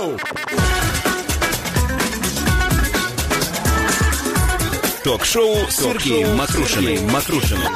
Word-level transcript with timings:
Йоу! 0.00 0.16
Ток-шоу 5.04 5.56
Сергеем 5.70 6.36
Макрушиной. 6.36 7.00
Макрушиной. 7.00 7.66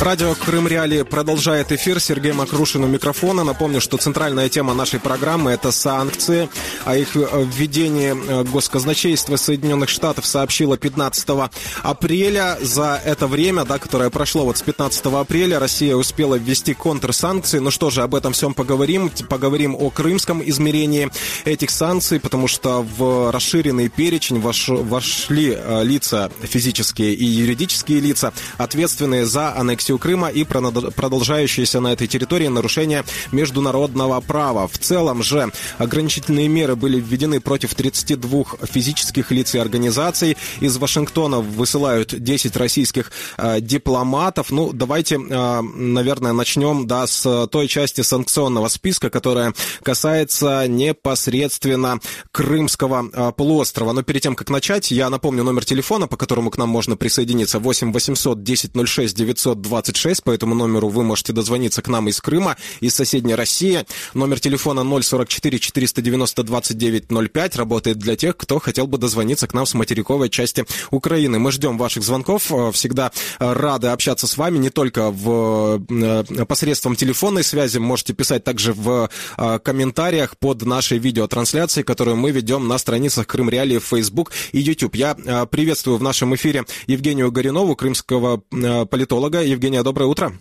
Радио 0.00 0.32
Крым 0.36 0.68
Реали 0.68 1.02
продолжает 1.02 1.72
эфир. 1.72 1.98
Сергей 1.98 2.32
Макрушин 2.32 2.84
у 2.84 2.86
микрофона. 2.86 3.42
Напомню, 3.42 3.80
что 3.80 3.96
центральная 3.96 4.48
тема 4.48 4.72
нашей 4.72 5.00
программы– 5.00 5.50
это 5.52 5.72
санкции. 5.72 6.48
О 6.84 6.96
их 6.96 7.16
введении 7.16 8.14
э, 8.14 8.44
Госказначейство 8.44 9.34
Соединенных 9.34 9.88
Штатов 9.88 10.24
сообщило 10.24 10.78
15 10.78 11.50
апреля. 11.82 12.56
За 12.62 13.00
это 13.04 13.26
время, 13.26 13.64
да, 13.64 13.78
которое 13.78 14.08
прошло 14.08 14.44
вот 14.44 14.56
с 14.56 14.62
15 14.62 15.04
апреля, 15.06 15.58
Россия 15.58 15.96
успела 15.96 16.36
ввести 16.36 16.74
контрсанкции. 16.74 17.58
Ну 17.58 17.72
что 17.72 17.90
же, 17.90 18.02
об 18.02 18.14
этом 18.14 18.32
всем 18.32 18.54
поговорим. 18.54 19.10
Поговорим 19.28 19.74
о 19.74 19.90
крымском 19.90 20.48
измерении 20.48 21.10
этих 21.44 21.70
санкций, 21.70 22.20
потому 22.20 22.46
что 22.46 22.86
в 22.96 23.32
расширенный 23.32 23.88
перечень 23.88 24.38
вош, 24.38 24.68
вошли 24.68 25.56
э, 25.58 25.82
лица, 25.82 26.30
физические 26.40 27.14
и 27.14 27.24
юридические 27.24 27.98
лица, 27.98 28.32
ответственные 28.58 29.26
за 29.26 29.54
аннексию 29.56 29.87
аннексию 29.88 29.98
Крыма 29.98 30.28
и 30.28 30.44
продолжающиеся 30.44 31.80
на 31.80 31.92
этой 31.92 32.06
территории 32.06 32.48
нарушения 32.48 33.04
международного 33.32 34.20
права. 34.20 34.68
В 34.68 34.78
целом 34.78 35.22
же 35.22 35.50
ограничительные 35.78 36.48
меры 36.48 36.76
были 36.76 37.00
введены 37.00 37.40
против 37.40 37.74
32 37.74 38.44
физических 38.64 39.30
лиц 39.30 39.54
и 39.54 39.58
организаций. 39.58 40.36
Из 40.60 40.76
Вашингтона 40.76 41.40
высылают 41.40 42.14
10 42.14 42.56
российских 42.56 43.10
э, 43.38 43.60
дипломатов. 43.60 44.50
Ну, 44.50 44.72
давайте, 44.72 45.16
э, 45.16 45.60
наверное, 45.62 46.32
начнем 46.32 46.86
да, 46.86 47.06
с 47.06 47.46
той 47.46 47.68
части 47.68 48.02
санкционного 48.02 48.68
списка, 48.68 49.10
которая 49.10 49.54
касается 49.82 50.66
непосредственно 50.68 52.00
Крымского 52.32 53.08
э, 53.12 53.32
полуострова. 53.36 53.92
Но 53.92 54.02
перед 54.02 54.22
тем, 54.22 54.34
как 54.34 54.50
начать, 54.50 54.90
я 54.90 55.10
напомню 55.10 55.44
номер 55.44 55.64
телефона, 55.64 56.06
по 56.06 56.16
которому 56.16 56.50
к 56.50 56.58
нам 56.58 56.68
можно 56.68 56.96
присоединиться. 56.96 57.58
8 57.58 57.92
800 57.92 58.42
10 58.42 58.72
06 58.86 59.16
920 59.16 59.77
26. 59.78 60.24
По 60.24 60.30
этому 60.32 60.54
номеру 60.54 60.88
вы 60.88 61.04
можете 61.04 61.32
дозвониться 61.32 61.82
к 61.82 61.88
нам 61.88 62.08
из 62.08 62.20
Крыма, 62.20 62.56
из 62.80 62.94
соседней 62.94 63.34
России. 63.34 63.84
Номер 64.14 64.40
телефона 64.40 64.82
044 64.82 65.58
490 65.58 66.42
2905 66.42 67.56
работает 67.56 67.98
для 67.98 68.16
тех, 68.16 68.36
кто 68.36 68.58
хотел 68.58 68.86
бы 68.86 68.98
дозвониться 68.98 69.46
к 69.46 69.54
нам 69.54 69.66
с 69.66 69.74
материковой 69.74 70.30
части 70.30 70.64
Украины. 70.90 71.38
Мы 71.38 71.52
ждем 71.52 71.78
ваших 71.78 72.02
звонков. 72.02 72.50
Э, 72.50 72.72
всегда 72.72 73.12
рады 73.38 73.88
общаться 73.88 74.26
с 74.26 74.36
вами 74.36 74.58
не 74.58 74.70
только 74.70 75.10
в, 75.10 75.80
э, 75.88 76.44
посредством 76.46 76.96
телефонной 76.96 77.44
связи. 77.44 77.78
Можете 77.78 78.14
писать 78.14 78.42
также 78.42 78.72
в 78.72 79.08
э, 79.36 79.58
комментариях 79.60 80.36
под 80.38 80.62
нашей 80.62 80.98
видеотрансляцией, 80.98 81.84
которую 81.84 82.16
мы 82.16 82.32
ведем 82.32 82.66
на 82.66 82.78
страницах 82.78 83.28
Крым 83.28 83.48
Реалии 83.48 83.78
в 83.78 83.84
Facebook 83.84 84.32
и 84.52 84.58
YouTube. 84.58 84.96
Я 84.96 85.14
приветствую 85.50 85.98
в 85.98 86.02
нашем 86.02 86.34
эфире 86.34 86.64
Евгению 86.88 87.30
Горюнову, 87.30 87.76
крымского 87.76 88.38
политолога. 88.38 89.42
Евгений 89.42 89.67
Евгения, 89.68 89.84
доброе 89.84 90.06
утро. 90.06 90.32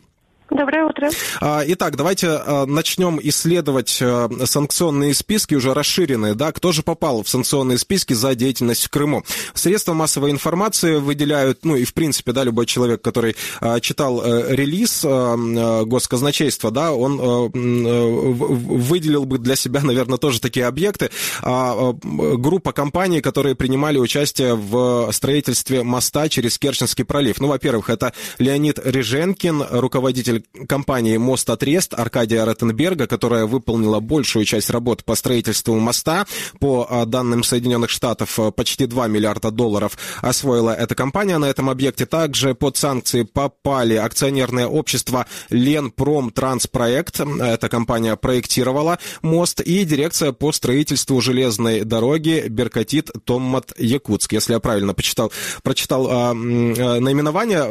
Доброе 0.50 0.86
утро. 0.98 1.10
А, 1.40 1.64
итак, 1.66 1.96
давайте 1.96 2.28
а, 2.28 2.66
начнем 2.66 3.20
исследовать 3.22 4.00
а, 4.02 4.30
санкционные 4.46 5.14
списки, 5.14 5.56
уже 5.56 5.74
расширенные. 5.74 6.34
Да? 6.36 6.52
Кто 6.52 6.72
же 6.72 6.84
попал 6.84 7.24
в 7.24 7.30
санкционные 7.30 7.78
списки 7.78 8.14
за 8.14 8.36
деятельность 8.36 8.86
в 8.86 8.90
Крыму? 8.90 9.24
Средства 9.54 9.94
массовой 9.94 10.32
информации 10.32 10.98
выделяют, 10.98 11.64
ну 11.64 11.76
и 11.76 11.86
в 11.86 11.94
принципе, 11.94 12.32
да, 12.32 12.44
любой 12.44 12.66
человек, 12.66 13.02
который 13.02 13.36
читал 13.82 14.22
э, 14.24 14.56
релиз 14.56 15.04
госказначейства, 15.04 16.72
да, 16.72 16.92
он 16.92 17.18
выделил 17.52 19.26
бы 19.26 19.38
для 19.38 19.56
себя, 19.56 19.82
наверное, 19.82 20.18
тоже 20.18 20.40
такие 20.42 20.66
объекты. 20.66 21.10
Группа 21.44 22.72
компаний, 22.72 23.22
которые 23.22 23.56
принимали 23.56 23.98
участие 23.98 24.56
в 24.56 25.12
строительстве 25.12 25.84
моста 25.84 26.30
через 26.30 26.58
Керченский 26.58 27.06
пролив. 27.06 27.40
Ну, 27.40 27.48
во-первых, 27.48 27.90
это 27.90 28.14
Леонид 28.40 28.80
Реженкин, 28.84 29.66
руководитель 29.72 30.44
компании 30.68 30.87
«Мост 30.88 31.50
Отрест» 31.50 31.94
Аркадия 31.94 32.46
Ротенберга, 32.46 33.08
которая 33.08 33.46
выполнила 33.46 34.00
большую 34.00 34.46
часть 34.46 34.70
работ 34.70 35.04
по 35.04 35.16
строительству 35.16 35.76
моста. 35.76 36.26
По 36.62 36.88
а, 36.90 37.06
данным 37.06 37.44
Соединенных 37.44 37.90
Штатов, 37.90 38.40
а, 38.40 38.52
почти 38.52 38.86
2 38.86 39.08
миллиарда 39.08 39.52
долларов 39.52 39.98
освоила 40.22 40.72
эта 40.72 40.96
компания 40.96 41.38
на 41.40 41.46
этом 41.46 41.70
объекте. 41.70 42.06
Также 42.06 42.56
под 42.56 42.78
санкции 42.78 43.24
попали 43.24 43.96
акционерное 43.96 44.66
общество 44.68 45.26
«Ленпром 45.50 46.32
Транспроект». 46.32 47.20
Эта 47.20 47.68
компания 47.68 48.16
проектировала 48.16 48.98
мост 49.22 49.60
и 49.60 49.84
дирекция 49.84 50.32
по 50.32 50.54
строительству 50.54 51.20
железной 51.20 51.82
дороги 51.82 52.46
Беркатит 52.48 53.12
Томмат 53.26 53.74
Якутск, 53.78 54.32
если 54.32 54.54
я 54.54 54.62
правильно 54.62 54.94
почитал, 54.94 55.34
прочитал 55.64 56.08
а, 56.10 56.34
наименование. 56.34 57.68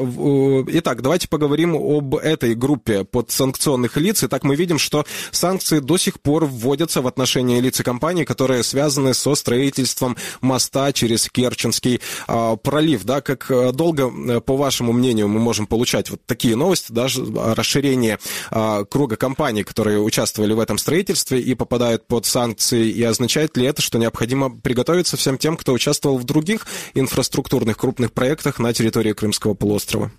Итак, 0.79 1.01
давайте 1.01 1.29
поговорим 1.29 1.75
об 1.75 2.15
этой 2.17 2.55
группе 2.55 3.06
подсанкционных 3.07 3.97
лиц. 3.97 4.23
И 4.23 4.29
так 4.29 4.45
мы 4.45 4.57
видим, 4.57 4.79
что 4.79 5.07
санкции 5.31 5.79
до 5.79 5.97
сих 5.97 6.21
пор 6.21 6.45
вводятся 6.45 7.03
в 7.03 7.07
отношении 7.07 7.61
лиц 7.61 7.81
и 7.81 7.83
компаний, 7.83 8.25
которые 8.25 8.63
связаны 8.63 9.15
со 9.15 9.35
строительством 9.35 10.17
моста 10.41 10.93
через 10.93 11.29
Керченский 11.29 12.01
э, 12.29 12.57
пролив. 12.63 13.05
Да, 13.05 13.21
как 13.21 13.51
э, 13.51 13.73
долго, 13.73 14.11
э, 14.11 14.41
по 14.41 14.57
вашему 14.57 14.93
мнению, 14.93 15.29
мы 15.29 15.41
можем 15.41 15.67
получать 15.67 16.11
вот 16.11 16.21
такие 16.27 16.57
новости, 16.57 16.93
даже 16.93 17.25
расширение 17.25 18.19
э, 18.51 18.85
круга 18.89 19.17
компаний, 19.17 19.65
которые 19.65 20.01
участвовали 20.01 20.53
в 20.53 20.61
этом 20.61 20.79
строительстве 20.79 21.41
и 21.41 21.55
попадают 21.55 22.07
под 22.07 22.27
санкции, 22.27 22.89
и 22.89 23.03
означает 23.03 23.57
ли 23.57 23.67
это, 23.67 23.83
что 23.83 23.99
необходимо 23.99 24.51
приготовиться 24.51 25.17
всем 25.17 25.39
тем, 25.39 25.57
кто 25.57 25.73
участвовал 25.73 26.19
в 26.19 26.25
других 26.25 26.67
инфраструктурных 26.95 27.77
крупных 27.77 28.13
проектах 28.13 28.59
на 28.59 28.73
территории 28.73 29.13
Крымского 29.13 29.55
полуострова? 29.55 30.11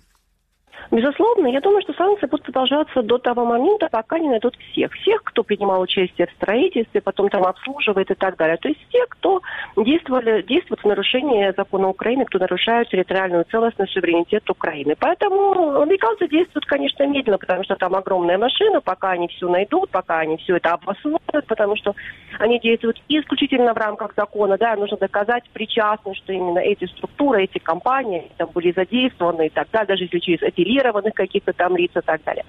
Безусловно, 0.90 1.48
я 1.48 1.60
думаю, 1.60 1.82
что 1.82 1.92
санкции 1.92 2.26
будут 2.26 2.46
продолжаться 2.46 3.02
до 3.02 3.18
того 3.18 3.44
момента, 3.44 3.88
пока 3.90 4.18
не 4.18 4.28
найдут 4.28 4.56
всех. 4.56 4.92
Всех, 4.94 5.22
кто 5.22 5.42
принимал 5.42 5.82
участие 5.82 6.26
в 6.26 6.32
строительстве, 6.32 7.02
потом 7.02 7.28
там 7.28 7.44
обслуживает 7.44 8.10
и 8.10 8.14
так 8.14 8.36
далее. 8.36 8.56
То 8.56 8.68
есть 8.68 8.80
те, 8.90 9.04
кто 9.06 9.42
действовали, 9.76 10.42
действуют 10.42 10.80
в 10.80 10.86
нарушении 10.86 11.52
закона 11.54 11.88
Украины, 11.88 12.24
кто 12.24 12.38
нарушает 12.38 12.88
территориальную 12.88 13.44
целостность, 13.50 13.92
суверенитет 13.92 14.48
Украины. 14.48 14.94
Поэтому 14.98 15.82
американцы 15.82 16.26
действуют, 16.26 16.64
конечно, 16.64 17.06
медленно, 17.06 17.38
потому 17.38 17.64
что 17.64 17.76
там 17.76 17.94
огромная 17.94 18.38
машина, 18.38 18.80
пока 18.80 19.10
они 19.10 19.28
все 19.28 19.46
найдут, 19.48 19.90
пока 19.90 20.20
они 20.20 20.38
все 20.38 20.56
это 20.56 20.72
обосновывают, 20.72 21.46
потому 21.46 21.76
что 21.76 21.94
они 22.38 22.58
действуют 22.60 23.02
исключительно 23.08 23.74
в 23.74 23.76
рамках 23.76 24.14
закона. 24.16 24.56
Да, 24.56 24.74
нужно 24.76 24.96
доказать 24.96 25.44
причастность, 25.52 26.20
что 26.20 26.32
именно 26.32 26.60
эти 26.60 26.86
структуры, 26.86 27.44
эти 27.44 27.58
компании 27.58 28.30
там 28.38 28.48
были 28.54 28.72
задействованы 28.72 29.48
и 29.48 29.50
так 29.50 29.68
далее, 29.70 29.88
даже 29.88 30.04
если 30.04 30.18
через 30.18 30.42
эти 30.42 30.62
аффилированных 30.78 31.14
каких-то 31.14 31.52
там 31.52 31.76
лиц 31.76 31.90
и 31.94 32.00
так 32.00 32.22
далее. 32.24 32.44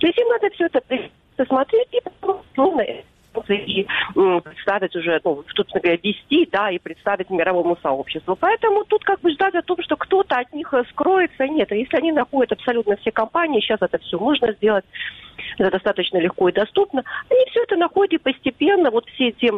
То 0.00 0.06
есть 0.06 0.18
им 0.18 0.28
надо 0.28 0.50
все 0.50 0.66
это 0.66 0.80
посмотреть 1.36 1.88
и 1.92 2.00
ну, 2.56 2.80
и 2.80 3.04
представить 4.40 4.96
уже, 4.96 5.20
ну, 5.24 5.44
собственно 5.54 5.80
говоря, 5.80 5.98
вести, 6.02 6.48
да, 6.50 6.70
и 6.70 6.78
представить 6.78 7.30
мировому 7.30 7.78
сообществу. 7.80 8.34
Поэтому 8.34 8.84
тут 8.84 9.04
как 9.04 9.20
бы 9.20 9.30
ждать 9.30 9.54
о 9.54 9.62
том, 9.62 9.80
что 9.82 9.96
кто-то 9.96 10.36
от 10.36 10.52
них 10.52 10.74
скроется, 10.90 11.46
нет. 11.46 11.70
Если 11.70 11.96
они 11.96 12.10
находят 12.10 12.52
абсолютно 12.52 12.96
все 12.96 13.12
компании, 13.12 13.60
сейчас 13.60 13.80
это 13.80 13.98
все 13.98 14.18
можно 14.18 14.52
сделать, 14.54 14.84
это 15.58 15.70
достаточно 15.70 16.18
легко 16.18 16.48
и 16.48 16.52
доступно, 16.52 17.04
они 17.30 17.44
все 17.50 17.62
это 17.62 17.76
находят 17.76 18.14
и 18.14 18.18
постепенно 18.18 18.90
вот 18.90 19.08
все 19.10 19.28
эти 19.28 19.52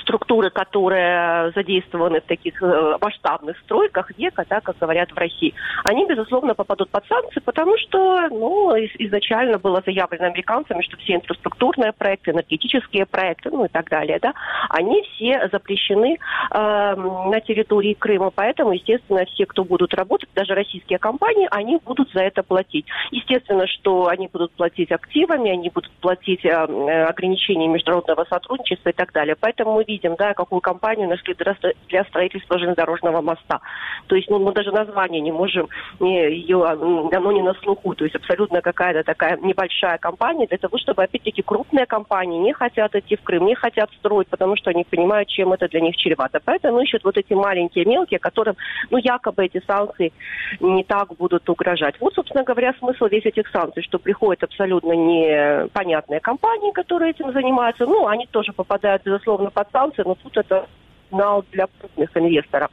структуры, 0.00 0.50
которые 0.50 1.52
задействованы 1.54 2.20
в 2.20 2.24
таких 2.24 2.62
э, 2.62 2.96
масштабных 3.00 3.58
стройках 3.60 4.10
века, 4.16 4.44
да, 4.48 4.60
как 4.60 4.78
говорят 4.78 5.10
в 5.12 5.18
России, 5.18 5.54
они, 5.84 6.06
безусловно, 6.06 6.54
попадут 6.54 6.90
под 6.90 7.06
санкции, 7.06 7.40
потому 7.40 7.76
что 7.78 8.28
ну, 8.30 8.74
изначально 8.98 9.58
было 9.58 9.82
заявлено 9.84 10.26
американцами, 10.26 10.82
что 10.82 10.96
все 10.96 11.16
инфраструктурные 11.16 11.92
проекты, 11.92 12.30
энергетические 12.30 13.06
проекты, 13.06 13.50
ну 13.50 13.64
и 13.66 13.68
так 13.68 13.88
далее, 13.90 14.18
да, 14.20 14.32
они 14.70 15.02
все 15.14 15.48
запрещены 15.52 16.16
э, 16.16 16.94
на 16.94 17.40
территории 17.40 17.94
Крыма. 17.94 18.30
Поэтому, 18.30 18.72
естественно, 18.72 19.24
все, 19.26 19.46
кто 19.46 19.64
будут 19.64 19.94
работать, 19.94 20.28
даже 20.34 20.54
российские 20.54 20.98
компании, 20.98 21.48
они 21.50 21.78
будут 21.84 22.10
за 22.12 22.20
это 22.20 22.42
платить. 22.42 22.86
Естественно, 23.10 23.66
что 23.66 24.08
они 24.08 24.28
будут 24.32 24.52
платить 24.52 24.90
активами, 24.92 25.50
они 25.50 25.70
будут 25.70 25.92
платить 26.00 26.44
э, 26.44 26.50
ограничения 26.50 27.68
международного 27.68 28.24
сотрудничества 28.24 28.90
и 28.90 28.92
так 28.92 29.12
далее. 29.12 29.36
Поэтому 29.38 29.73
мы 29.74 29.84
видим, 29.84 30.16
да, 30.16 30.34
какую 30.34 30.60
компанию 30.60 31.08
нашли 31.08 31.34
для 31.34 32.04
строительства 32.04 32.58
железнодорожного 32.58 33.20
моста. 33.20 33.60
То 34.06 34.16
есть 34.16 34.30
ну, 34.30 34.38
мы 34.38 34.52
даже 34.52 34.70
название 34.72 35.20
не 35.20 35.32
можем, 35.32 35.68
не, 36.00 36.30
ее, 36.30 36.64
оно 36.64 37.32
не 37.32 37.42
на 37.42 37.54
слуху. 37.54 37.94
То 37.94 38.04
есть 38.04 38.16
абсолютно 38.16 38.60
какая-то 38.60 39.02
такая 39.02 39.36
небольшая 39.38 39.98
компания 39.98 40.46
для 40.46 40.58
того, 40.58 40.78
чтобы, 40.78 41.02
опять-таки, 41.02 41.42
крупные 41.42 41.86
компании 41.86 42.38
не 42.38 42.52
хотят 42.52 42.94
идти 42.94 43.16
в 43.16 43.22
Крым, 43.22 43.46
не 43.46 43.54
хотят 43.54 43.90
строить, 43.98 44.28
потому 44.28 44.56
что 44.56 44.70
они 44.70 44.84
понимают, 44.84 45.28
чем 45.28 45.52
это 45.52 45.68
для 45.68 45.80
них 45.80 45.96
чревато. 45.96 46.40
Поэтому 46.44 46.80
ищут 46.80 47.04
вот 47.04 47.16
эти 47.16 47.32
маленькие, 47.32 47.84
мелкие, 47.84 48.18
которым, 48.18 48.56
ну, 48.90 48.98
якобы 48.98 49.44
эти 49.46 49.62
санкции 49.66 50.12
не 50.60 50.84
так 50.84 51.14
будут 51.16 51.48
угрожать. 51.48 51.94
Вот, 52.00 52.14
собственно 52.14 52.44
говоря, 52.44 52.74
смысл 52.78 53.06
весь 53.06 53.26
этих 53.26 53.48
санкций, 53.48 53.82
что 53.82 53.98
приходят 53.98 54.42
абсолютно 54.42 54.92
непонятные 54.92 56.20
компании, 56.20 56.72
которые 56.72 57.10
этим 57.10 57.32
занимаются. 57.32 57.86
Ну, 57.86 58.06
они 58.06 58.26
тоже 58.26 58.52
попадают, 58.52 59.02
безусловно, 59.04 59.50
под 59.50 59.63
санкции, 59.72 60.02
но 60.04 60.14
тут 60.14 60.36
это 60.36 60.66
сигнал 61.08 61.44
для 61.52 61.66
крупных 61.66 62.16
инвесторов, 62.16 62.70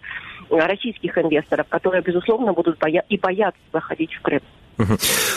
российских 0.50 1.18
инвесторов, 1.18 1.68
которые, 1.70 2.02
безусловно, 2.02 2.54
будут 2.54 2.78
боя- 2.80 3.06
и 3.10 3.18
боятся 3.18 3.62
заходить 3.72 4.14
в 4.14 4.22
Крым. 4.22 4.42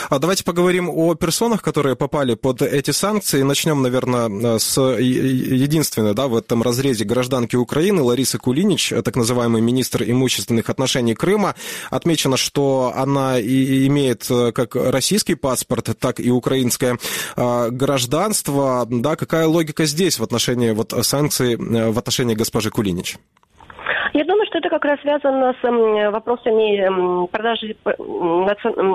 А 0.09 0.19
давайте 0.19 0.43
поговорим 0.43 0.89
о 0.89 1.15
персонах, 1.15 1.61
которые 1.61 1.95
попали 1.95 2.35
под 2.35 2.61
эти 2.61 2.91
санкции. 2.91 3.41
Начнем, 3.41 3.81
наверное, 3.81 4.59
с 4.59 4.79
единственной 4.79 6.13
да, 6.13 6.27
в 6.27 6.35
этом 6.35 6.61
разрезе 6.61 7.05
гражданки 7.05 7.55
Украины 7.55 8.01
Ларисы 8.01 8.37
Кулинич, 8.37 8.93
так 9.03 9.15
называемый 9.15 9.61
министр 9.61 10.03
имущественных 10.03 10.69
отношений 10.69 11.15
Крыма. 11.15 11.55
Отмечено, 11.89 12.37
что 12.37 12.93
она 12.95 13.39
и 13.39 13.87
имеет 13.87 14.27
как 14.27 14.75
российский 14.75 15.35
паспорт, 15.35 15.89
так 15.99 16.19
и 16.19 16.29
украинское 16.29 16.99
а, 17.35 17.69
гражданство. 17.69 18.87
Да, 18.89 19.15
какая 19.15 19.47
логика 19.47 19.85
здесь 19.85 20.19
в 20.19 20.23
отношении 20.23 20.71
вот, 20.71 20.93
санкций 21.01 21.55
в 21.55 21.97
отношении 21.97 22.35
госпожи 22.35 22.69
Кулинич? 22.69 23.17
Я 24.15 24.23
думаю, 24.23 24.45
что 24.45 24.59
это 24.59 24.69
как 24.69 24.85
раз 24.85 24.97
связано 25.01 25.53
с 25.61 26.09
вопросами 26.09 27.27
продажи, 27.27 27.75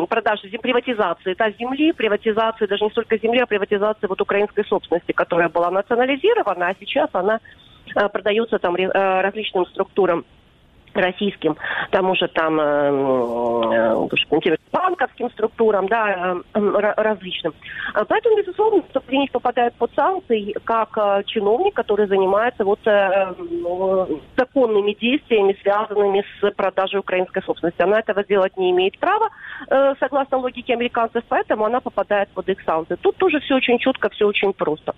продажи 0.09 0.49
приватизации 0.49 1.35
да, 1.35 1.51
земли, 1.51 1.93
приватизации 1.93 2.65
даже 2.65 2.85
не 2.85 2.91
столько 2.91 3.19
земли, 3.19 3.41
а 3.41 3.47
приватизации 3.47 4.07
вот 4.07 4.19
украинской 4.23 4.65
собственности, 4.65 5.13
которая 5.13 5.51
была 5.51 5.71
национализирована, 5.71 6.69
а 6.69 6.75
сейчас 6.81 7.11
она 7.13 7.39
э, 7.95 8.09
продается 8.09 8.59
там 8.59 8.75
э, 8.77 8.89
различным 9.21 9.67
структурам 9.67 10.25
российским, 10.95 11.57
тому 11.91 12.15
же 12.15 12.29
там 12.29 12.61
э, 12.61 12.65
э, 13.73 14.57
банковским 14.73 15.31
структурам, 15.31 15.89
да, 15.89 16.37
э, 16.55 16.61
различным. 16.97 17.55
А 17.95 18.05
поэтому, 18.05 18.37
безусловно, 18.37 18.83
Собственник 18.93 19.33
попадает 19.33 19.75
под 19.75 19.93
санкции 19.95 20.55
как 20.65 20.99
чиновник, 21.27 21.75
который 21.75 22.07
занимается 22.07 22.65
вот 22.65 22.81
законными 24.37 24.93
действиями, 25.01 25.57
связанными 25.63 26.25
с 26.41 26.51
продажей 26.53 27.01
украинской 27.01 27.43
собственности. 27.43 27.83
Она 27.83 27.99
этого 27.99 28.23
сделать 28.23 28.57
не 28.57 28.71
имеет 28.71 28.99
права, 28.99 29.29
согласно 29.99 30.39
логике 30.39 30.75
американцев, 30.75 31.23
поэтому 31.29 31.65
она 31.65 31.81
попадает 31.81 32.29
под 32.31 32.49
их 32.49 32.61
санкции. 32.63 32.97
Тут 33.01 33.17
тоже 33.17 33.41
все 33.41 33.57
очень 33.57 33.79
четко, 33.79 34.09
все 34.11 34.27
очень 34.27 34.53
просто. 34.53 34.95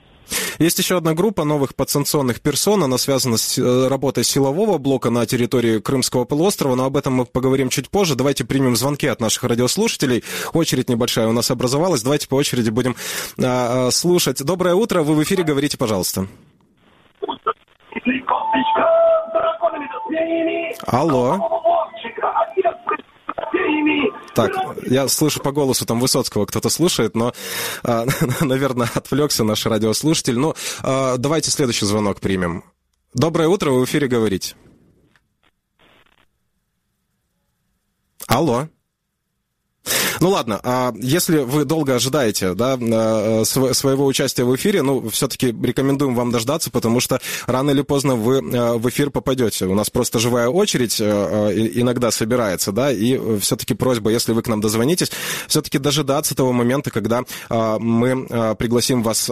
Есть 0.59 0.79
еще 0.79 0.97
одна 0.97 1.15
группа 1.15 1.45
новых 1.45 1.75
подсанкционных 1.75 2.41
персон. 2.41 2.85
Она 2.85 2.99
связана 2.99 3.37
с 3.37 3.59
э, 3.59 3.89
работой 3.89 4.25
силового 4.25 4.79
блока 4.79 5.11
на 5.11 5.27
территории 5.27 5.79
Крымского 5.79 6.25
полуострова, 6.25 6.75
но 6.75 6.85
об 6.85 6.97
этом 6.97 7.15
мы 7.15 7.25
поговорим 7.25 7.69
чуть 7.69 7.91
позже. 7.91 8.15
Давайте 8.15 8.45
примем 8.45 8.77
звонки 8.77 9.07
от 9.07 9.21
наших 9.21 9.45
радиослушателей. 9.45 10.25
Очередь 10.53 10.89
небольшая 10.89 11.29
у 11.29 11.33
нас 11.33 11.51
образовалась. 11.51 12.03
Давайте 12.03 12.29
по 12.29 12.37
очереди 12.37 12.71
будем 12.71 12.97
а, 13.43 13.91
слушать. 13.91 14.43
Доброе 14.45 14.75
утро, 14.75 15.03
вы 15.03 15.15
в 15.15 15.23
эфире, 15.23 15.45
говорите, 15.45 15.77
пожалуйста. 15.79 16.27
Алло. 20.87 21.39
Так, 24.35 24.53
я 24.87 25.09
слышу 25.09 25.41
по 25.41 25.53
голосу 25.53 25.85
там 25.85 26.01
Высоцкого 26.01 26.47
кто-то 26.47 26.71
слушает, 26.71 27.15
но, 27.15 27.33
а, 27.83 28.07
наверное, 28.41 28.89
отвлекся 28.95 29.45
наш 29.45 29.67
радиослушатель. 29.67 30.39
Ну, 30.39 30.55
а, 30.83 31.17
давайте 31.19 31.51
следующий 31.51 31.85
звонок 31.85 32.21
примем. 32.21 32.65
Доброе 33.15 33.49
утро, 33.49 33.71
вы 33.71 33.81
в 33.81 33.85
эфире 33.85 34.09
говорите. 34.09 34.55
Алло. 38.27 38.69
Ну 40.21 40.31
ладно, 40.31 40.61
а 40.63 40.93
если 41.01 41.39
вы 41.39 41.65
долго 41.65 41.97
ожидаете 41.97 42.55
да, 42.55 42.79
э, 42.81 43.45
своего 43.45 44.07
участия 44.07 44.45
в 44.45 44.55
эфире, 44.55 44.83
ну, 44.83 45.09
все-таки 45.09 45.49
рекомендуем 45.49 46.15
вам 46.15 46.31
дождаться, 46.31 46.71
потому 46.71 47.01
что 47.01 47.21
рано 47.47 47.71
или 47.71 47.83
поздно 47.83 48.15
вы 48.15 48.37
э, 48.37 48.73
в 48.75 48.89
эфир 48.89 49.11
попадете. 49.11 49.67
У 49.67 49.75
нас 49.75 49.91
просто 49.91 50.21
живая 50.21 50.49
очередь 50.49 50.99
э, 51.01 51.71
иногда 51.75 52.11
собирается, 52.11 52.71
да, 52.71 52.93
и 52.93 53.39
все-таки 53.41 53.75
просьба, 53.75 54.11
если 54.11 54.33
вы 54.33 54.43
к 54.43 54.49
нам 54.49 54.61
дозвонитесь, 54.61 55.11
все-таки 55.49 55.79
дожидаться 55.79 56.35
того 56.35 56.53
момента, 56.53 56.91
когда 56.91 57.23
мы 57.49 58.27
пригласим 58.59 59.03
вас 59.03 59.31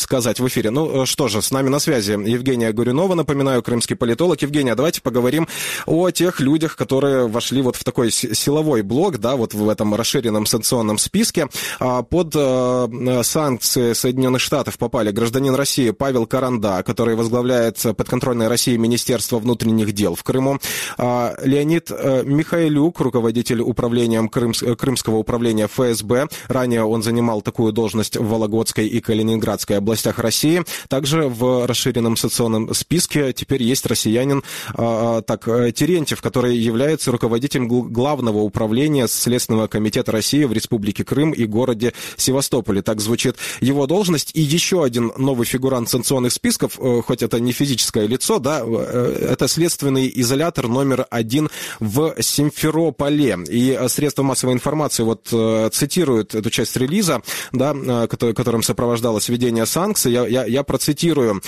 сказать 0.00 0.40
в 0.40 0.46
эфире. 0.46 0.70
Ну 0.70 1.06
что 1.06 1.28
же, 1.28 1.42
с 1.42 1.50
нами 1.50 1.68
на 1.68 1.78
связи 1.78 2.12
Евгения 2.12 2.72
Горюнова, 2.72 3.14
напоминаю, 3.14 3.62
крымский 3.62 3.96
политолог. 3.96 4.40
Евгения, 4.42 4.74
давайте 4.74 5.00
поговорим 5.00 5.48
о 5.86 6.10
тех 6.10 6.40
людях, 6.40 6.76
которые 6.76 7.28
вошли 7.28 7.62
вот 7.62 7.76
в 7.76 7.84
такой 7.84 8.10
силовой 8.10 8.82
блок, 8.82 9.18
да, 9.18 9.36
вот 9.36 9.54
в 9.56 9.68
этом 9.68 9.94
расширенном 9.94 10.46
санкционном 10.46 10.98
списке. 10.98 11.48
А, 11.80 12.02
под 12.02 12.32
э, 12.34 13.22
санкции 13.22 13.92
Соединенных 13.92 14.40
Штатов 14.40 14.78
попали 14.78 15.10
гражданин 15.10 15.54
России 15.54 15.90
Павел 15.90 16.26
Каранда, 16.26 16.82
который 16.84 17.14
возглавляет 17.14 17.78
подконтрольное 17.96 18.48
России 18.48 18.76
Министерство 18.76 19.38
внутренних 19.38 19.92
дел 19.92 20.14
в 20.14 20.22
Крыму, 20.22 20.58
а, 20.98 21.34
Леонид 21.42 21.90
э, 21.90 22.22
Михайлюк, 22.24 23.00
руководитель 23.00 23.60
управлением 23.60 24.28
Крымс, 24.28 24.62
Крымского 24.78 25.16
управления 25.16 25.66
ФСБ. 25.66 26.28
Ранее 26.48 26.84
он 26.84 27.02
занимал 27.02 27.42
такую 27.42 27.72
должность 27.72 28.16
в 28.16 28.28
Вологодской 28.28 28.86
и 28.86 29.00
Калининградской 29.00 29.78
областях 29.78 30.18
России. 30.18 30.62
Также 30.88 31.28
в 31.28 31.66
расширенном 31.66 32.16
санкционном 32.16 32.74
списке 32.74 33.32
теперь 33.32 33.62
есть 33.62 33.86
россиянин 33.86 34.42
так, 34.74 35.48
э, 35.48 35.72
Терентьев, 35.72 36.20
который 36.22 36.56
является 36.56 37.10
руководителем 37.12 37.68
главного 37.68 38.38
управления 38.38 39.06
Следственного 39.06 39.45
комитета 39.46 39.96
комитета 39.96 40.12
России 40.12 40.44
в 40.44 40.52
Республике 40.52 41.04
Крым 41.04 41.30
и 41.30 41.46
городе 41.46 41.92
Севастополе. 42.16 42.82
Так 42.82 43.00
звучит 43.00 43.36
его 43.60 43.86
должность. 43.86 44.30
И 44.34 44.40
еще 44.40 44.84
один 44.84 45.12
новый 45.16 45.46
фигурант 45.46 45.88
санкционных 45.88 46.32
списков, 46.32 46.78
э, 46.78 47.02
хоть 47.06 47.22
это 47.22 47.40
не 47.40 47.52
физическое 47.52 48.06
лицо, 48.06 48.38
да, 48.38 48.62
э, 48.64 49.28
это 49.30 49.48
следственный 49.48 50.10
изолятор 50.14 50.68
номер 50.68 51.06
один 51.10 51.48
в 51.80 52.14
Симферополе. 52.20 53.38
И 53.48 53.78
средства 53.88 54.22
массовой 54.22 54.52
информации 54.52 55.02
вот 55.02 55.28
э, 55.32 55.70
цитируют 55.72 56.34
эту 56.34 56.50
часть 56.50 56.76
релиза, 56.76 57.22
да, 57.52 57.74
которым 58.08 58.62
сопровождалось 58.62 59.28
введение 59.28 59.66
санкций. 59.66 60.12
Я, 60.12 60.26
я, 60.26 60.44
я 60.44 60.62
процитирую. 60.62 61.42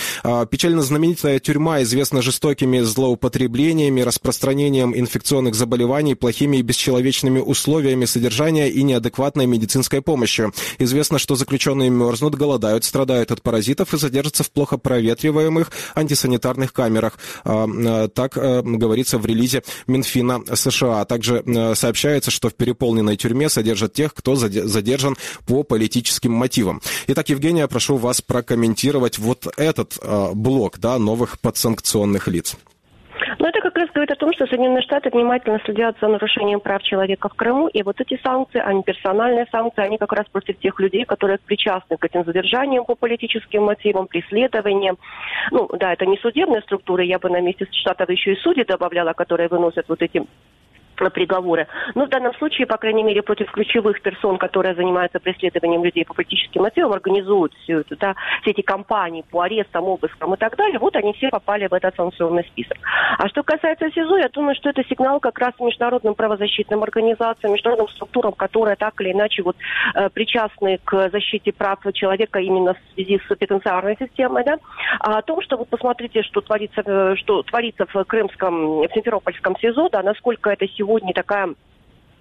Печально 0.49 0.81
знаменитая 0.81 1.39
тюрьма 1.39 1.83
известна 1.83 2.21
жестокими 2.21 2.79
злоупотреблениями, 2.79 4.01
распространением 4.01 4.97
инфекционных 4.97 5.55
заболеваний, 5.55 6.15
плохими 6.15 6.57
и 6.57 6.61
бесчеловечными 6.61 7.39
условиями 7.39 7.88
содержания 8.05 8.39
содержания 8.39 8.69
и 8.69 8.83
неадекватной 8.83 9.47
медицинской 9.47 10.01
помощи. 10.01 10.51
Известно, 10.77 11.19
что 11.19 11.35
заключенные 11.35 11.89
мерзнут, 11.89 12.35
голодают, 12.35 12.83
страдают 12.83 13.31
от 13.31 13.41
паразитов 13.41 13.93
и 13.93 13.97
содержатся 13.97 14.43
в 14.43 14.51
плохо 14.51 14.77
проветриваемых 14.77 15.71
антисанитарных 15.95 16.71
камерах. 16.71 17.17
А, 17.43 17.67
а, 17.67 18.07
так 18.07 18.37
а, 18.37 18.61
говорится 18.61 19.17
в 19.17 19.25
релизе 19.25 19.63
Минфина 19.87 20.43
США. 20.53 21.05
Также 21.05 21.43
сообщается, 21.75 22.31
что 22.31 22.49
в 22.49 22.55
переполненной 22.55 23.17
тюрьме 23.17 23.49
содержат 23.49 23.93
тех, 23.93 24.13
кто 24.13 24.35
задержан 24.35 25.17
по 25.47 25.63
политическим 25.63 26.31
мотивам. 26.31 26.81
Итак, 27.07 27.29
Евгения, 27.29 27.67
прошу 27.67 27.97
вас 27.97 28.21
прокомментировать 28.21 29.17
вот 29.17 29.47
этот 29.57 29.97
блок 30.33 30.79
да, 30.79 30.97
новых 30.97 31.39
подсанкционных 31.39 32.27
лиц. 32.27 32.55
Но 33.37 33.47
это 33.47 33.59
как 33.61 33.77
раз 33.77 33.89
говорит 33.89 34.11
о 34.11 34.15
том, 34.15 34.33
что 34.33 34.47
Соединенные 34.47 34.81
Штаты 34.81 35.09
внимательно 35.09 35.59
следят 35.65 35.95
за 36.01 36.07
нарушением 36.07 36.59
прав 36.59 36.81
человека 36.83 37.29
в 37.29 37.33
Крыму, 37.33 37.67
и 37.67 37.83
вот 37.83 37.99
эти 37.99 38.19
санкции, 38.23 38.59
они 38.59 38.83
персональные 38.83 39.47
санкции, 39.51 39.83
они 39.83 39.97
как 39.97 40.13
раз 40.13 40.25
против 40.31 40.57
тех 40.59 40.79
людей, 40.79 41.05
которые 41.05 41.37
причастны 41.37 41.97
к 41.97 42.05
этим 42.05 42.23
задержаниям 42.25 42.85
по 42.85 42.95
политическим 42.95 43.63
мотивам, 43.63 44.07
преследованиям. 44.07 44.97
Ну, 45.51 45.69
да, 45.79 45.93
это 45.93 46.05
не 46.05 46.17
судебная 46.17 46.61
структура, 46.61 47.03
я 47.03 47.19
бы 47.19 47.29
на 47.29 47.41
месте 47.41 47.67
Штатов 47.71 48.09
еще 48.09 48.33
и 48.33 48.37
судьи 48.37 48.63
добавляла, 48.63 49.13
которые 49.13 49.49
выносят 49.49 49.85
вот 49.87 50.01
эти 50.01 50.23
приговоры. 51.07 51.67
Но 51.95 52.05
в 52.05 52.09
данном 52.09 52.33
случае, 52.35 52.67
по 52.67 52.77
крайней 52.77 53.03
мере, 53.03 53.21
против 53.21 53.49
ключевых 53.51 54.01
персон, 54.01 54.37
которые 54.37 54.75
занимаются 54.75 55.19
преследованием 55.19 55.83
людей 55.83 56.03
по 56.03 56.13
политическим 56.13 56.63
мотивам, 56.63 56.91
организуют 56.91 57.53
всю 57.63 57.79
эту, 57.79 57.95
да, 57.95 58.15
все 58.41 58.51
эти 58.51 58.61
кампании 58.61 59.23
по 59.31 59.41
арестам, 59.41 59.85
обыскам 59.85 60.33
и 60.33 60.37
так 60.37 60.57
далее, 60.57 60.77
вот 60.79 60.95
они 60.97 61.13
все 61.13 61.29
попали 61.29 61.67
в 61.67 61.73
этот 61.73 61.95
санкционный 61.95 62.43
список. 62.43 62.77
А 63.17 63.29
что 63.29 63.43
касается 63.43 63.89
СИЗО, 63.91 64.17
я 64.17 64.29
думаю, 64.29 64.55
что 64.55 64.69
это 64.69 64.83
сигнал 64.83 65.21
как 65.21 65.39
раз 65.39 65.53
международным 65.59 66.15
правозащитным 66.15 66.83
организациям, 66.83 67.53
международным 67.53 67.87
структурам, 67.89 68.33
которые 68.33 68.75
так 68.75 68.99
или 68.99 69.13
иначе 69.13 69.41
вот, 69.43 69.55
э, 69.95 70.09
причастны 70.09 70.79
к 70.83 71.09
защите 71.11 71.53
прав 71.53 71.79
человека 71.93 72.39
именно 72.39 72.73
в 72.73 72.93
связи 72.93 73.21
с 73.25 73.35
пенитенциарной 73.35 73.95
системой, 73.97 74.43
да, 74.43 74.57
а 74.99 75.19
о 75.19 75.21
том, 75.21 75.41
что 75.41 75.55
вот 75.55 75.69
посмотрите, 75.69 76.23
что 76.23 76.41
творится, 76.41 76.81
э, 76.85 77.15
что 77.15 77.43
творится 77.43 77.85
в 77.85 78.03
Крымском, 78.03 78.81
в 78.81 78.89
Симферопольском 78.93 79.55
СИЗО, 79.57 79.89
да, 79.89 80.03
насколько 80.03 80.49
это 80.49 80.67
сегодня 80.67 80.88
сегодня 80.89 81.13
такая 81.13 81.53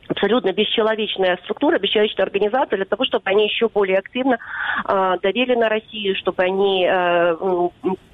абсолютно 0.09 0.53
бесчеловечная 0.53 1.39
структура, 1.45 1.79
бесчеловечная 1.79 2.27
организация 2.27 2.77
для 2.77 2.85
того, 2.85 3.05
чтобы 3.05 3.23
они 3.25 3.45
еще 3.45 3.69
более 3.69 3.99
активно 3.99 4.39
э, 4.87 5.17
давили 5.23 5.55
на 5.55 5.69
Россию, 5.69 6.15
чтобы 6.17 6.43
они 6.43 6.87
э, 6.87 7.37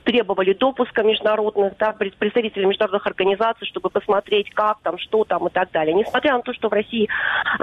требовали 0.04 0.52
допуска 0.52 1.02
международных, 1.02 1.76
да, 1.78 1.92
представителей 1.92 2.66
международных 2.66 3.06
организаций, 3.06 3.66
чтобы 3.66 3.90
посмотреть, 3.90 4.50
как 4.50 4.78
там, 4.82 4.98
что 4.98 5.24
там 5.24 5.46
и 5.48 5.50
так 5.50 5.70
далее. 5.72 5.94
Несмотря 5.94 6.34
на 6.34 6.42
то, 6.42 6.52
что 6.52 6.68
в 6.68 6.72
России 6.72 7.08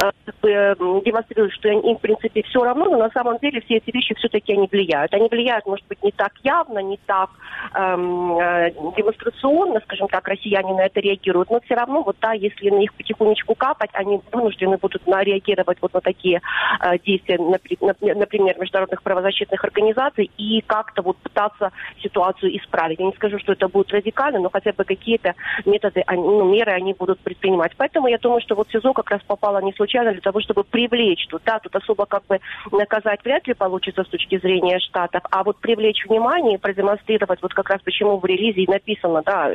э, 0.04 0.76
демонстрируют, 1.06 1.54
что 1.54 1.70
им, 1.70 1.98
в 1.98 2.02
принципе, 2.02 2.44
все 2.44 2.64
равно, 2.64 2.86
но 2.86 2.98
на 2.98 3.10
самом 3.12 3.38
деле 3.38 3.62
все 3.62 3.76
эти 3.76 3.96
вещи 3.96 4.16
все-таки 4.16 4.54
они 4.54 4.68
влияют. 4.72 5.14
Они 5.14 5.28
влияют, 5.30 5.66
может 5.66 5.86
быть, 5.88 6.04
не 6.04 6.12
так 6.12 6.34
явно, 6.44 6.80
не 6.80 6.98
так 7.06 7.30
эм, 7.76 8.40
э, 8.40 8.72
демонстрационно, 8.98 9.80
скажем 9.82 10.08
так, 10.08 10.28
россияне 10.28 10.74
на 10.74 10.86
это 10.86 11.00
реагируют, 11.00 11.52
но 11.52 11.60
все 11.62 11.76
равно, 11.76 12.02
вот 12.02 12.18
да, 12.20 12.34
если 12.34 12.70
на 12.70 12.78
них 12.78 12.94
потихонечку 12.94 13.56
капать, 13.56 13.92
они 13.94 14.20
вынуждены 14.32 14.78
будут 14.78 15.06
на, 15.06 15.24
реагировать 15.24 15.78
вот 15.82 15.94
на 15.94 16.02
такие 16.02 16.42
э, 16.82 16.98
действия, 17.06 17.38
например, 17.38 18.60
международных 18.60 19.04
правозащитных 19.04 19.64
организаций 19.64 20.32
и 20.38 20.62
как-то 20.62 21.04
вот 21.04 21.18
пытаться 21.18 21.72
ситуацию 22.02 22.31
ситуацию 22.32 22.58
исправить. 22.58 23.00
Я 23.00 23.06
не 23.06 23.14
скажу, 23.14 23.40
что 23.40 23.54
это 23.54 23.68
будет 23.68 23.92
радикально, 23.92 24.40
но 24.40 24.50
хотя 24.50 24.72
бы 24.72 24.84
какие-то 24.84 25.36
методы, 25.66 26.04
ну, 26.08 26.46
меры 26.52 26.72
они 26.72 26.94
будут 26.94 27.20
предпринимать. 27.20 27.74
Поэтому 27.78 28.08
я 28.08 28.18
думаю, 28.18 28.42
что 28.42 28.56
вот 28.56 28.70
СИЗО 28.70 28.94
как 28.94 29.12
раз 29.12 29.22
попало 29.28 29.62
не 29.62 29.74
случайно 29.74 30.12
для 30.12 30.22
того, 30.22 30.42
чтобы 30.42 30.64
привлечь 30.64 31.28
тут. 31.28 31.42
Да, 31.46 31.60
тут 31.60 31.76
особо 31.76 32.06
как 32.06 32.26
бы 32.28 32.40
наказать 32.72 33.24
вряд 33.24 33.48
ли 33.48 33.54
получится 33.54 34.04
с 34.04 34.08
точки 34.08 34.40
зрения 34.40 34.80
штатов, 34.80 35.24
а 35.32 35.44
вот 35.44 35.58
привлечь 35.60 36.06
внимание 36.06 36.56
и 36.56 36.62
продемонстрировать 36.62 37.42
вот 37.42 37.54
как 37.54 37.70
раз 37.70 37.82
почему 37.82 38.18
в 38.18 38.26
релизе 38.26 38.66
написано, 38.68 39.22
да, 39.26 39.52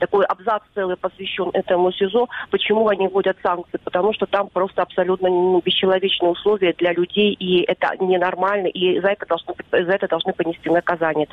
такой 0.00 0.24
абзац 0.24 0.62
целый 0.74 0.96
посвящен 0.96 1.50
этому 1.52 1.92
СИЗО, 1.92 2.28
почему 2.50 2.88
они 2.88 3.08
вводят 3.08 3.36
санкции, 3.42 3.78
потому 3.84 4.12
что 4.12 4.26
там 4.26 4.48
просто 4.48 4.82
абсолютно 4.82 5.28
бесчеловечные 5.64 6.30
условия 6.30 6.74
для 6.78 6.92
людей, 6.92 7.32
и 7.34 7.62
это 7.62 7.92
ненормально, 8.00 8.66
и 8.66 9.00
за 9.00 9.08
это 9.08 9.26
должны, 9.26 9.54
за 9.70 9.92
это 9.92 10.08
должны 10.08 10.32
понести 10.32 10.70
наказание. 10.70 11.26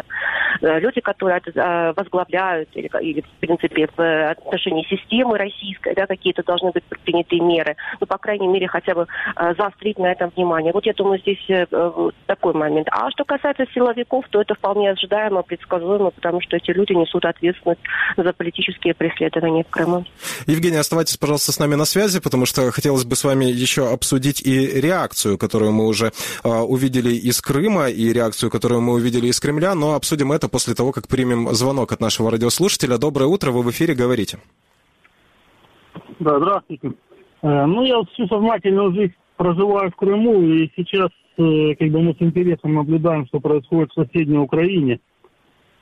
Э, 0.85 0.95
люди, 0.95 1.01
которые 1.01 1.41
э, 1.43 1.93
возглавляют 1.95 2.69
или, 2.73 2.89
или 3.01 3.21
в 3.21 3.39
принципе, 3.39 3.87
в 3.95 4.31
отношении 4.31 4.83
системы 4.83 5.37
российской, 5.37 5.95
да, 5.95 6.05
какие-то 6.05 6.43
должны 6.43 6.71
быть 6.71 6.83
предприняты 6.83 7.39
меры. 7.39 7.75
Ну, 7.99 8.07
по 8.07 8.17
крайней 8.17 8.47
мере, 8.47 8.67
хотя 8.67 8.93
бы 8.93 9.07
э, 9.35 9.53
заострить 9.57 9.97
на 9.97 10.11
этом 10.11 10.31
внимание. 10.35 10.71
Вот 10.73 10.85
я 10.85 10.93
думаю, 10.93 11.19
здесь 11.19 11.43
э, 11.49 11.65
такой 12.27 12.53
момент. 12.53 12.87
А 12.91 13.09
что 13.11 13.23
касается 13.25 13.65
силовиков, 13.73 14.25
то 14.29 14.41
это 14.41 14.53
вполне 14.55 14.91
ожидаемо, 14.91 15.41
предсказуемо, 15.41 16.11
потому 16.11 16.41
что 16.41 16.57
эти 16.57 16.71
люди 16.71 16.93
несут 16.93 17.25
ответственность 17.25 17.81
за 18.17 18.33
политические 18.33 18.93
преследования 18.93 19.63
в 19.63 19.69
Крыму. 19.69 20.05
Евгений, 20.45 20.77
оставайтесь, 20.77 21.17
пожалуйста, 21.17 21.51
с 21.51 21.59
нами 21.59 21.75
на 21.75 21.85
связи, 21.85 22.19
потому 22.19 22.45
что 22.45 22.71
хотелось 22.71 23.05
бы 23.05 23.15
с 23.15 23.23
вами 23.23 23.45
еще 23.45 23.91
обсудить 23.91 24.45
и 24.45 24.81
реакцию, 24.81 25.37
которую 25.37 25.71
мы 25.71 25.87
уже 25.87 26.11
э, 26.43 26.49
увидели 26.49 27.13
из 27.13 27.41
Крыма, 27.41 27.89
и 27.89 28.13
реакцию, 28.13 28.51
которую 28.51 28.81
мы 28.81 28.93
увидели 28.93 29.27
из 29.27 29.39
Кремля, 29.39 29.73
но 29.75 29.95
обсудим 29.95 30.31
это 30.31 30.47
после 30.47 30.74
того, 30.75 30.91
как 30.91 31.07
примем 31.07 31.47
звонок 31.53 31.91
от 31.91 31.99
нашего 31.99 32.29
радиослушателя. 32.31 32.97
Доброе 32.97 33.25
утро, 33.25 33.51
вы 33.51 33.63
в 33.63 33.71
эфире, 33.71 33.95
говорите. 33.95 34.39
Да, 36.19 36.37
здравствуйте. 36.39 36.91
Э, 37.41 37.65
ну, 37.65 37.83
я 37.83 38.01
всю 38.13 38.27
сознательную 38.27 38.93
жизнь 38.93 39.13
проживаю 39.37 39.91
в 39.91 39.95
Крыму, 39.95 40.41
и 40.41 40.71
сейчас 40.75 41.09
э, 41.37 41.75
как 41.75 41.89
бы 41.89 42.01
мы 42.01 42.13
с 42.13 42.21
интересом 42.21 42.73
наблюдаем, 42.75 43.25
что 43.27 43.39
происходит 43.39 43.91
в 43.91 44.03
соседней 44.05 44.37
Украине. 44.37 44.99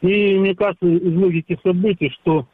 И 0.01 0.38
мне 0.38 0.55
кажется, 0.55 0.85
из 0.85 1.15
логики 1.15 1.57
событий, 1.63 2.09
что 2.21 2.47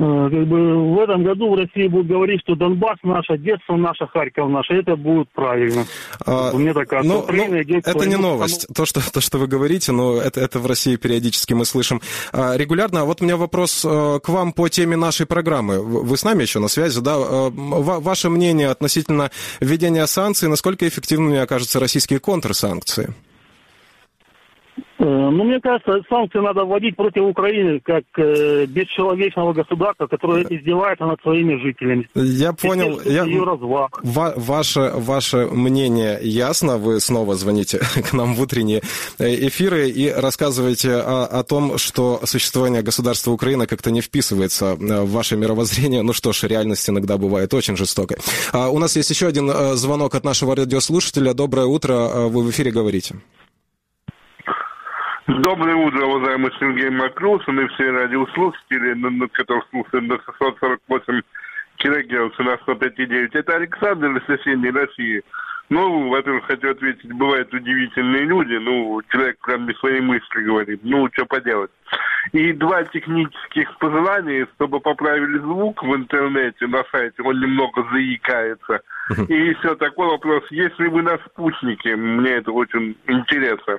как 0.00 0.46
бы 0.46 0.94
в 0.94 0.98
этом 0.98 1.22
году 1.24 1.50
в 1.50 1.54
России 1.56 1.86
будут 1.86 2.06
говорить, 2.06 2.40
что 2.40 2.54
Донбасс 2.54 2.96
наша, 3.02 3.34
Одесса 3.34 3.76
наша, 3.76 4.06
Харьков 4.06 4.48
наша. 4.48 4.74
Это 4.74 4.96
будет 4.96 5.28
правильно. 5.32 5.84
А, 6.24 6.52
Мне 6.54 6.72
так 6.72 6.88
кажется. 6.88 7.14
Но, 7.14 7.26
ну, 7.30 7.46
ну, 7.48 7.54
это 7.54 8.06
не 8.08 8.16
новость. 8.16 8.66
То 8.74 8.86
что, 8.86 9.00
то, 9.12 9.20
что 9.20 9.38
вы 9.38 9.46
говорите, 9.46 9.92
но 9.92 10.16
это, 10.16 10.40
это 10.40 10.58
в 10.58 10.66
России 10.66 10.96
периодически 10.96 11.52
мы 11.52 11.66
слышим 11.66 12.00
а, 12.32 12.56
регулярно. 12.56 13.04
Вот 13.04 13.20
у 13.20 13.24
меня 13.24 13.36
вопрос 13.36 13.84
а, 13.86 14.20
к 14.20 14.28
вам 14.30 14.52
по 14.52 14.68
теме 14.68 14.96
нашей 14.96 15.26
программы. 15.26 15.80
Вы 15.80 16.16
с 16.16 16.24
нами 16.24 16.42
еще 16.42 16.60
на 16.60 16.68
связи, 16.68 17.00
да? 17.02 17.16
А, 17.16 17.50
ваше 17.50 18.30
мнение 18.30 18.70
относительно 18.70 19.30
введения 19.60 20.06
санкций, 20.06 20.48
насколько 20.48 20.88
эффективными 20.88 21.38
окажутся 21.38 21.78
российские 21.78 22.20
контрсанкции? 22.20 23.14
Э, 24.98 25.04
ну, 25.04 25.44
мне 25.44 25.60
кажется, 25.60 26.00
санкции 26.08 26.40
надо 26.40 26.64
вводить 26.64 26.96
против 26.96 27.22
Украины 27.22 27.80
как 27.80 28.04
э, 28.18 28.66
бесчеловечного 28.66 29.52
государства, 29.52 30.06
которое 30.06 30.44
издевается 30.44 31.06
над 31.06 31.20
своими 31.22 31.56
жителями. 31.56 32.08
Я 32.14 32.52
понял. 32.52 33.00
Я... 33.04 33.24
Ва- 34.02 34.34
ваше, 34.36 34.92
ваше 34.94 35.46
мнение 35.46 36.18
ясно. 36.22 36.78
Вы 36.78 37.00
снова 37.00 37.34
звоните 37.34 37.78
к 38.10 38.12
нам 38.12 38.34
в 38.34 38.40
утренние 38.42 38.82
э, 39.18 39.48
эфиры 39.48 39.88
и 39.88 40.10
рассказываете 40.10 40.96
о, 40.96 41.24
о 41.24 41.42
том, 41.44 41.78
что 41.78 42.20
существование 42.24 42.82
государства 42.82 43.30
Украина 43.30 43.66
как-то 43.66 43.90
не 43.90 44.00
вписывается 44.00 44.76
э, 44.78 45.02
в 45.02 45.10
ваше 45.10 45.36
мировоззрение. 45.36 46.02
Ну 46.02 46.12
что 46.12 46.32
ж, 46.32 46.44
реальность 46.44 46.88
иногда 46.88 47.16
бывает 47.16 47.54
очень 47.54 47.76
жестокой. 47.76 48.18
А 48.52 48.68
у 48.68 48.78
нас 48.78 48.96
есть 48.96 49.10
еще 49.10 49.26
один 49.26 49.50
звонок 49.76 50.14
от 50.14 50.24
нашего 50.24 50.54
радиослушателя. 50.54 51.32
Доброе 51.34 51.66
утро. 51.66 52.28
Вы 52.28 52.42
в 52.42 52.50
эфире 52.50 52.70
говорите. 52.70 53.16
Доброе 55.38 55.76
утро, 55.76 56.06
уважаемый 56.06 56.50
Сергей 56.58 56.90
Макрусон 56.90 57.60
и 57.60 57.68
все 57.68 57.88
радиослушатели, 57.92 58.94
на 58.94 59.28
которых 59.28 59.64
слушают 59.70 60.08
на 60.08 60.16
648 60.16 61.22
килогерц 61.76 62.36
на 62.38 62.54
105,9. 62.54 63.28
Это 63.34 63.54
Александр 63.54 64.10
из 64.16 64.26
соседней 64.26 64.72
России. 64.72 65.22
Ну, 65.68 66.08
во-первых, 66.08 66.46
хочу 66.46 66.72
ответить, 66.72 67.12
бывают 67.12 67.54
удивительные 67.54 68.24
люди. 68.24 68.54
Ну, 68.54 69.00
человек 69.08 69.38
прям 69.46 69.68
не 69.68 69.74
свои 69.74 70.00
мысли 70.00 70.42
говорит. 70.42 70.80
Ну, 70.82 71.08
что 71.12 71.24
поделать. 71.26 71.70
И 72.32 72.52
два 72.52 72.82
технических 72.82 73.78
пожелания, 73.78 74.48
чтобы 74.56 74.80
поправили 74.80 75.38
звук 75.38 75.80
в 75.84 75.94
интернете, 75.94 76.66
на 76.66 76.82
сайте, 76.90 77.22
он 77.22 77.40
немного 77.40 77.86
заикается. 77.92 78.80
И 79.28 79.34
еще 79.34 79.74
такой 79.76 80.06
вопрос, 80.06 80.44
если 80.50 80.86
вы 80.86 81.02
на 81.02 81.18
спутнике, 81.18 81.96
мне 81.96 82.30
это 82.32 82.52
очень 82.52 82.96
интересно. 83.06 83.78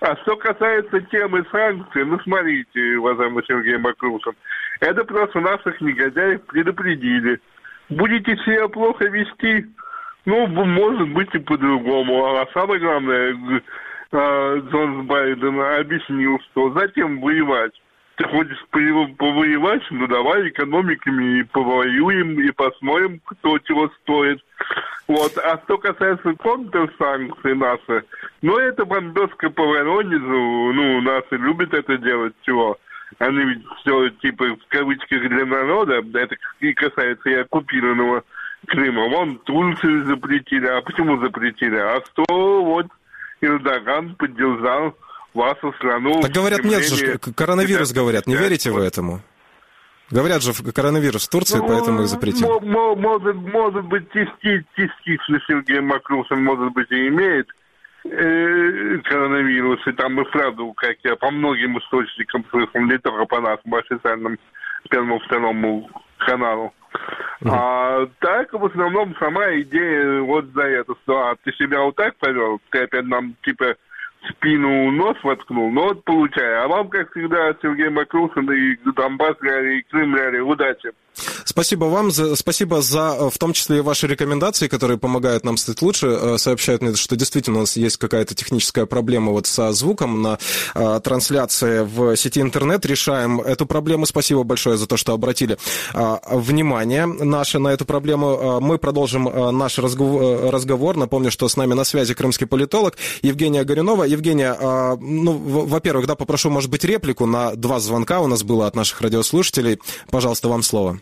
А 0.00 0.16
что 0.22 0.36
касается 0.36 1.00
темы 1.02 1.44
санкций, 1.50 2.04
ну, 2.04 2.18
смотрите, 2.20 2.96
уважаемый 2.98 3.44
Сергей 3.46 3.78
Макрусов, 3.78 4.34
это 4.80 5.04
просто 5.04 5.40
наших 5.40 5.80
негодяев 5.80 6.42
предупредили. 6.46 7.40
Будете 7.88 8.36
себя 8.38 8.68
плохо 8.68 9.04
вести, 9.04 9.66
ну, 10.24 10.46
может 10.46 11.08
быть 11.10 11.32
и 11.34 11.38
по-другому. 11.38 12.36
А 12.36 12.46
самое 12.52 12.80
главное, 12.80 13.36
э, 14.12 14.62
Джон 14.70 15.06
Байден 15.06 15.60
объяснил, 15.60 16.38
что 16.50 16.72
затем 16.72 17.20
воевать. 17.20 17.72
Ты 18.16 18.24
хочешь 18.24 18.64
повоевать, 18.70 19.82
ну 19.90 20.06
давай 20.06 20.48
экономиками 20.48 21.40
и 21.40 21.42
повоюем, 21.44 22.40
и 22.40 22.50
посмотрим, 22.50 23.20
кто 23.24 23.58
чего 23.60 23.90
стоит. 24.02 24.40
Вот. 25.08 25.36
А 25.38 25.60
что 25.64 25.78
касается 25.78 26.34
контрсанкций 26.34 27.54
наши, 27.54 28.04
ну 28.42 28.58
это 28.58 28.84
бомбежка 28.84 29.50
по 29.50 29.64
Воронежу, 29.64 30.72
ну 30.72 31.00
наши 31.00 31.36
любят 31.36 31.72
это 31.72 31.96
делать, 31.96 32.34
чего. 32.42 32.78
Они 33.18 33.44
ведь 33.44 33.64
все 33.80 34.10
типа 34.10 34.44
в 34.44 34.68
кавычках 34.68 35.28
для 35.28 35.46
народа, 35.46 36.02
это 36.14 36.36
и 36.60 36.72
касается 36.74 37.30
и 37.30 37.34
оккупированного 37.34 38.24
Крыма. 38.66 39.08
Вон 39.08 39.38
Турцию 39.38 40.06
запретили. 40.06 40.66
А 40.66 40.80
почему 40.82 41.18
запретили? 41.18 41.76
А 41.76 42.00
что 42.06 42.62
вот 42.62 42.86
Эрдоган 43.40 44.14
поддержал 44.14 44.94
вашу 45.34 45.72
страну. 45.74 46.20
Так 46.20 46.32
говорят, 46.32 46.64
нет 46.64 46.84
же, 46.84 47.18
коронавирус 47.18 47.92
говорят. 47.92 48.26
Не 48.26 48.36
верите 48.36 48.70
вы 48.70 48.84
этому? 48.84 49.20
Говорят 50.10 50.42
же, 50.42 50.52
коронавирус 50.72 51.26
в 51.26 51.30
Турции, 51.30 51.56
ну, 51.56 51.68
поэтому 51.68 52.02
и 52.02 52.06
запретили. 52.06 52.44
Может, 52.44 53.34
может 53.34 53.84
быть, 53.86 54.04
частично 54.12 55.40
Сергей 55.46 55.80
Макрушин, 55.80 56.44
может 56.44 56.70
быть, 56.72 56.90
и 56.90 57.08
имеет 57.08 57.48
э, 58.04 58.98
коронавирус, 59.04 59.80
и 59.86 59.92
там 59.92 60.20
и 60.20 60.24
правда, 60.30 60.62
как 60.76 60.96
я 61.02 61.16
по 61.16 61.30
многим 61.30 61.78
источникам 61.78 62.44
слышал, 62.50 62.80
не 62.82 62.98
только 62.98 63.24
по 63.24 63.40
нашему 63.40 63.76
официальному 63.76 64.36
первому, 64.90 65.18
второму 65.20 65.90
каналу. 66.18 66.74
А 67.44 68.06
так, 68.20 68.52
в 68.52 68.64
основном, 68.66 69.16
сама 69.18 69.54
идея 69.60 70.20
вот 70.20 70.44
за 70.54 70.62
это, 70.62 70.94
что 71.02 71.26
а, 71.26 71.36
ты 71.42 71.52
себя 71.52 71.80
вот 71.80 71.96
так 71.96 72.16
повел, 72.16 72.60
ты 72.70 72.80
опять 72.84 73.06
нам, 73.06 73.34
типа, 73.42 73.74
спину 74.30 74.90
нос 74.90 75.16
воткнул, 75.22 75.70
но 75.70 75.88
вот 75.88 76.04
получай. 76.04 76.62
А 76.62 76.68
вам, 76.68 76.88
как 76.88 77.10
всегда, 77.10 77.54
Сергей 77.60 77.88
Макрушин 77.88 78.50
и 78.50 78.76
Донбасс 78.92 79.36
и 79.40 79.82
Крым 79.90 80.14
удачи. 80.48 80.92
Спасибо 81.44 81.84
вам, 81.86 82.10
за, 82.10 82.36
спасибо 82.36 82.82
за 82.82 83.16
э, 83.18 83.30
в 83.30 83.38
том 83.38 83.52
числе 83.52 83.78
и 83.78 83.80
ваши 83.80 84.06
рекомендации, 84.06 84.68
которые 84.68 84.98
помогают 84.98 85.44
нам 85.44 85.56
стать 85.56 85.82
лучше. 85.82 86.06
Э, 86.06 86.38
сообщают 86.38 86.82
мне, 86.82 86.94
что 86.94 87.16
действительно 87.16 87.58
у 87.58 87.60
нас 87.60 87.76
есть 87.76 87.96
какая-то 87.96 88.34
техническая 88.34 88.86
проблема 88.86 89.32
вот 89.32 89.46
со 89.46 89.72
звуком 89.72 90.22
на 90.22 90.38
а, 90.74 91.00
трансляции 91.00 91.80
в 91.80 92.16
сети 92.16 92.40
интернет. 92.40 92.84
Решаем 92.86 93.40
эту 93.40 93.66
проблему. 93.66 94.06
Спасибо 94.06 94.42
большое 94.42 94.76
за 94.76 94.86
то, 94.86 94.96
что 94.96 95.12
обратили 95.12 95.58
а, 95.92 96.20
внимание 96.30 97.06
наше 97.06 97.58
на 97.58 97.68
эту 97.68 97.84
проблему. 97.84 98.60
Мы 98.60 98.78
продолжим 98.78 99.28
а, 99.28 99.50
наш 99.52 99.78
разговор, 99.78 100.50
разговор. 100.50 100.96
Напомню, 100.96 101.30
что 101.30 101.48
с 101.48 101.56
нами 101.56 101.74
на 101.74 101.84
связи 101.84 102.14
крымский 102.14 102.46
политолог 102.46 102.96
Евгения 103.22 103.64
Горюнова. 103.64 104.04
Евгения, 104.04 104.56
а, 104.58 104.96
ну, 104.96 105.32
во-первых, 105.32 106.06
да, 106.06 106.14
попрошу, 106.14 106.50
может 106.50 106.70
быть, 106.70 106.84
реплику 106.84 107.26
на 107.26 107.54
два 107.54 107.80
звонка 107.80 108.20
у 108.20 108.26
нас 108.26 108.42
было 108.42 108.66
от 108.66 108.76
наших 108.76 109.00
радиослушателей. 109.00 109.78
Пожалуйста, 110.10 110.48
вам 110.48 110.62
слово. 110.62 111.01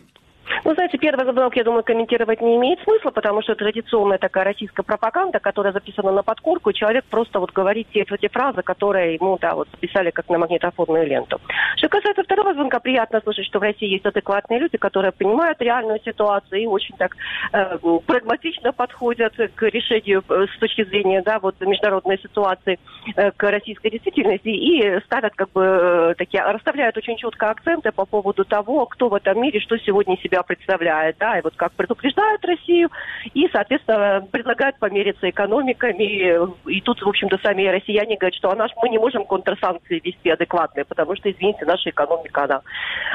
Ну, 0.63 0.73
знаете, 0.73 0.97
первый 0.97 1.25
звонок, 1.25 1.55
я 1.55 1.63
думаю, 1.63 1.83
комментировать 1.83 2.41
не 2.41 2.57
имеет 2.57 2.79
смысла, 2.81 3.11
потому 3.11 3.41
что 3.41 3.55
традиционная 3.55 4.17
такая 4.17 4.43
российская 4.43 4.83
пропаганда, 4.83 5.39
которая 5.39 5.73
записана 5.73 6.11
на 6.11 6.23
подкорку, 6.23 6.69
и 6.69 6.73
человек 6.73 7.05
просто 7.05 7.39
вот 7.39 7.51
говорит 7.51 7.87
те, 7.93 8.01
эти 8.01 8.27
фразы, 8.27 8.61
которые 8.61 9.15
ему, 9.15 9.37
да, 9.39 9.55
вот 9.55 9.67
писали 9.79 10.11
как 10.11 10.29
на 10.29 10.37
магнитофонную 10.37 11.07
ленту. 11.07 11.39
Что 11.77 11.89
касается 11.89 12.23
второго 12.23 12.53
звонка, 12.53 12.79
приятно 12.79 13.21
слышать, 13.21 13.45
что 13.45 13.59
в 13.59 13.63
России 13.63 13.87
есть 13.87 14.05
адекватные 14.05 14.59
люди, 14.59 14.77
которые 14.77 15.11
понимают 15.11 15.61
реальную 15.61 15.99
ситуацию 16.03 16.61
и 16.61 16.65
очень 16.67 16.95
так 16.97 17.15
э, 17.53 17.77
прагматично 18.05 18.71
подходят 18.73 19.33
к 19.55 19.63
решению 19.63 20.23
э, 20.29 20.45
с 20.55 20.59
точки 20.59 20.83
зрения, 20.83 21.21
да, 21.21 21.39
вот 21.39 21.59
международной 21.61 22.19
ситуации 22.19 22.79
э, 23.15 23.31
к 23.31 23.43
российской 23.43 23.89
действительности 23.89 24.49
и 24.49 24.99
ставят 25.05 25.33
как 25.35 25.51
бы 25.51 25.61
э, 25.63 26.13
такие, 26.17 26.43
расставляют 26.43 26.97
очень 26.97 27.17
четко 27.17 27.49
акценты 27.49 27.91
по 27.91 28.05
поводу 28.05 28.45
того, 28.45 28.85
кто 28.85 29.09
в 29.09 29.13
этом 29.15 29.41
мире 29.41 29.59
что 29.59 29.77
сегодня 29.77 30.17
себя 30.17 30.40
представляет, 30.43 31.17
да, 31.19 31.37
и 31.37 31.41
вот 31.41 31.53
как 31.55 31.73
предупреждают 31.73 32.43
Россию, 32.45 32.89
и, 33.33 33.47
соответственно, 33.51 34.27
предлагают 34.31 34.77
помериться 34.79 35.29
экономиками. 35.29 36.47
И 36.69 36.81
тут, 36.81 37.01
в 37.01 37.07
общем-то, 37.07 37.37
сами 37.43 37.67
россияне 37.67 38.17
говорят, 38.17 38.35
что 38.35 38.51
а 38.51 38.55
наш, 38.55 38.71
мы 38.81 38.89
не 38.89 38.97
можем 38.97 39.25
контрсанкции 39.25 40.01
вести 40.03 40.29
адекватные, 40.29 40.85
потому 40.85 41.15
что, 41.15 41.31
извините, 41.31 41.65
наша 41.65 41.89
экономика, 41.89 42.43
она 42.43 42.61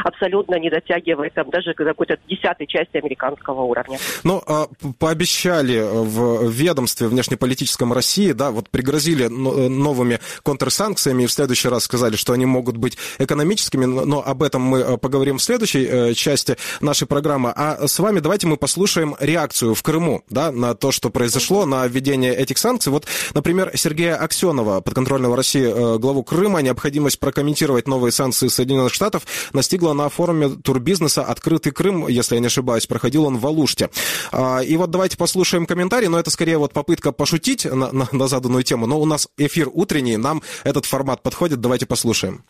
абсолютно 0.05 0.57
не 0.57 0.71
дотягивает 0.71 1.35
там, 1.35 1.51
даже 1.51 1.75
какой-то 1.75 2.19
десятой 2.29 2.67
части 2.67 2.97
американского 2.97 3.63
уровня. 3.63 3.99
Ну, 4.25 4.43
а 4.47 4.67
пообещали 4.99 5.81
в 5.81 6.51
ведомстве 6.51 7.09
внешнеполитическом 7.09 7.93
России, 7.93 8.33
да, 8.33 8.51
вот 8.51 8.71
пригрозили 8.71 9.27
новыми 9.27 10.19
контрсанкциями 10.43 11.25
и 11.25 11.27
в 11.27 11.33
следующий 11.33 11.69
раз 11.69 11.85
сказали, 11.85 12.17
что 12.17 12.33
они 12.33 12.47
могут 12.47 12.77
быть 12.77 12.97
экономическими, 13.19 13.85
но 13.85 14.23
об 14.25 14.43
этом 14.43 14.63
мы 14.63 14.79
э, 14.79 14.97
поговорим 14.97 15.39
в 15.39 15.43
следующей 15.43 15.87
э, 15.87 16.15
части 16.15 16.57
нашей 16.81 17.07
программы 17.07 17.16
программа. 17.17 17.51
А 17.57 17.89
с 17.89 17.99
вами 17.99 18.21
давайте 18.21 18.47
мы 18.47 18.59
послушаем 18.59 19.17
реакцию 19.19 19.75
в 19.75 19.83
Крыму 19.83 20.23
да, 20.29 20.53
на 20.53 20.75
то, 20.75 20.93
что 20.93 21.09
произошло, 21.09 21.65
на 21.65 21.87
введение 21.87 22.37
этих 22.37 22.59
санкций. 22.59 22.93
Вот, 22.93 23.07
например, 23.33 23.73
Сергея 23.75 24.17
Аксенова, 24.17 24.83
подконтрольного 24.83 25.35
России 25.35 25.65
э, 25.65 25.99
главу 25.99 26.23
Крыма, 26.23 26.61
необходимость 26.61 27.19
прокомментировать 27.19 27.89
новые 27.89 28.13
санкции 28.13 28.49
Соединенных 28.49 28.93
Штатов 28.93 29.23
настигла 29.55 29.95
на 29.95 30.11
форуме 30.11 30.51
турбизнеса 30.63 31.23
«Открытый 31.23 31.73
Крым», 31.73 32.07
если 32.07 32.35
я 32.35 32.41
не 32.43 32.49
ошибаюсь, 32.49 32.87
проходил 32.87 33.25
он 33.25 33.39
в 33.39 33.47
Алуште. 33.47 33.89
А, 34.31 34.59
и 34.59 34.77
вот 34.77 34.91
давайте 34.91 35.17
послушаем 35.17 35.65
комментарий, 35.65 36.09
но 36.09 36.19
это 36.19 36.31
скорее 36.31 36.59
вот 36.59 36.75
попытка 36.75 37.13
пошутить 37.13 37.65
на, 37.65 37.93
на, 37.93 38.09
на 38.13 38.29
заданную 38.29 38.63
тему, 38.63 38.85
но 38.85 39.01
у 39.01 39.07
нас 39.07 39.27
эфир 39.39 39.71
утренний, 39.73 40.19
нам 40.19 40.43
этот 40.65 40.85
формат 40.85 41.23
подходит, 41.23 41.63
давайте 41.63 41.87
послушаем. 41.87 42.45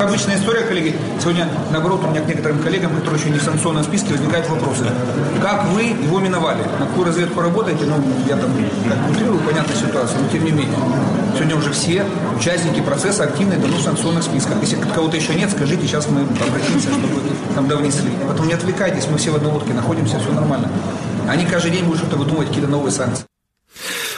Обычная 0.00 0.38
история, 0.38 0.62
коллеги. 0.62 0.96
Сегодня, 1.20 1.46
наоборот, 1.70 2.02
у 2.02 2.06
меня 2.08 2.22
к 2.22 2.26
некоторым 2.26 2.58
коллегам, 2.62 2.96
которые 2.96 3.20
еще 3.20 3.28
не 3.28 3.38
в 3.38 3.42
санкционном 3.42 3.84
списке, 3.84 4.12
возникают 4.12 4.48
вопросы. 4.48 4.86
Как 5.42 5.66
вы 5.68 5.82
его 5.82 6.20
миновали? 6.20 6.62
На 6.78 6.86
какую 6.86 7.06
разведку 7.06 7.42
работаете? 7.42 7.84
Ну, 7.84 7.96
я 8.26 8.36
там 8.36 8.50
как 8.88 9.10
утрирую, 9.10 9.38
понятная 9.40 9.76
ситуация, 9.76 10.18
но 10.18 10.28
тем 10.30 10.46
не 10.46 10.52
менее. 10.52 10.74
Сегодня 11.34 11.54
уже 11.54 11.70
все 11.72 12.06
участники 12.34 12.80
процесса 12.80 13.24
активно 13.24 13.56
давно 13.56 13.76
в 13.76 13.82
санкционных 13.82 14.22
списках. 14.24 14.56
Если 14.62 14.76
кого-то 14.76 15.18
еще 15.18 15.34
нет, 15.34 15.50
скажите, 15.50 15.86
сейчас 15.86 16.08
мы 16.08 16.22
обратимся, 16.22 16.88
чтобы 16.88 17.20
там 17.54 17.68
да 17.68 17.76
внесли. 17.76 18.10
Потом 18.26 18.48
не 18.48 18.54
отвлекайтесь, 18.54 19.06
мы 19.06 19.18
все 19.18 19.32
в 19.32 19.36
одной 19.36 19.52
лодке 19.52 19.74
находимся, 19.74 20.18
все 20.18 20.32
нормально. 20.32 20.70
Они 21.28 21.44
каждый 21.44 21.72
день 21.72 21.84
будут 21.84 22.00
что-то 22.00 22.16
выдумывать, 22.16 22.48
какие-то 22.48 22.70
новые 22.70 22.90
санкции. 22.90 23.26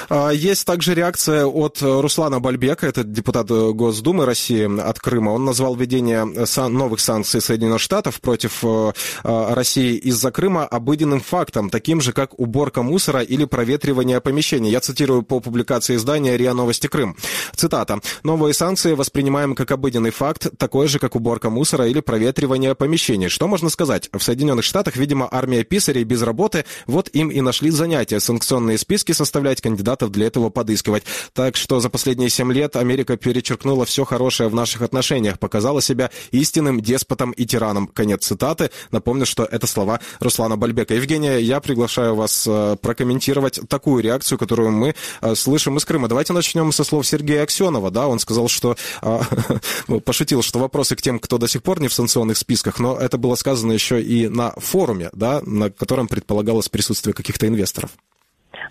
А, 0.08 0.30
есть 0.30 0.66
также 0.66 0.94
реакция 0.94 1.46
от 1.46 1.78
Руслана 1.80 2.40
Бальбека, 2.40 2.86
это 2.86 3.04
депутат 3.04 3.48
Госдумы 3.48 4.26
России 4.26 4.80
от 4.80 4.98
Крыма. 4.98 5.30
Он 5.30 5.44
назвал 5.44 5.74
введение 5.74 6.24
новых 6.68 7.00
санкций 7.00 7.40
Соединенных 7.40 7.80
Штатов 7.80 8.20
против 8.20 8.64
э, 8.64 8.92
России 9.24 9.96
из-за 9.96 10.30
Крыма 10.30 10.64
обыденным 10.64 11.20
фактом, 11.20 11.70
таким 11.70 12.00
же, 12.00 12.12
как 12.12 12.38
уборка 12.38 12.82
мусора 12.82 13.20
или 13.20 13.44
проветривание 13.44 14.20
помещений. 14.20 14.70
Я 14.70 14.80
цитирую 14.80 15.22
по 15.22 15.40
публикации 15.40 15.96
издания 15.96 16.36
РИА 16.36 16.54
Новости 16.54 16.86
Крым. 16.86 17.16
Цитата. 17.54 18.00
«Новые 18.22 18.54
санкции 18.54 18.94
воспринимаем 18.94 19.54
как 19.54 19.70
обыденный 19.70 20.10
факт, 20.10 20.48
такой 20.58 20.88
же, 20.88 20.98
как 20.98 21.16
уборка 21.16 21.50
мусора 21.50 21.86
или 21.86 22.00
проветривание 22.00 22.74
помещений». 22.74 23.28
Что 23.28 23.48
можно 23.48 23.68
сказать? 23.70 24.08
В 24.12 24.22
Соединенных 24.22 24.64
Штатах, 24.64 24.96
видимо, 24.96 25.28
армия 25.30 25.64
писарей 25.64 26.04
без 26.04 26.22
работы, 26.22 26.64
вот 26.86 27.08
им 27.12 27.28
и 27.28 27.40
нашли 27.40 27.70
занятие 27.70 28.20
санкционные 28.20 28.78
списки 28.78 29.12
составлять 29.12 29.60
кандидатов 29.60 29.91
кандидатов 29.92 30.10
для 30.10 30.26
этого 30.26 30.50
подыскивать. 30.50 31.04
Так 31.32 31.56
что 31.56 31.80
за 31.80 31.88
последние 31.88 32.30
семь 32.30 32.52
лет 32.52 32.76
Америка 32.76 33.16
перечеркнула 33.16 33.84
все 33.84 34.04
хорошее 34.04 34.48
в 34.48 34.54
наших 34.54 34.82
отношениях, 34.82 35.38
показала 35.38 35.82
себя 35.82 36.10
истинным 36.32 36.80
деспотом 36.80 37.32
и 37.32 37.44
тираном. 37.44 37.86
Конец 37.86 38.26
цитаты. 38.26 38.70
Напомню, 38.90 39.26
что 39.26 39.44
это 39.44 39.66
слова 39.66 40.00
Руслана 40.20 40.56
Бальбека. 40.56 40.94
Евгения, 40.94 41.38
я 41.38 41.60
приглашаю 41.60 42.14
вас 42.14 42.46
э, 42.48 42.76
прокомментировать 42.80 43.60
такую 43.68 44.02
реакцию, 44.02 44.38
которую 44.38 44.70
мы 44.70 44.94
э, 45.20 45.34
слышим 45.34 45.76
из 45.76 45.84
Крыма. 45.84 46.08
Давайте 46.08 46.32
начнем 46.32 46.72
со 46.72 46.84
слов 46.84 47.06
Сергея 47.06 47.42
Аксенова. 47.42 47.90
Да, 47.90 48.08
он 48.08 48.18
сказал, 48.18 48.48
что 48.48 48.76
э, 49.02 49.20
ну, 49.88 50.00
пошутил, 50.00 50.42
что 50.42 50.58
вопросы 50.58 50.96
к 50.96 51.02
тем, 51.02 51.18
кто 51.18 51.38
до 51.38 51.48
сих 51.48 51.62
пор 51.62 51.80
не 51.80 51.88
в 51.88 51.92
санкционных 51.92 52.36
списках, 52.36 52.78
но 52.78 52.96
это 52.96 53.18
было 53.18 53.34
сказано 53.34 53.72
еще 53.72 54.02
и 54.02 54.28
на 54.28 54.52
форуме, 54.56 55.10
да, 55.12 55.42
на 55.44 55.70
котором 55.70 56.08
предполагалось 56.08 56.68
присутствие 56.68 57.14
каких-то 57.14 57.46
инвесторов. 57.46 57.90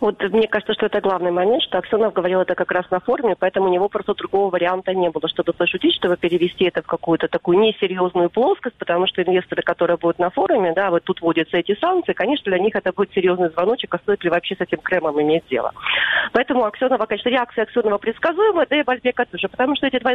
Вот 0.01 0.19
мне 0.19 0.47
кажется, 0.47 0.73
что 0.73 0.87
это 0.87 0.99
главный 0.99 1.29
момент, 1.29 1.61
что 1.61 1.77
Аксенов 1.77 2.13
говорил 2.13 2.41
это 2.41 2.55
как 2.55 2.71
раз 2.71 2.89
на 2.89 2.99
форуме, 2.99 3.35
поэтому 3.37 3.67
у 3.67 3.71
него 3.71 3.87
просто 3.87 4.15
другого 4.15 4.49
варианта 4.49 4.95
не 4.95 5.11
было, 5.11 5.29
чтобы 5.29 5.53
пошутить, 5.53 5.93
чтобы 5.93 6.17
перевести 6.17 6.65
это 6.65 6.81
в 6.81 6.87
какую-то 6.87 7.27
такую 7.27 7.59
несерьезную 7.59 8.31
плоскость, 8.31 8.75
потому 8.77 9.05
что 9.05 9.21
инвесторы, 9.21 9.61
которые 9.61 9.97
будут 9.97 10.17
на 10.17 10.31
форуме, 10.31 10.73
да, 10.73 10.89
вот 10.89 11.03
тут 11.03 11.21
вводятся 11.21 11.57
эти 11.57 11.77
санкции, 11.79 12.13
конечно, 12.13 12.45
для 12.45 12.57
них 12.57 12.75
это 12.75 12.91
будет 12.91 13.13
серьезный 13.13 13.49
звоночек, 13.49 13.93
а 13.93 13.99
стоит 13.99 14.23
ли 14.23 14.31
вообще 14.31 14.55
с 14.55 14.61
этим 14.61 14.79
Кремом 14.79 15.21
иметь 15.21 15.43
дело. 15.51 15.71
Поэтому 16.33 16.65
Аксенова, 16.65 17.05
конечно, 17.05 17.29
реакция 17.29 17.63
Аксенова 17.65 17.99
предсказуемая, 17.99 18.65
да 18.67 18.79
и 18.79 18.83
Бальбека 18.83 19.25
тоже, 19.25 19.49
потому 19.49 19.75
что 19.75 19.85
эти 19.85 19.99
два, 19.99 20.13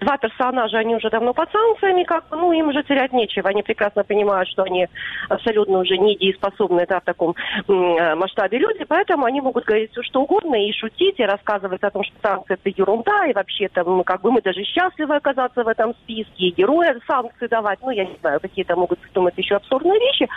два 0.00 0.16
персонажа, 0.16 0.78
они 0.78 0.96
уже 0.96 1.10
давно 1.10 1.34
под 1.34 1.52
санкциями, 1.52 2.04
как 2.04 2.24
ну, 2.30 2.50
им 2.52 2.68
уже 2.68 2.82
терять 2.84 3.12
нечего. 3.12 3.50
Они 3.50 3.62
прекрасно 3.62 4.04
понимают, 4.04 4.48
что 4.48 4.62
они 4.62 4.88
абсолютно 5.28 5.80
уже 5.80 5.98
недееспособны 5.98 6.86
да, 6.88 7.00
в 7.00 7.04
таком 7.04 7.34
м- 7.68 8.18
масштабе 8.18 8.56
люди, 8.58 8.84
поэтому 8.88 9.01
Поэтому 9.02 9.26
они 9.26 9.40
могут 9.40 9.64
говорить 9.64 9.90
все, 9.90 10.02
что 10.04 10.22
угодно, 10.22 10.54
и 10.54 10.72
шутить, 10.72 11.18
и 11.18 11.24
рассказывать 11.24 11.82
о 11.82 11.90
том, 11.90 12.04
что 12.04 12.14
санкции– 12.22 12.54
это 12.62 12.68
ерунда, 12.68 13.26
и 13.26 13.32
вообще 13.32 13.68
там, 13.68 14.04
как 14.04 14.20
бы 14.20 14.30
мы 14.30 14.40
даже 14.42 14.62
счастливы 14.62 15.16
оказаться 15.16 15.64
в 15.64 15.68
этом 15.68 15.92
списке, 15.94 16.46
и 16.46 16.54
героя 16.54 16.96
санкции 17.08 17.48
давать. 17.48 17.80
Ну, 17.82 17.90
я 17.90 18.04
не 18.04 18.16
знаю, 18.20 18.38
какие-то 18.38 18.76
могут 18.76 19.00
придумать 19.00 19.34
еще 19.36 19.56
абсурдные 19.56 19.98
вещи. 19.98 20.28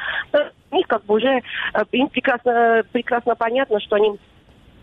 У 0.72 0.76
них 0.78 0.88
как 0.88 1.06
бы 1.06 1.14
уже 1.14 1.28
э, 1.28 1.42
им 1.92 2.08
прекрасно, 2.08 2.82
прекрасно 2.92 3.36
понятно, 3.36 3.80
что 3.82 3.98
они 3.98 4.18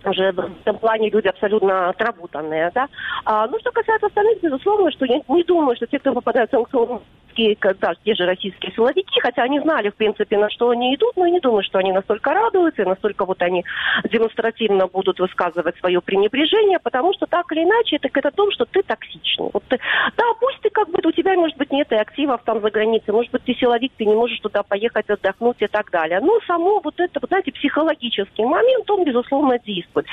уже 0.05 0.31
в 0.31 0.38
этом 0.38 0.79
плане 0.79 1.11
люди 1.11 1.27
абсолютно 1.27 1.88
отработанные, 1.88 2.71
да. 2.73 2.87
А, 3.25 3.49
ну, 3.49 3.59
что 3.59 3.73
касается 3.73 4.07
остальных, 4.07 4.40
безусловно, 4.40 4.92
что 4.92 5.07
я 5.07 5.21
не 5.29 5.42
думаю, 5.42 5.75
что 5.75 5.88
те, 5.88 5.99
кто 5.99 6.12
попадают 6.12 6.51
в 6.51 6.55
санкционную 6.55 7.03
российские, 7.33 7.75
да, 7.81 7.95
те 8.05 8.14
же 8.14 8.27
российские 8.27 8.73
силовики, 8.73 9.21
хотя 9.21 9.42
они 9.42 9.61
знали, 9.61 9.90
в 9.90 9.95
принципе, 9.95 10.38
на 10.38 10.51
что 10.51 10.71
они 10.71 10.95
идут, 10.95 11.16
но 11.16 11.27
я 11.27 11.33
не 11.33 11.40
думаю, 11.40 11.62
что 11.62 11.79
они 11.79 11.92
настолько 11.92 12.33
радуются, 12.33 12.85
настолько 12.85 13.25
вот 13.25 13.40
они 13.42 13.64
демонстративно 14.11 14.87
будут 14.87 15.18
высказывать 15.18 15.77
свое 15.79 16.01
пренебрежение, 16.01 16.79
потому 16.79 17.12
что 17.14 17.27
так 17.27 17.51
или 17.53 17.64
иначе 17.64 17.97
это 17.97 18.09
говорит 18.09 18.27
о 18.27 18.37
том, 18.37 18.51
что 18.53 18.64
ты 18.64 18.83
токсичный. 18.83 19.51
Вот 19.53 19.62
ты, 19.68 19.79
да, 20.16 20.25
пусть 20.40 20.61
ты 20.61 20.71
как 20.71 20.88
бы, 20.90 21.01
у 21.05 21.12
тебя, 21.12 21.35
может 21.35 21.57
быть, 21.57 21.73
нет 21.73 21.90
и 21.92 21.97
активов 21.97 22.42
там 22.45 22.61
за 22.61 22.71
границей, 22.71 23.12
может 23.12 23.33
быть, 23.33 23.45
ты 23.45 23.55
силовик, 23.55 23.92
ты 23.97 24.05
не 24.05 24.14
можешь 24.14 24.40
туда 24.40 24.62
поехать 24.62 25.09
отдохнуть 25.09 25.61
и 25.61 25.66
так 25.66 25.90
далее. 25.90 26.21
Но 26.21 26.38
само 26.47 26.81
вот 26.81 26.99
это, 26.99 27.18
вот 27.21 27.29
знаете, 27.29 27.53
психологический 27.53 28.45
момент, 28.45 28.90
он, 28.90 29.05
безусловно, 29.05 29.59
действует. 29.59 30.07